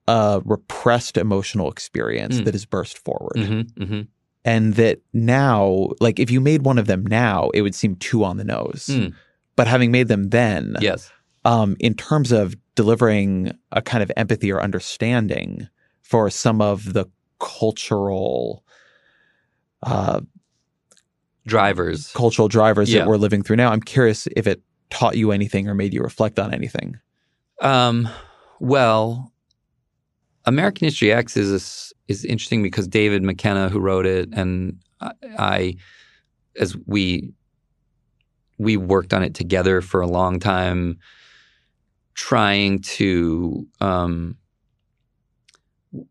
[0.09, 2.45] a repressed emotional experience Mm.
[2.45, 4.01] that has burst forward hmm hmm
[4.47, 8.23] and that now like if you made one of them now it would seem too
[8.23, 9.13] on the nose Mm.
[9.57, 11.11] but having made them then Yes.
[11.45, 15.67] um, in terms of delivering a kind of empathy or understanding
[16.01, 17.05] for some of the
[17.39, 18.63] cultural
[19.83, 20.21] uh,
[21.45, 22.11] Drivers.
[22.13, 22.99] cultural drivers Yeah.
[23.01, 26.01] that we're living through now i'm curious if it taught you anything or made you
[26.01, 26.97] reflect on anything
[27.61, 28.07] Um,
[28.59, 29.31] well,
[30.47, 34.79] American History X is a is interesting because David McKenna, who wrote it, and
[35.37, 35.75] I,
[36.57, 37.33] as we
[38.57, 40.97] we worked on it together for a long time,
[42.15, 43.67] trying to.
[43.81, 44.37] Um,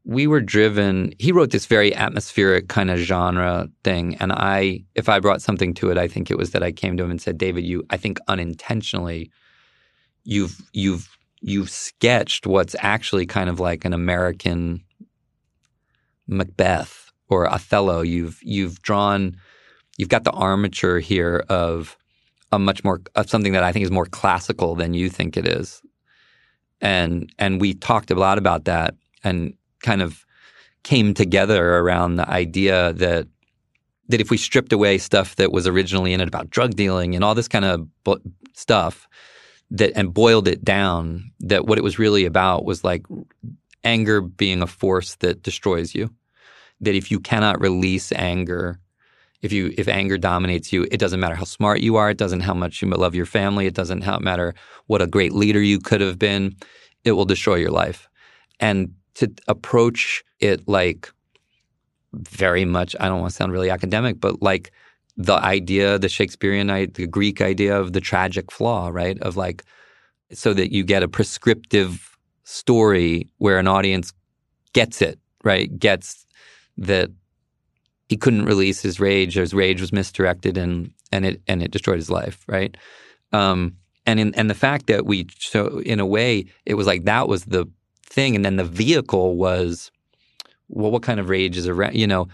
[0.04, 1.12] we were driven.
[1.18, 5.72] He wrote this very atmospheric kind of genre thing, and I, if I brought something
[5.74, 7.84] to it, I think it was that I came to him and said, "David, you,
[7.88, 9.30] I think unintentionally,
[10.24, 11.15] you've you've
[11.46, 14.82] you've sketched what's actually kind of like an American
[16.26, 18.02] Macbeth or Othello.
[18.02, 19.36] You've you've drawn,
[19.96, 21.96] you've got the armature here of
[22.50, 25.46] a much more of something that I think is more classical than you think it
[25.46, 25.80] is,
[26.80, 30.26] and and we talked a lot about that and kind of
[30.82, 33.28] came together around the idea that
[34.08, 37.22] that if we stripped away stuff that was originally in it about drug dealing and
[37.22, 37.88] all this kind of
[38.52, 39.06] stuff
[39.70, 43.04] that and boiled it down that what it was really about was like
[43.84, 46.10] anger being a force that destroys you.
[46.80, 48.80] That if you cannot release anger
[49.42, 52.40] if you if anger dominates you it doesn't matter how smart you are it doesn't
[52.40, 54.54] how much you love your family it doesn't how matter
[54.86, 56.56] what a great leader you could have been
[57.04, 58.08] it will destroy your life.
[58.58, 61.10] And to approach it like
[62.12, 64.72] very much i don't want to sound really academic but like
[65.16, 69.64] the idea the shakespearean the greek idea of the tragic flaw right of like
[70.32, 74.12] so that you get a prescriptive story where an audience
[74.72, 76.26] gets it right, gets
[76.76, 77.10] that
[78.08, 79.34] he couldn't release his rage.
[79.34, 82.76] His rage was misdirected, and and it and it destroyed his life, right?
[83.32, 87.04] Um, and in, and the fact that we so in a way it was like
[87.04, 87.66] that was the
[88.02, 89.90] thing, and then the vehicle was
[90.68, 91.94] well, what kind of rage is around?
[91.94, 92.28] You know,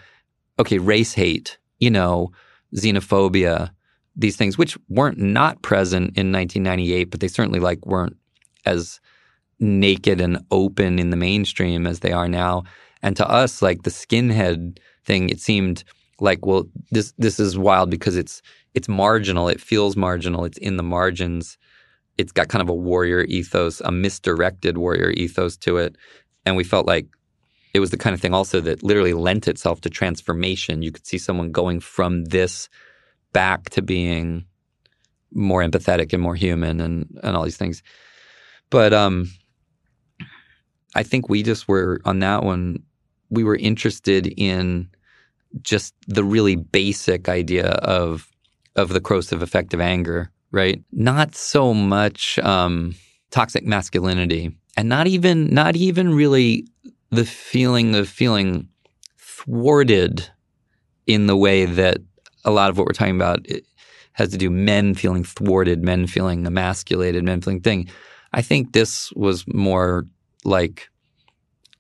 [0.59, 2.33] okay, race hate, you know,
[2.77, 3.71] xenophobia,
[4.17, 8.17] these things, which weren't not present in 1998, but they certainly like weren't
[8.67, 9.01] as
[9.59, 12.65] naked and open in the mainstream as they are now.
[13.03, 15.85] And to us, like the skinhead thing, it seemed
[16.21, 18.43] like, well, this this is wild because it's
[18.75, 19.49] it's marginal.
[19.49, 20.45] It feels marginal.
[20.45, 21.59] It's in the margins.
[22.19, 25.97] It's got kind of a warrior ethos, a misdirected warrior ethos to it.
[26.45, 27.07] And we felt like
[27.75, 30.83] it was the kind of thing also that literally lent itself to transformation.
[30.83, 32.69] You could see someone going from this
[33.33, 34.45] back to being
[35.33, 37.83] more empathetic and more human and, and all these things.
[38.69, 39.31] But um,
[40.95, 42.83] I think we just were on that one,
[43.31, 44.89] we were interested in
[45.63, 48.29] just the really basic idea of
[48.75, 50.83] of the corrosive effect of anger, right?
[50.93, 52.95] Not so much um,
[53.31, 56.67] toxic masculinity, and not even not even really
[57.13, 58.69] the feeling of feeling
[59.19, 60.29] thwarted
[61.07, 61.99] in the way that
[62.45, 63.47] a lot of what we're talking about
[64.15, 67.89] has to do men feeling thwarted, men feeling emasculated, men feeling thing.
[68.33, 70.07] I think this was more
[70.45, 70.89] like,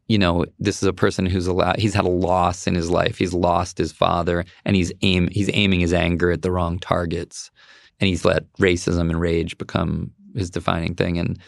[0.06, 3.16] you know, this is a person who's allowed, he's had a loss in his life.
[3.16, 7.50] He's lost his father and he's aim he's aiming his anger at the wrong targets.
[8.00, 11.18] And he's let racism and rage become his defining thing.
[11.18, 11.38] And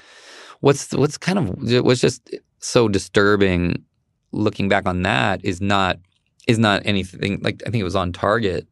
[0.60, 2.30] what's what's kind of what's just
[2.64, 3.84] so disturbing
[4.32, 5.98] looking back on that is not
[6.46, 8.66] is not anything like I think it was on target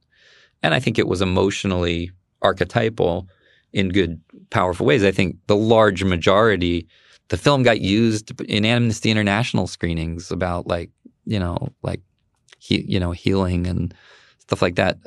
[0.62, 2.10] and I think it was emotionally
[2.40, 3.28] archetypal
[3.72, 4.20] in good
[4.50, 5.04] powerful ways.
[5.04, 6.86] I think the large majority
[7.28, 10.90] the film got used in Amnesty International screenings about like,
[11.24, 12.00] you know, like
[12.58, 13.94] he, you know, healing and
[14.38, 14.98] stuff like that.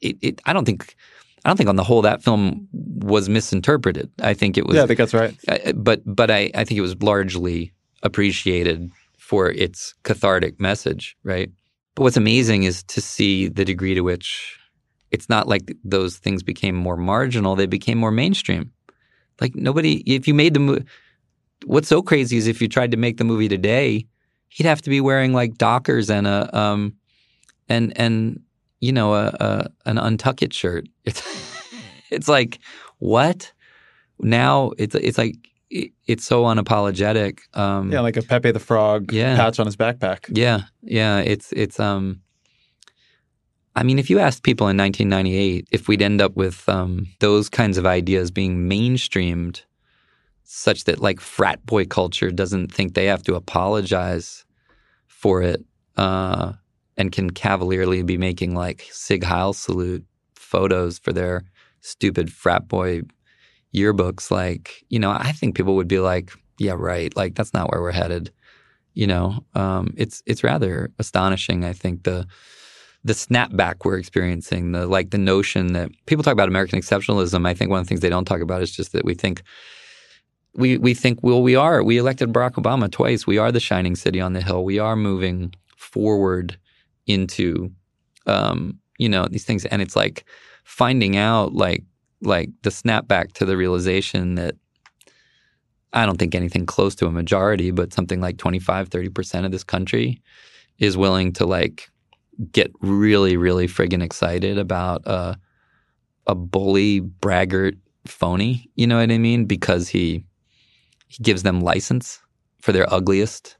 [0.00, 0.94] It, it I don't think
[1.44, 4.10] I don't think on the whole that film was misinterpreted.
[4.20, 5.34] I think it was Yeah, I think that's right.
[5.74, 7.72] But but I, I think it was largely
[8.02, 11.50] appreciated for its cathartic message, right?
[11.94, 14.58] But what's amazing is to see the degree to which
[15.10, 18.72] it's not like those things became more marginal, they became more mainstream.
[19.40, 20.84] Like nobody, if you made the movie,
[21.64, 24.06] what's so crazy is if you tried to make the movie today,
[24.48, 26.94] he'd have to be wearing like Dockers and a, um,
[27.68, 28.40] and, and,
[28.80, 30.88] you know, a, a an untucked shirt.
[31.04, 31.22] It's,
[32.10, 32.58] it's like,
[32.98, 33.52] what?
[34.20, 37.40] Now it's, it's like, it's so unapologetic.
[37.56, 39.36] Um, yeah, like a Pepe the Frog yeah.
[39.36, 40.26] patch on his backpack.
[40.28, 41.18] Yeah, yeah.
[41.20, 41.78] It's it's.
[41.78, 42.22] Um,
[43.76, 47.48] I mean, if you asked people in 1998 if we'd end up with um, those
[47.48, 49.62] kinds of ideas being mainstreamed,
[50.42, 54.44] such that like frat boy culture doesn't think they have to apologize
[55.06, 55.64] for it,
[55.96, 56.52] uh,
[56.96, 60.04] and can cavalierly be making like Sieg Heil salute
[60.34, 61.44] photos for their
[61.80, 63.02] stupid frat boy
[63.74, 67.14] yearbooks, like, you know, I think people would be like, yeah, right.
[67.16, 68.30] Like that's not where we're headed.
[68.94, 71.64] You know, um, it's it's rather astonishing.
[71.64, 72.26] I think the
[73.04, 77.46] the snapback we're experiencing, the like the notion that people talk about American exceptionalism.
[77.46, 79.42] I think one of the things they don't talk about is just that we think
[80.54, 83.26] we we think well we are we elected Barack Obama twice.
[83.26, 84.64] We are the shining city on the hill.
[84.64, 86.58] We are moving forward
[87.06, 87.70] into
[88.26, 90.24] um, you know these things, and it's like
[90.64, 91.84] finding out like
[92.20, 94.54] like the snapback to the realization that
[95.92, 99.64] I don't think anything close to a majority, but something like 25, 30% of this
[99.64, 100.20] country
[100.78, 101.88] is willing to like
[102.52, 105.34] get really, really friggin' excited about uh,
[106.26, 107.74] a bully, braggart,
[108.06, 108.70] phony.
[108.74, 109.46] You know what I mean?
[109.46, 110.24] Because he
[111.08, 112.20] he gives them license
[112.60, 113.56] for their ugliest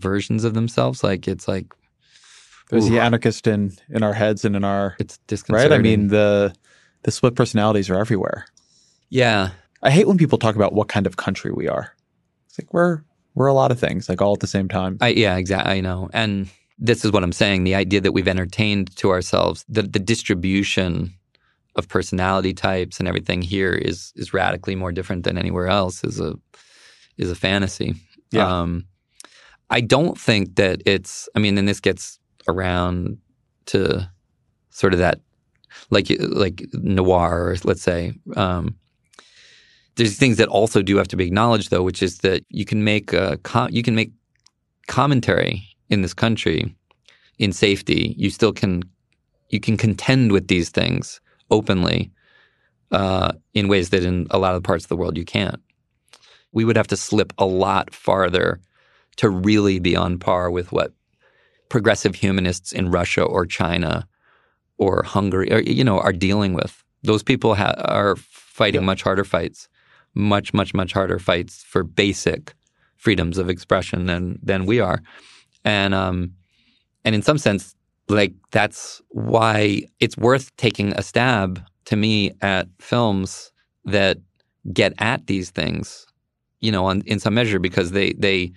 [0.00, 1.04] versions of themselves.
[1.04, 1.66] Like it's like
[2.70, 5.70] there's ooh, the anarchist in in our heads and in our it's disconcerting.
[5.70, 5.78] right.
[5.78, 6.54] I mean the
[7.02, 8.46] the split personalities are everywhere.
[9.08, 9.50] Yeah,
[9.82, 11.92] I hate when people talk about what kind of country we are.
[12.46, 13.02] It's like we're
[13.34, 14.98] we're a lot of things, like all at the same time.
[15.00, 15.74] I, yeah, exactly.
[15.74, 16.48] I know, and
[16.78, 17.64] this is what I'm saying.
[17.64, 21.14] The idea that we've entertained to ourselves the the distribution
[21.76, 26.04] of personality types and everything here is is radically more different than anywhere else.
[26.04, 26.34] is a
[27.16, 27.94] is a fantasy.
[28.30, 28.60] Yeah.
[28.60, 28.86] Um,
[29.68, 31.28] I don't think that it's.
[31.36, 32.18] I mean, and this gets
[32.48, 33.18] around
[33.66, 34.10] to
[34.70, 35.20] sort of that,
[35.90, 38.12] like like noir, let's say.
[38.36, 38.76] Um,
[39.96, 42.84] there's things that also do have to be acknowledged, though, which is that you can
[42.84, 44.12] make a com- you can make
[44.88, 46.74] commentary in this country
[47.38, 48.14] in safety.
[48.16, 48.82] You still can
[49.50, 51.20] you can contend with these things
[51.50, 52.10] openly
[52.92, 55.60] uh, in ways that in a lot of parts of the world you can't.
[56.52, 58.60] We would have to slip a lot farther
[59.16, 60.92] to really be on par with what
[61.68, 64.06] progressive humanists in Russia or China
[64.80, 66.82] or Hungary, or, you know, are dealing with.
[67.02, 69.68] Those people ha- are fighting much harder fights,
[70.14, 72.54] much, much, much harder fights for basic
[72.96, 75.00] freedoms of expression than than we are,
[75.64, 76.32] and um,
[77.04, 77.74] and in some sense,
[78.08, 83.52] like that's why it's worth taking a stab to me at films
[83.84, 84.18] that
[84.72, 86.06] get at these things,
[86.60, 88.52] you know, on, in some measure because they they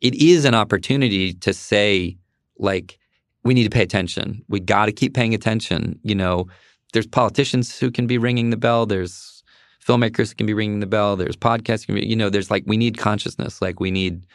[0.00, 2.16] it is an opportunity to say
[2.58, 2.98] like
[3.44, 4.42] we need to pay attention.
[4.48, 5.98] We got to keep paying attention.
[6.02, 6.48] You know,
[6.92, 8.86] there's politicians who can be ringing the bell.
[8.86, 9.42] There's
[9.86, 11.16] filmmakers who can be ringing the bell.
[11.16, 11.86] There's podcasts.
[11.86, 13.62] Be, you know, there's like we need consciousness.
[13.62, 14.26] Like we need.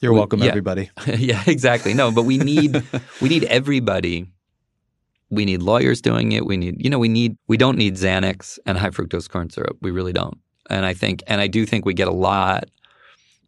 [0.00, 0.48] You're we, welcome, yeah.
[0.48, 0.90] everybody.
[1.06, 1.94] yeah, exactly.
[1.94, 2.82] No, but we need
[3.20, 4.26] we need everybody.
[5.30, 6.44] We need lawyers doing it.
[6.44, 9.76] We need you know we need we don't need Xanax and high fructose corn syrup.
[9.80, 10.38] We really don't.
[10.70, 12.64] And I think and I do think we get a lot.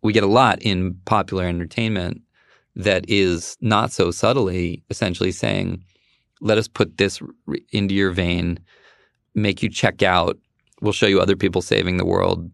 [0.03, 2.21] We get a lot in popular entertainment
[2.77, 5.85] that is not so subtly essentially saying,
[6.41, 7.21] let us put this
[7.73, 8.59] into your vein,
[9.35, 10.39] make you check out.
[10.81, 12.51] We'll show you other people saving the world.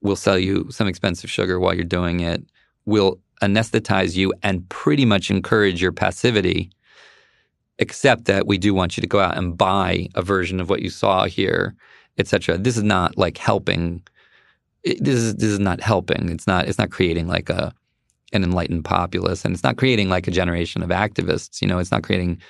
[0.00, 2.44] We'll sell you some expensive sugar while you're doing it.
[2.84, 6.70] We'll anesthetize you and pretty much encourage your passivity,
[7.78, 10.82] except that we do want you to go out and buy a version of what
[10.82, 11.74] you saw here,
[12.18, 12.58] etc.
[12.58, 14.02] This is not like helping.
[14.84, 16.28] This is this is not helping.
[16.28, 17.72] It's not it's not creating like a
[18.32, 21.60] an enlightened populace, and it's not creating like a generation of activists.
[21.60, 22.40] You know, it's not creating.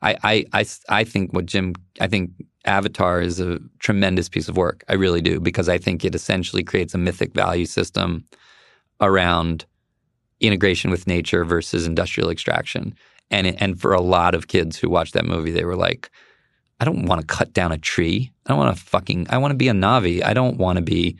[0.00, 2.30] I, I, I, I think what Jim, I think
[2.64, 4.84] Avatar is a tremendous piece of work.
[4.88, 8.24] I really do because I think it essentially creates a mythic value system
[9.00, 9.64] around
[10.40, 12.94] integration with nature versus industrial extraction.
[13.30, 16.10] And and for a lot of kids who watched that movie, they were like,
[16.80, 18.32] I don't want to cut down a tree.
[18.46, 19.26] I don't want to fucking.
[19.30, 20.24] I want to be a Na'vi.
[20.24, 21.18] I don't want to be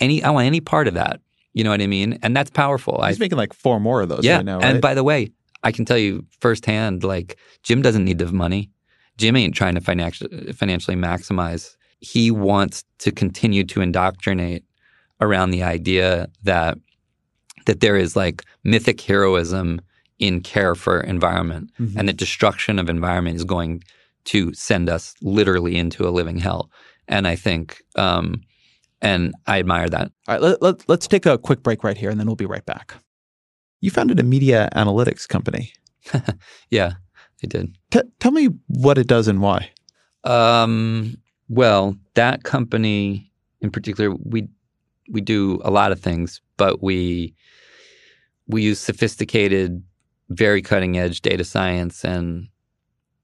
[0.00, 0.22] any.
[0.22, 1.20] I want any part of that.
[1.56, 2.18] You know what I mean?
[2.22, 3.02] And that's powerful.
[3.02, 4.36] He's I, making like four more of those yeah.
[4.36, 4.58] right now.
[4.58, 4.66] Right?
[4.66, 8.70] And by the way, I can tell you firsthand, like Jim doesn't need the money.
[9.16, 11.74] Jim ain't trying to financially financially maximize.
[12.00, 14.64] He wants to continue to indoctrinate
[15.22, 16.76] around the idea that
[17.64, 19.80] that there is like mythic heroism
[20.18, 21.98] in care for environment mm-hmm.
[21.98, 23.82] and that destruction of environment is going
[24.24, 26.70] to send us literally into a living hell.
[27.08, 28.42] And I think um,
[29.02, 30.12] and I admire that.
[30.28, 32.46] All right, let, let, let's take a quick break right here, and then we'll be
[32.46, 32.94] right back.
[33.80, 35.72] You founded a media analytics company.
[36.70, 36.92] yeah,
[37.42, 37.76] I did.
[37.90, 39.70] T- tell me what it does and why.
[40.24, 41.16] Um,
[41.48, 44.48] well, that company in particular, we
[45.08, 47.34] we do a lot of things, but we
[48.48, 49.82] we use sophisticated,
[50.30, 52.48] very cutting edge data science and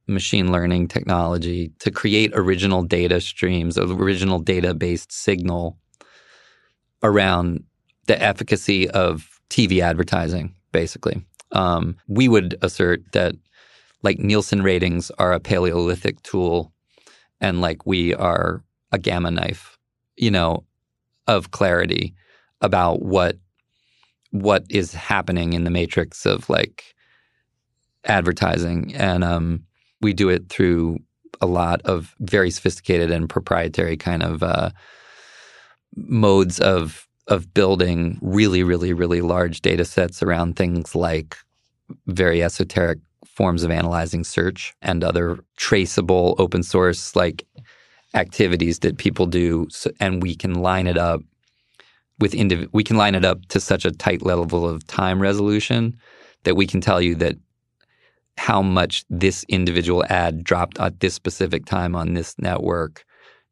[0.07, 5.79] machine learning technology to create original data streams, original data based signal
[7.03, 7.65] around
[8.07, 11.25] the efficacy of TV advertising, basically.
[11.53, 13.35] Um, we would assert that
[14.03, 16.73] like Nielsen ratings are a Paleolithic tool
[17.41, 19.79] and like we are a gamma knife,
[20.17, 20.65] you know,
[21.27, 22.15] of clarity
[22.61, 23.39] about what
[24.31, 26.95] what is happening in the matrix of like
[28.05, 29.63] advertising and um
[30.03, 30.99] we do it through
[31.41, 34.71] a lot of very sophisticated and proprietary kind of uh,
[35.97, 41.37] modes of of building really, really, really large data sets around things like
[42.07, 47.47] very esoteric forms of analyzing search and other traceable open source like
[48.15, 51.21] activities that people do, so, and we can line it up
[52.19, 55.97] with indiv- we can line it up to such a tight level of time resolution
[56.45, 57.37] that we can tell you that
[58.37, 63.05] how much this individual ad dropped at this specific time on this network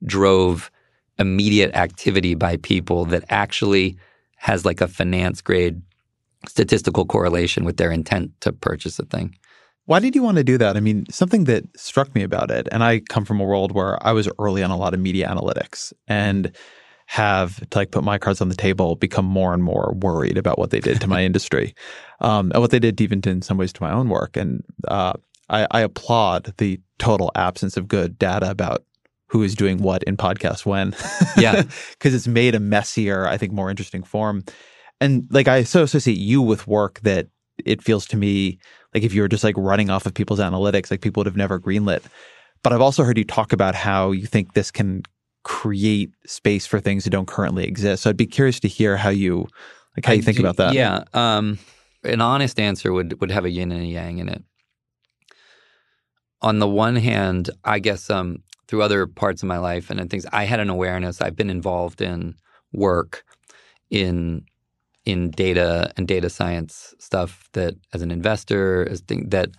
[0.04, 0.70] drove
[1.18, 3.96] immediate activity by people that actually
[4.36, 5.80] has like a finance grade
[6.48, 9.36] statistical correlation with their intent to purchase a thing.
[9.84, 10.76] Why did you want to do that?
[10.76, 14.04] I mean, something that struck me about it, and I come from a world where
[14.06, 16.52] I was early on a lot of media analytics and
[17.10, 20.60] have to like put my cards on the table, become more and more worried about
[20.60, 21.74] what they did to my industry,
[22.20, 24.36] um, and what they did even in some ways to my own work.
[24.36, 25.14] And uh,
[25.48, 28.84] I, I, applaud the total absence of good data about
[29.26, 30.94] who is doing what in podcast when.
[31.36, 34.44] Yeah, because it's made a messier, I think, more interesting form.
[35.00, 37.26] And like I so associate you with work that
[37.64, 38.60] it feels to me
[38.94, 41.36] like if you were just like running off of people's analytics, like people would have
[41.36, 42.04] never greenlit.
[42.62, 45.02] But I've also heard you talk about how you think this can
[45.42, 48.02] create space for things that don't currently exist.
[48.02, 49.46] So I'd be curious to hear how you
[49.96, 50.74] like how I you think do, about that.
[50.74, 51.58] Yeah, um,
[52.04, 54.42] an honest answer would would have a yin and a yang in it.
[56.42, 60.26] On the one hand, I guess um, through other parts of my life and things,
[60.32, 61.20] I had an awareness.
[61.20, 62.34] I've been involved in
[62.72, 63.24] work
[63.90, 64.44] in
[65.04, 69.50] in data and data science stuff that as an investor as thing that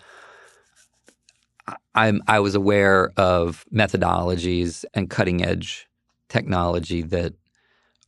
[1.95, 5.87] I'm I was aware of methodologies and cutting edge
[6.29, 7.33] technology that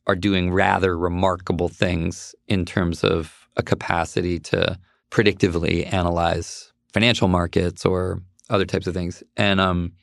[0.07, 4.77] are doing rather remarkable things in terms of a capacity to
[5.11, 9.23] predictively analyze financial markets or other types of things.
[9.37, 9.93] And um,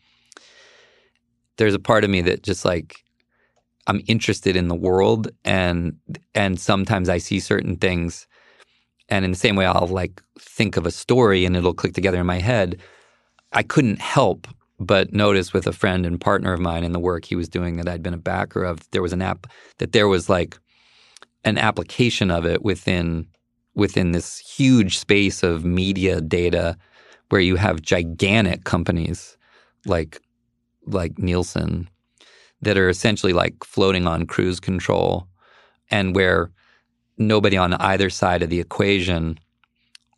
[1.56, 3.04] there's a part of me that just like
[3.86, 5.96] I'm interested in the world and
[6.34, 8.26] and sometimes I see certain things
[9.08, 12.20] and in the same way I'll like think of a story and it'll click together
[12.20, 12.80] in my head.
[13.52, 14.46] I couldn't help
[14.78, 17.76] but notice with a friend and partner of mine in the work he was doing
[17.76, 19.46] that I'd been a backer of, there was an app
[19.76, 20.58] that there was like
[21.44, 23.26] an application of it within
[23.74, 26.76] within this huge space of media data
[27.28, 29.36] where you have gigantic companies
[29.86, 30.20] like
[30.86, 31.88] like Nielsen
[32.62, 35.26] that are essentially like floating on cruise control
[35.90, 36.50] and where
[37.16, 39.38] nobody on either side of the equation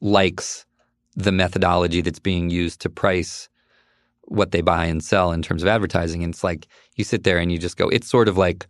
[0.01, 0.65] likes
[1.15, 3.49] the methodology that's being used to price
[4.23, 6.23] what they buy and sell in terms of advertising.
[6.23, 6.67] And it's like
[6.97, 8.67] you sit there and you just go, it's sort of like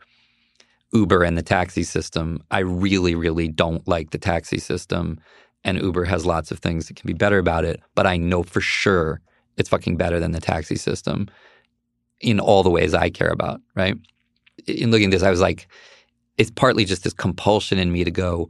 [0.93, 2.43] Uber and the taxi system.
[2.51, 5.20] I really, really don't like the taxi system.
[5.64, 8.43] And Uber has lots of things that can be better about it, but I know
[8.43, 9.20] for sure
[9.56, 11.28] it's fucking better than the taxi system
[12.20, 13.97] in all the ways I care about, right?
[14.66, 15.69] In looking at this, I was like,
[16.39, 18.48] it's partly just this compulsion in me to go,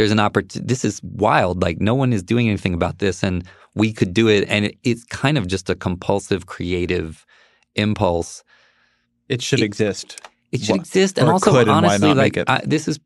[0.00, 0.66] there's an opportunity.
[0.66, 1.60] This is wild.
[1.62, 3.22] Like, no one is doing anything about this.
[3.22, 3.44] And
[3.74, 4.48] we could do it.
[4.48, 7.26] And it, it's kind of just a compulsive, creative
[7.74, 8.42] impulse.
[9.28, 10.20] It should It- exist.
[10.52, 11.18] It should exist.
[11.18, 12.38] And also, could, and honestly, not like?
[12.48, 12.98] I, this is,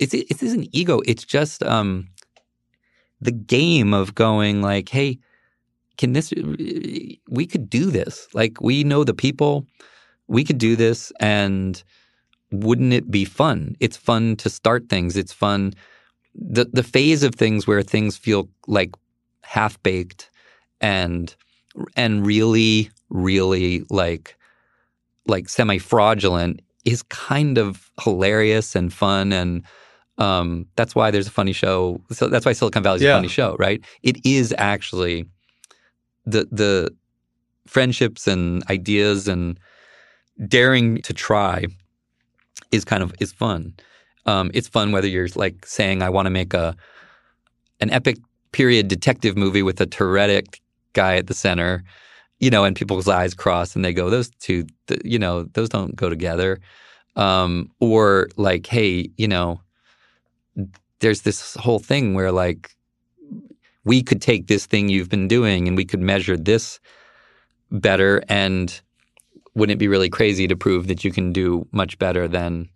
[0.00, 1.00] it's, it this is an ego.
[1.06, 2.08] It's just um,
[3.20, 5.20] the game of going, like, hey,
[5.96, 8.26] can this, we could do this.
[8.34, 9.64] Like, we know the people,
[10.26, 11.12] we could do this.
[11.20, 11.80] And
[12.50, 13.76] wouldn't it be fun?
[13.78, 15.16] It's fun to start things.
[15.16, 15.72] It's fun.
[16.34, 18.94] The, the phase of things where things feel like
[19.42, 20.30] half baked
[20.80, 21.34] and
[21.96, 24.36] and really really like
[25.26, 29.62] like semi fraudulent is kind of hilarious and fun and
[30.18, 32.00] um, that's why there's a funny show.
[32.10, 33.12] So that's why Silicon Valley's Yeah.
[33.12, 33.82] a funny show, right?
[34.02, 35.26] It is actually
[36.26, 36.94] the the
[37.66, 39.58] friendships and ideas and
[40.48, 41.64] daring to try
[42.70, 43.74] is kind of is fun.
[44.26, 46.76] Um, it's fun whether you're like saying I want to make a
[47.80, 48.18] an epic
[48.52, 50.60] period detective movie with a Tourettic
[50.92, 51.82] guy at the center,
[52.38, 55.68] you know, and people's eyes cross and they go, those two, th- you know, those
[55.68, 56.60] don't go together.
[57.16, 59.60] Um, or like, hey, you know,
[61.00, 62.70] there's this whole thing where like
[63.84, 66.78] we could take this thing you've been doing and we could measure this
[67.70, 68.80] better and
[69.54, 72.68] wouldn't it be really crazy to prove that you can do much better than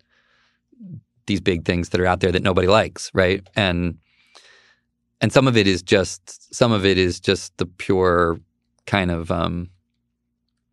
[1.27, 3.47] these big things that are out there that nobody likes, right?
[3.55, 3.97] And
[5.21, 8.39] and some of it is just some of it is just the pure
[8.85, 9.69] kind of um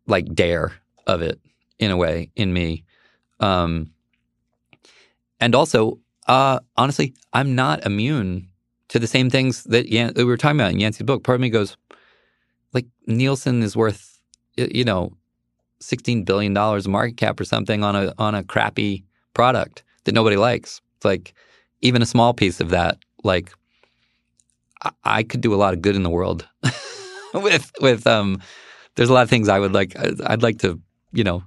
[0.07, 0.73] like dare
[1.07, 1.39] of it
[1.79, 2.83] in a way in me.
[3.39, 3.91] Um
[5.39, 8.47] and also uh honestly, I'm not immune
[8.89, 11.23] to the same things that, Yan- that we were talking about in Yancey's book.
[11.23, 11.75] Part of me goes,
[12.71, 14.19] like Nielsen is worth,
[14.57, 15.13] you know,
[15.79, 19.03] sixteen billion dollars market cap or something on a on a crappy
[19.33, 20.81] product that nobody likes.
[20.97, 21.33] It's like
[21.81, 23.51] even a small piece of that, like
[24.81, 26.47] I, I could do a lot of good in the world
[27.33, 28.41] with with um.
[28.95, 29.93] There's a lot of things I would like.
[30.25, 30.79] I'd, like to,
[31.11, 31.43] you know,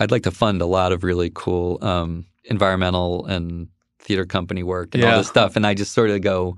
[0.00, 3.68] I'd like to fund a lot of really cool um, environmental and
[4.00, 5.54] theater company work and all this stuff.
[5.54, 6.56] And I just sort of go,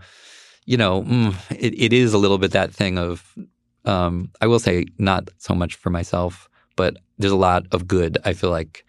[0.64, 3.36] you know, mm, it, it is a little bit that thing of,
[3.84, 8.16] um, I will say, not so much for myself, but there's a lot of good
[8.24, 8.84] I feel like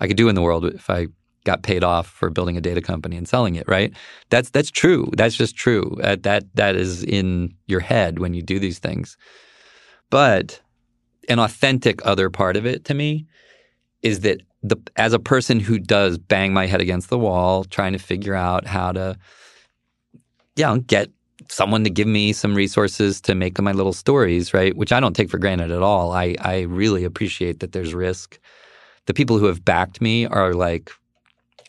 [0.00, 1.06] I could do in the world if I
[1.46, 3.66] got paid off for building a data company and selling it.
[3.66, 3.92] Right?
[4.28, 5.10] That's that's true.
[5.16, 5.98] That's just true.
[6.02, 9.16] Uh, that that is in your head when you do these things.
[10.10, 10.60] But
[11.28, 13.26] an authentic other part of it to me
[14.02, 17.92] is that the as a person who does bang my head against the wall trying
[17.92, 19.16] to figure out how to
[20.56, 21.10] yeah get
[21.48, 25.14] someone to give me some resources to make my little stories right which i don't
[25.14, 28.38] take for granted at all i i really appreciate that there's risk
[29.06, 30.90] the people who have backed me are like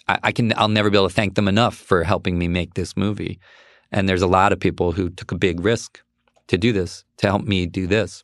[0.07, 2.73] I, I can i'll never be able to thank them enough for helping me make
[2.73, 3.39] this movie
[3.91, 6.01] and there's a lot of people who took a big risk
[6.47, 8.23] to do this to help me do this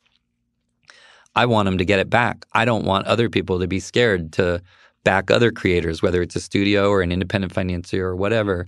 [1.34, 2.46] I want them to get it back.
[2.52, 4.62] I don't want other people to be scared to
[5.02, 8.66] back other creators, whether it's a studio or an independent financier or whatever.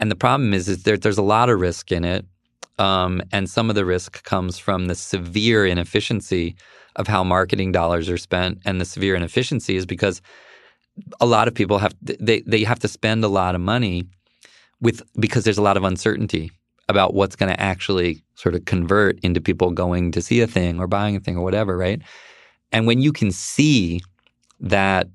[0.00, 2.24] And the problem is, is there, there's a lot of risk in it,
[2.78, 6.56] um, and some of the risk comes from the severe inefficiency
[6.96, 8.60] of how marketing dollars are spent.
[8.64, 10.22] And the severe inefficiency is because
[11.20, 14.04] a lot of people have they they have to spend a lot of money
[14.80, 16.50] with because there's a lot of uncertainty
[16.88, 20.80] about what's going to actually sort of convert into people going to see a thing
[20.80, 22.00] or buying a thing or whatever, right?
[22.72, 24.00] And when you can see
[24.60, 25.08] that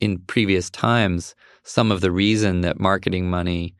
[0.00, 1.34] in previous times,
[1.64, 3.74] some of the reason that marketing money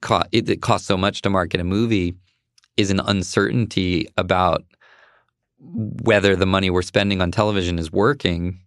[0.00, 2.14] co- it, it costs so much to market a movie
[2.76, 4.64] is an uncertainty about
[5.58, 8.58] whether the money we're spending on television is working.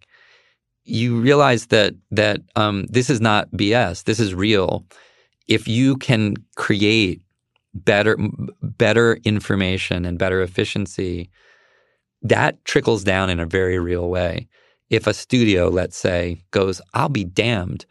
[0.86, 4.04] You realize that that um, this is not BS.
[4.04, 4.86] This is real.
[5.48, 7.22] If you can create
[7.74, 8.16] better
[8.62, 11.30] better information and better efficiency,
[12.22, 14.48] that trickles down in a very real way.
[14.90, 17.86] If a studio, let's say, goes, "I'll be damned,"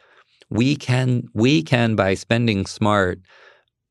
[0.50, 3.20] we can we can by spending smart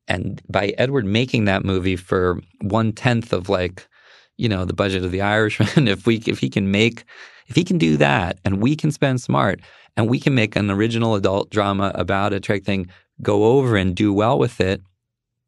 [0.07, 3.87] and by Edward making that movie for one tenth of like,
[4.37, 7.03] you know, the budget of The Irishman, if we if he can make
[7.47, 9.61] if he can do that and we can spend smart
[9.95, 12.87] and we can make an original adult drama about a trick thing
[13.21, 14.81] go over and do well with it,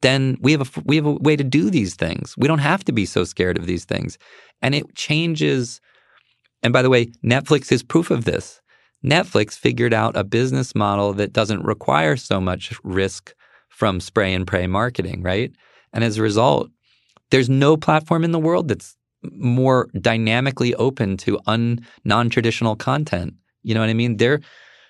[0.01, 2.35] then we have a we have a way to do these things.
[2.37, 4.17] We don't have to be so scared of these things.
[4.61, 5.81] And it changes
[6.63, 8.61] and by the way, Netflix is proof of this.
[9.05, 13.33] Netflix figured out a business model that doesn't require so much risk
[13.69, 15.51] from spray and pray marketing, right?
[15.93, 16.69] And as a result,
[17.31, 18.95] there's no platform in the world that's
[19.31, 23.33] more dynamically open to un non-traditional content.
[23.63, 24.17] You know what I mean?
[24.17, 24.41] They're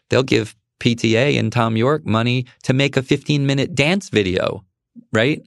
[0.10, 4.64] they'll give PTA and Thom Yorke money to make a 15-minute dance video,
[5.12, 5.42] right?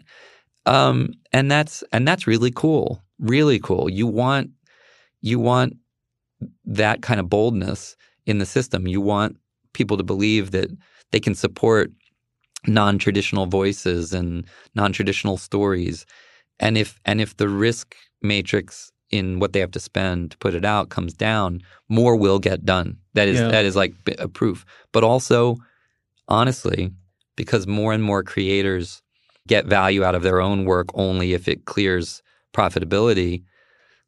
[0.66, 3.02] Um, and that's and that's really cool.
[3.18, 3.88] Really cool.
[3.88, 4.50] You want
[5.20, 5.76] you want
[6.64, 7.96] that kind of boldness
[8.26, 8.86] in the system.
[8.86, 9.36] You want
[9.72, 10.70] people to believe that
[11.12, 11.92] they can support
[12.66, 14.44] non-traditional voices and
[14.74, 16.04] non-traditional stories
[16.60, 20.54] and if and if the risk matrix in what they have to spend to put
[20.54, 23.48] it out comes down more will get done that is yeah.
[23.48, 25.56] that is like a proof but also
[26.28, 26.92] honestly
[27.34, 29.02] because more and more creators
[29.48, 32.22] get value out of their own work only if it clears
[32.54, 33.42] profitability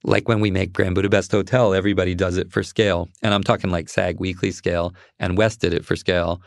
[0.05, 3.09] like when we make Grand Budapest Hotel, everybody does it for scale.
[3.23, 6.43] And I'm talking like SAG Weekly scale, and Wes did it for scale.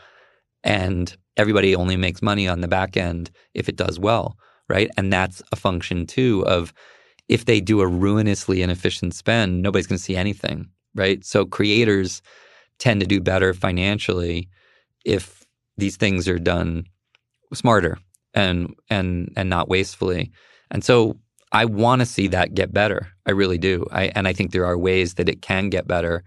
[0.62, 4.36] And everybody only makes money on the back end if it does well,
[4.68, 4.90] right?
[4.96, 6.72] And that's a function too of
[7.28, 11.24] if they do a ruinously inefficient spend, nobody's going to see anything, right?
[11.24, 12.22] So creators
[12.78, 14.48] tend to do better financially
[15.04, 15.44] if
[15.76, 16.84] these things are done
[17.54, 17.98] smarter
[18.34, 20.30] and and and not wastefully.
[20.70, 21.18] And so
[21.52, 23.08] I want to see that get better.
[23.26, 23.86] I really do.
[23.92, 26.24] I and I think there are ways that it can get better.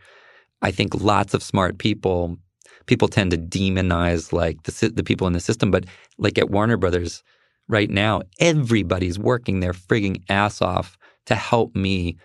[0.62, 2.38] I think lots of smart people
[2.86, 5.86] people tend to demonize like the the people in the system, but
[6.18, 7.24] like at Warner Brothers
[7.70, 10.98] right now, everybody's working their frigging ass off
[11.28, 12.18] to help me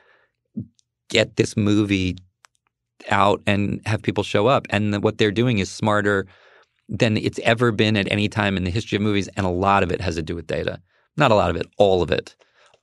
[1.10, 2.16] get this movie
[3.10, 4.66] out and have people show up.
[4.70, 6.26] And what they're doing is smarter
[6.88, 9.82] than it's ever been at any time in the history of movies, and a lot
[9.82, 10.80] of it has to do with data.
[11.16, 12.34] Not a lot of it, all of it.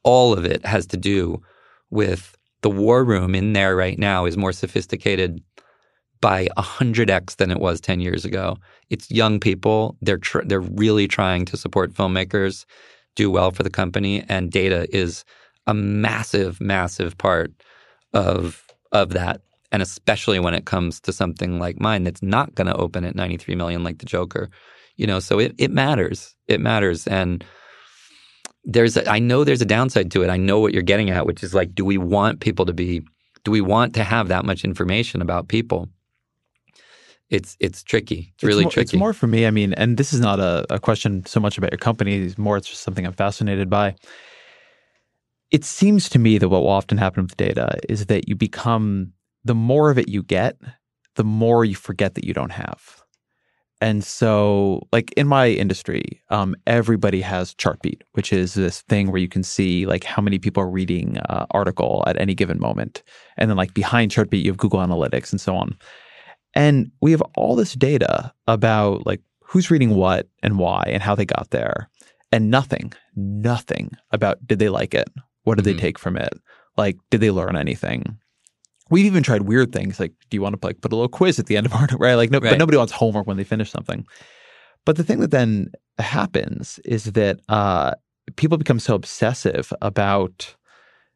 [0.03, 1.41] All of it has to do
[1.89, 5.41] with the war room in there right now is more sophisticated
[6.21, 8.57] by 100x than it was 10 years ago.
[8.89, 9.97] It's young people.
[10.01, 12.65] They're tr- they're really trying to support filmmakers,
[13.15, 15.25] do well for the company, and data is
[15.67, 17.51] a massive, massive part
[18.13, 19.41] of of that.
[19.71, 23.15] And especially when it comes to something like mine that's not going to open at
[23.15, 24.49] 93 million like the Joker,
[24.97, 25.19] you know.
[25.19, 26.35] So it it matters.
[26.47, 27.43] It matters, and
[28.65, 30.29] there's a, I know there's a downside to it.
[30.29, 33.01] I know what you're getting at, which is like, do we want people to be?
[33.43, 35.89] Do we want to have that much information about people?
[37.31, 38.33] It's it's tricky.
[38.35, 38.83] It's, really more, tricky.
[38.83, 39.47] It's more for me.
[39.47, 42.17] I mean, and this is not a, a question so much about your company.
[42.17, 43.95] It's more, it's just something I'm fascinated by.
[45.49, 49.13] It seems to me that what will often happen with data is that you become
[49.43, 50.57] the more of it you get,
[51.15, 53.01] the more you forget that you don't have.
[53.81, 59.19] And so, like in my industry, um, everybody has Chartbeat, which is this thing where
[59.19, 63.01] you can see like how many people are reading uh, article at any given moment,
[63.37, 65.75] and then like behind Chartbeat, you have Google Analytics and so on.
[66.53, 71.15] And we have all this data about like who's reading what and why and how
[71.15, 71.89] they got there.
[72.31, 75.09] And nothing, nothing about did they like it?
[75.43, 75.75] What did mm-hmm.
[75.75, 76.33] they take from it?
[76.77, 78.17] Like, did they learn anything?
[78.89, 81.39] We've even tried weird things like, do you want to like put a little quiz
[81.39, 82.15] at the end of our right?
[82.15, 82.51] Like, no, right.
[82.51, 84.05] but nobody wants homework when they finish something.
[84.85, 87.93] But the thing that then happens is that uh,
[88.35, 90.55] people become so obsessive about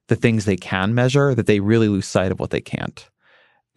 [0.08, 3.10] the things they can measure that they really lose sight of what they can't.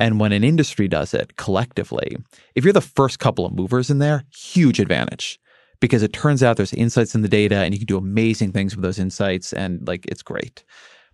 [0.00, 2.16] And when an industry does it collectively,
[2.54, 5.40] if you're the first couple of movers in there, huge advantage
[5.80, 8.74] because it turns out there's insights in the data and you can do amazing things
[8.74, 10.64] with those insights and like it's great.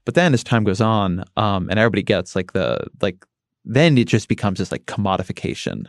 [0.04, 3.24] But then as time goes on, um, and everybody gets like the like
[3.64, 5.86] then it just becomes this like commodification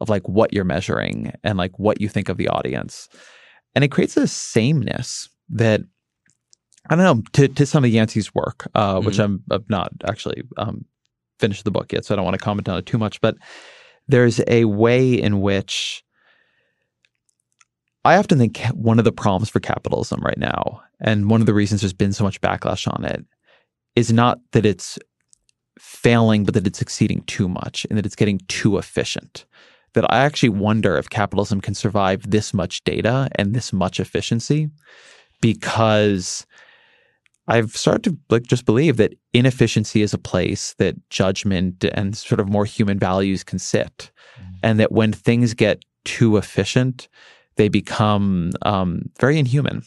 [0.00, 3.08] of like what you're measuring and like what you think of the audience.
[3.74, 5.82] And it creates a sameness that
[6.88, 10.42] I don't know to, to some of Yancey's work, uh, which I'm, I'm not actually
[10.56, 10.86] um,
[11.38, 13.20] finished the book yet, so I don't want to comment on it too much.
[13.20, 13.36] But
[14.06, 16.02] there's a way in which
[18.04, 21.54] I often think one of the problems for capitalism right now, and one of the
[21.54, 23.24] reasons there's been so much backlash on it,
[23.96, 24.98] is not that it's
[25.78, 29.44] failing, but that it's succeeding too much and that it's getting too efficient.
[29.94, 34.70] That I actually wonder if capitalism can survive this much data and this much efficiency
[35.40, 36.46] because
[37.48, 42.40] I've started to like just believe that inefficiency is a place that judgment and sort
[42.40, 44.10] of more human values can sit.
[44.38, 44.54] Mm-hmm.
[44.62, 47.08] And that when things get too efficient,
[47.56, 49.82] they become um, very inhuman.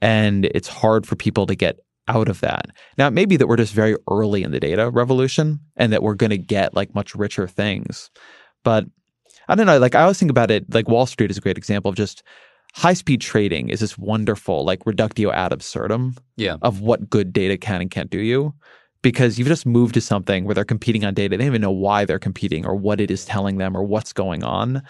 [0.00, 2.66] And it's hard for people to get out of that.
[2.98, 6.02] Now, it may be that we're just very early in the data revolution and that
[6.02, 8.10] we're going to get like much richer things.
[8.62, 8.84] But
[9.48, 9.78] I don't know.
[9.78, 12.22] Like, I always think about it like Wall Street is a great example of just
[12.74, 16.56] high speed trading is this wonderful, like, reductio ad absurdum yeah.
[16.62, 18.52] of what good data can and can't do you.
[19.00, 21.30] Because you've just moved to something where they're competing on data.
[21.30, 24.14] They don't even know why they're competing or what it is telling them or what's
[24.14, 24.82] going on.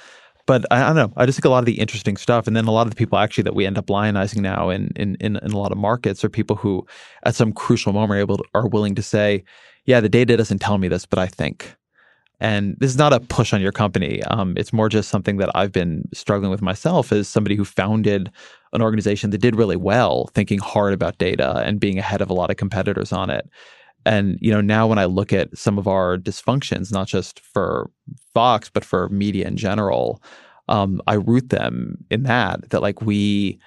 [0.47, 1.13] But I, I, don't know.
[1.17, 2.97] I just think a lot of the interesting stuff, and then a lot of the
[2.97, 5.79] people actually that we end up lionizing now in in in, in a lot of
[5.79, 6.87] markets are people who,
[7.25, 9.43] at some crucial moment, are able to, are willing to say,
[9.85, 11.75] "Yeah, the data doesn't tell me this, but I think."
[12.45, 14.23] And this is not a push on your company.
[14.25, 18.31] Um, it's more just something that I've been struggling with myself as somebody who founded
[18.75, 22.35] an organization that did really well, thinking hard about data and being ahead of a
[22.35, 23.49] lot of competitors on it.
[24.05, 27.91] And you know, now when I look at some of our dysfunctions, not just for
[28.35, 30.23] Vox but for media in general,
[30.69, 33.59] um, I root them in that that like we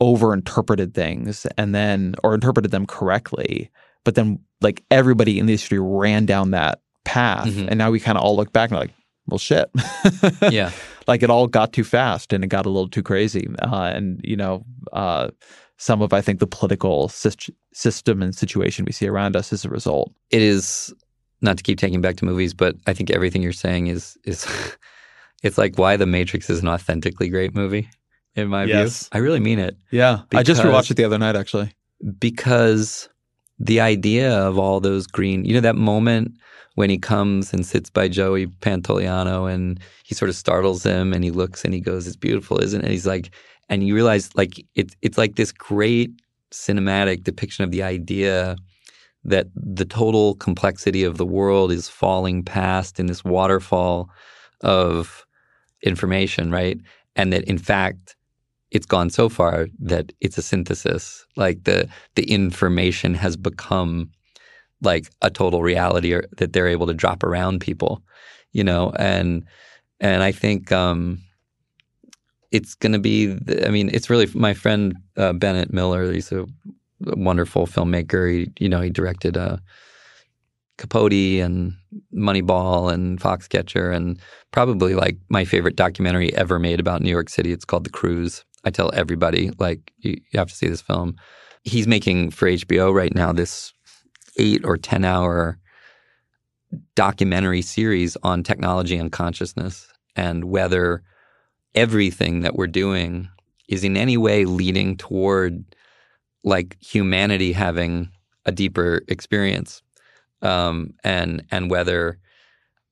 [0.00, 3.70] overinterpreted things and then or interpreted them correctly,
[4.02, 7.68] but then like everybody in the industry ran down that path, mm-hmm.
[7.68, 8.92] and now we kind of all look back and like,
[9.26, 9.70] well, shit,
[10.50, 10.70] yeah,
[11.06, 14.20] like it all got too fast and it got a little too crazy, uh, and
[14.24, 14.64] you know.
[14.92, 15.30] Uh,
[15.80, 19.68] some of I think the political system and situation we see around us as a
[19.68, 20.12] result.
[20.30, 20.92] It is
[21.40, 24.46] not to keep taking back to movies, but I think everything you're saying is is
[25.42, 27.88] it's like why The Matrix is an authentically great movie
[28.34, 29.08] in my yes.
[29.08, 29.08] view.
[29.12, 29.76] I really mean it.
[29.90, 31.72] Yeah, I just rewatched it the other night actually.
[32.20, 33.08] Because
[33.58, 36.32] the idea of all those green, you know, that moment
[36.74, 41.24] when he comes and sits by Joey Pantoliano and he sort of startles him and
[41.24, 43.34] he looks and he goes, "It's beautiful, isn't it?" And he's like,
[43.68, 46.10] and you realize like it's it's like this great
[46.52, 48.56] cinematic depiction of the idea
[49.24, 54.08] that the total complexity of the world is falling past in this waterfall
[54.62, 55.26] of
[55.82, 56.78] information, right?
[57.16, 58.16] And that in fact
[58.70, 61.24] it's gone so far that it's a synthesis.
[61.36, 64.10] Like the the information has become
[64.82, 68.02] like a total reality or that they're able to drop around people,
[68.52, 69.44] you know, and
[70.00, 71.20] and I think um,
[72.50, 73.36] it's going to be.
[73.64, 76.12] I mean, it's really my friend uh, Bennett Miller.
[76.12, 76.46] He's a,
[77.00, 78.28] wonderful filmmaker.
[78.28, 79.58] He, you know, he directed uh,
[80.78, 81.74] Capote and
[82.12, 84.18] Moneyball and Foxcatcher, and
[84.50, 87.52] probably like my favorite documentary ever made about New York City.
[87.52, 88.44] It's called The Cruise.
[88.64, 91.16] I tell everybody like you, you have to see this film.
[91.64, 93.72] He's making for HBO right now this
[94.38, 95.58] eight or ten hour
[96.94, 101.02] documentary series on technology and consciousness and whether
[101.74, 103.28] everything that we're doing
[103.68, 105.64] is in any way leading toward
[106.44, 108.10] like humanity having
[108.46, 109.82] a deeper experience
[110.42, 112.18] um, and and whether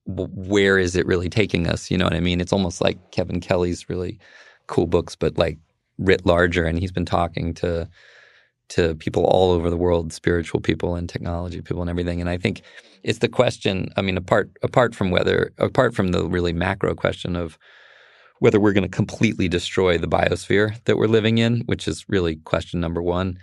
[0.06, 3.40] where is it really taking us you know what i mean it's almost like kevin
[3.40, 4.20] kelly's really
[4.66, 5.58] cool books but like
[5.98, 7.88] writ larger and he's been talking to
[8.68, 12.36] to people all over the world spiritual people and technology people and everything and i
[12.36, 12.62] think
[13.04, 17.36] it's the question i mean apart apart from whether apart from the really macro question
[17.36, 17.58] of
[18.40, 22.36] whether we're going to completely destroy the biosphere that we're living in, which is really
[22.36, 23.38] question number one.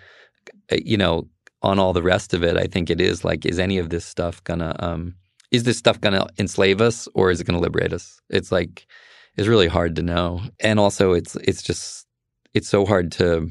[0.71, 1.27] Uh, you know,
[1.61, 4.05] on all the rest of it, I think it is like, is any of this
[4.05, 5.15] stuff gonna, um,
[5.51, 8.21] is this stuff gonna enslave us or is it gonna liberate us?
[8.29, 8.85] It's like,
[9.35, 12.05] it's really hard to know, and also it's it's just
[12.53, 13.49] it's so hard to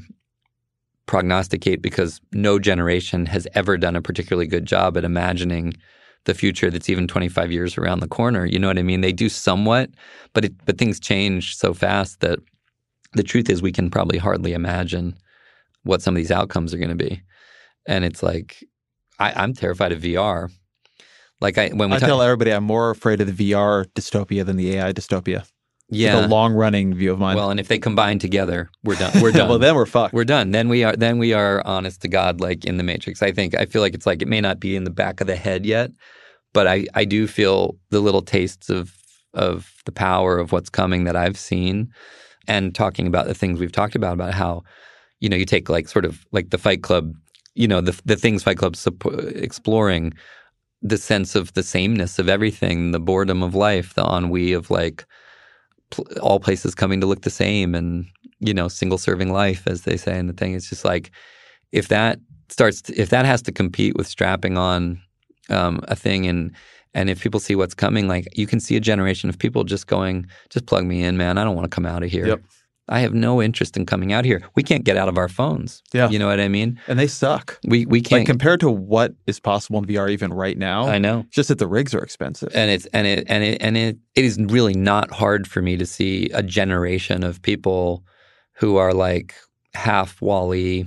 [1.05, 5.73] prognosticate because no generation has ever done a particularly good job at imagining
[6.25, 8.45] the future that's even 25 years around the corner.
[8.45, 9.01] You know what I mean?
[9.01, 9.89] They do somewhat,
[10.33, 12.39] but it, but things change so fast that
[13.13, 15.17] the truth is we can probably hardly imagine
[15.83, 17.21] what some of these outcomes are going to be.
[17.85, 18.63] And it's like
[19.19, 20.49] I, am terrified of VR.
[21.41, 24.45] Like I when we I talk, tell everybody I'm more afraid of the VR dystopia
[24.45, 25.45] than the AI dystopia.
[25.93, 27.35] Yeah, the long running view of mine.
[27.35, 29.21] Well, and if they combine together, we're done.
[29.21, 29.49] We're done.
[29.49, 30.13] well, then we're fucked.
[30.13, 30.51] We're done.
[30.51, 30.95] Then we are.
[30.95, 33.21] Then we are honest to God, like in the Matrix.
[33.21, 33.55] I think.
[33.55, 35.65] I feel like it's like it may not be in the back of the head
[35.65, 35.91] yet,
[36.53, 38.93] but I I do feel the little tastes of
[39.33, 41.91] of the power of what's coming that I've seen,
[42.47, 44.63] and talking about the things we've talked about about how
[45.19, 47.13] you know you take like sort of like the Fight Club,
[47.55, 48.87] you know the the things Fight Club's
[49.35, 50.13] exploring
[50.83, 55.05] the sense of the sameness of everything, the boredom of life, the ennui of like
[56.21, 58.05] all places coming to look the same, and
[58.39, 60.53] you know, single serving life, as they say in the thing.
[60.53, 61.11] It's just like
[61.71, 65.01] if that starts, to, if that has to compete with strapping on
[65.49, 66.51] um, a thing, and
[66.93, 69.87] and if people see what's coming, like you can see a generation of people just
[69.87, 71.37] going, just plug me in, man.
[71.37, 72.27] I don't want to come out of here.
[72.27, 72.41] Yep.
[72.89, 74.41] I have no interest in coming out here.
[74.55, 75.81] We can't get out of our phones.
[75.93, 76.09] Yeah.
[76.09, 76.79] You know what I mean?
[76.87, 77.59] And they suck.
[77.65, 80.87] We we can't Like compared to what is possible in VR even right now.
[80.87, 81.25] I know.
[81.31, 82.51] Just that the rigs are expensive.
[82.53, 85.77] and it's and it and it and it, it is really not hard for me
[85.77, 88.03] to see a generation of people
[88.53, 89.33] who are like
[89.73, 90.85] half WALL-E,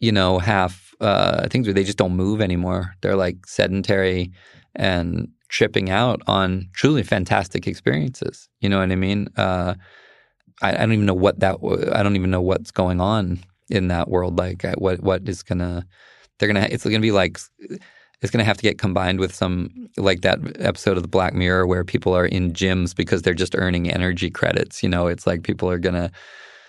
[0.00, 2.94] you know, half uh, things where they just don't move anymore.
[3.00, 4.30] They're like sedentary
[4.76, 8.48] and tripping out on truly fantastic experiences.
[8.60, 9.28] You know what I mean?
[9.36, 9.74] Uh,
[10.62, 11.56] I, I don't even know what that.
[11.92, 14.38] I don't even know what's going on in that world.
[14.38, 15.86] Like what what is gonna.
[16.38, 16.68] They're gonna.
[16.70, 17.38] It's gonna be like.
[18.20, 21.68] It's gonna have to get combined with some like that episode of the Black Mirror
[21.68, 24.82] where people are in gyms because they're just earning energy credits.
[24.82, 26.10] You know, it's like people are gonna.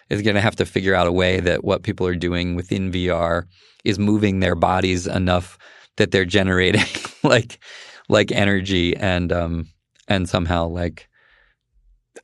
[0.10, 3.44] Is gonna have to figure out a way that what people are doing within VR
[3.84, 5.60] is moving their bodies enough
[5.98, 6.86] that they're generating
[7.24, 7.60] like
[8.08, 9.68] like energy and um
[10.08, 11.09] and somehow like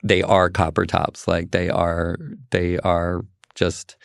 [0.04, 2.18] they are copper tops like they are
[2.52, 3.96] they are just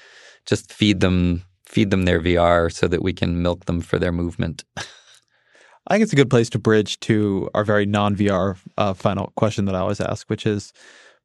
[0.46, 4.12] just feed them feed them their VR so that we can milk them for their
[4.12, 4.64] movement.
[5.86, 9.32] I think it's a good place to bridge to our very non VR uh, final
[9.36, 10.72] question that I always ask, which is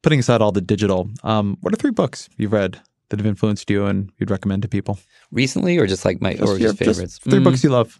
[0.02, 3.68] putting aside all the digital, um, what are three books you've read that have influenced
[3.70, 4.98] you and you'd recommend to people?
[5.30, 7.18] Recently or just like my or yeah, just favorites?
[7.18, 7.98] three Mm, books you love.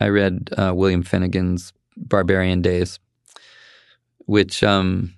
[0.00, 2.98] I read uh, William Finnegan's Barbarian Days,
[4.26, 5.14] which um,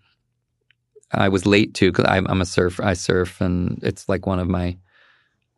[1.15, 2.81] I was late to because I'm, I'm a surf.
[2.81, 4.77] I surf, and it's like one of my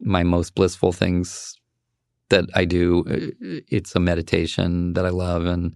[0.01, 1.57] my most blissful things
[2.29, 3.05] that I do.
[3.69, 5.75] It's a meditation that I love, and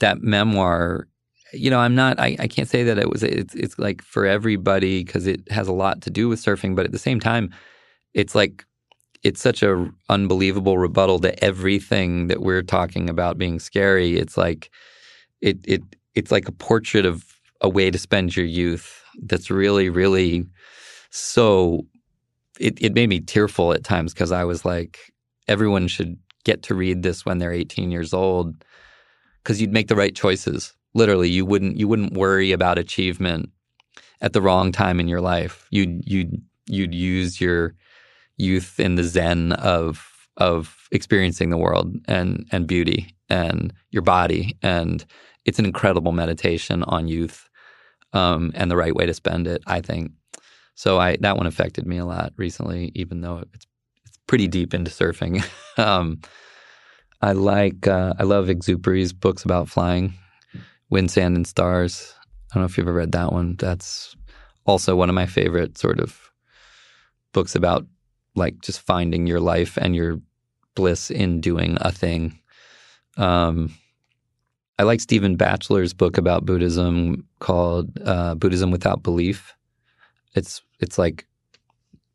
[0.00, 1.08] that memoir.
[1.52, 2.20] You know, I'm not.
[2.20, 3.22] I, I can't say that it was.
[3.22, 6.84] It's, it's like for everybody because it has a lot to do with surfing, but
[6.84, 7.50] at the same time,
[8.14, 8.64] it's like
[9.22, 14.16] it's such a unbelievable rebuttal to everything that we're talking about being scary.
[14.16, 14.70] It's like
[15.40, 15.82] it it
[16.14, 20.46] it's like a portrait of a way to spend your youth that's really really
[21.10, 21.86] so
[22.58, 25.12] it it made me tearful at times because I was like
[25.46, 28.64] everyone should get to read this when they're 18 years old
[29.44, 30.74] cuz you'd make the right choices.
[30.94, 33.50] Literally, you wouldn't you wouldn't worry about achievement
[34.20, 35.66] at the wrong time in your life.
[35.70, 37.74] You'd you'd you'd use your
[38.36, 44.56] youth in the zen of of experiencing the world and and beauty and your body
[44.62, 45.04] and
[45.44, 47.47] it's an incredible meditation on youth
[48.12, 50.12] um, and the right way to spend it i think.
[50.74, 53.66] So i that one affected me a lot recently even though it's
[54.04, 55.44] it's pretty deep into surfing.
[55.78, 56.20] Um,
[57.22, 60.14] i like uh, i love exupery's books about flying
[60.90, 62.14] wind sand and stars.
[62.50, 63.56] I don't know if you've ever read that one.
[63.58, 64.16] That's
[64.64, 66.18] also one of my favorite sort of
[67.32, 67.86] books about
[68.34, 70.20] like just finding your life and your
[70.74, 72.38] bliss in doing a thing.
[73.16, 73.74] Um,
[74.78, 79.54] I like Stephen Batchelor's book about Buddhism called uh, Buddhism Without Belief.
[80.34, 81.26] It's it's like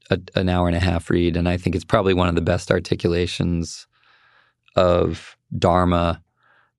[0.10, 2.42] a, an hour and a half read, and I think it's probably one of the
[2.42, 3.86] best articulations
[4.76, 6.24] of Dharma,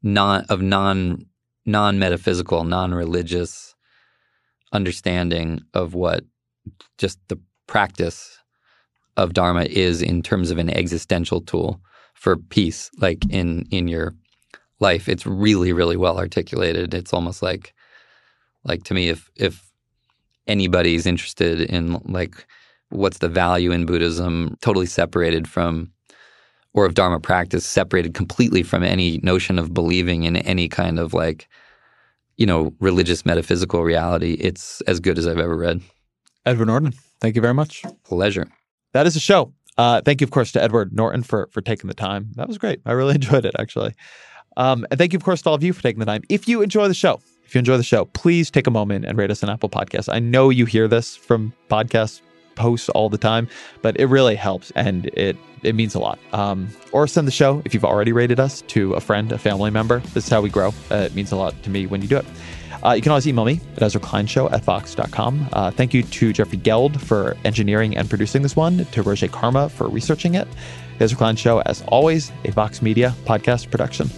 [0.03, 1.27] non of non
[1.67, 3.75] non metaphysical, non religious
[4.73, 6.25] understanding of what
[6.99, 8.39] just the practice
[9.17, 11.81] of dharma is in terms of an existential tool
[12.15, 14.15] for peace like in in your
[14.81, 17.75] life it's really really well articulated it's almost like
[18.65, 19.71] like to me if if
[20.47, 22.47] anybody's interested in like
[22.91, 25.91] what's the value in buddhism totally separated from
[26.73, 31.15] or of dharma practice separated completely from any notion of believing in any kind of
[31.15, 31.49] like
[32.37, 35.81] you know religious metaphysical reality it's as good as i've ever read
[36.47, 37.83] Edward Norton, thank you very much.
[38.05, 38.47] pleasure
[38.93, 39.53] That is a show.
[39.77, 42.31] Uh, thank you, of course, to Edward Norton for for taking the time.
[42.37, 42.81] That was great.
[42.87, 43.95] I really enjoyed it, actually.
[44.57, 46.23] Um, and thank you, of course, to all of you for taking the time.
[46.29, 49.19] If you enjoy the show, if you enjoy the show, please take a moment and
[49.19, 50.13] rate us on Apple Podcasts.
[50.13, 52.21] I know you hear this from podcast
[52.55, 53.49] posts all the time,
[53.83, 56.19] but it really helps and it it means a lot.
[56.33, 59.71] Um, or send the show if you've already rated us to a friend, a family
[59.71, 60.01] member.
[60.01, 60.75] This is how we grow.
[60.91, 62.27] Uh, it means a lot to me when you do it.
[62.85, 65.49] Uh, you can always email me at EzraKleinShow at Vox.com.
[65.55, 69.71] Uh, thank you to Jeffrey Geld for engineering and producing this one, to Roge Karma
[69.71, 70.47] for researching it.
[70.99, 74.11] The Ezra Klein Show, as always, a Vox Media podcast production.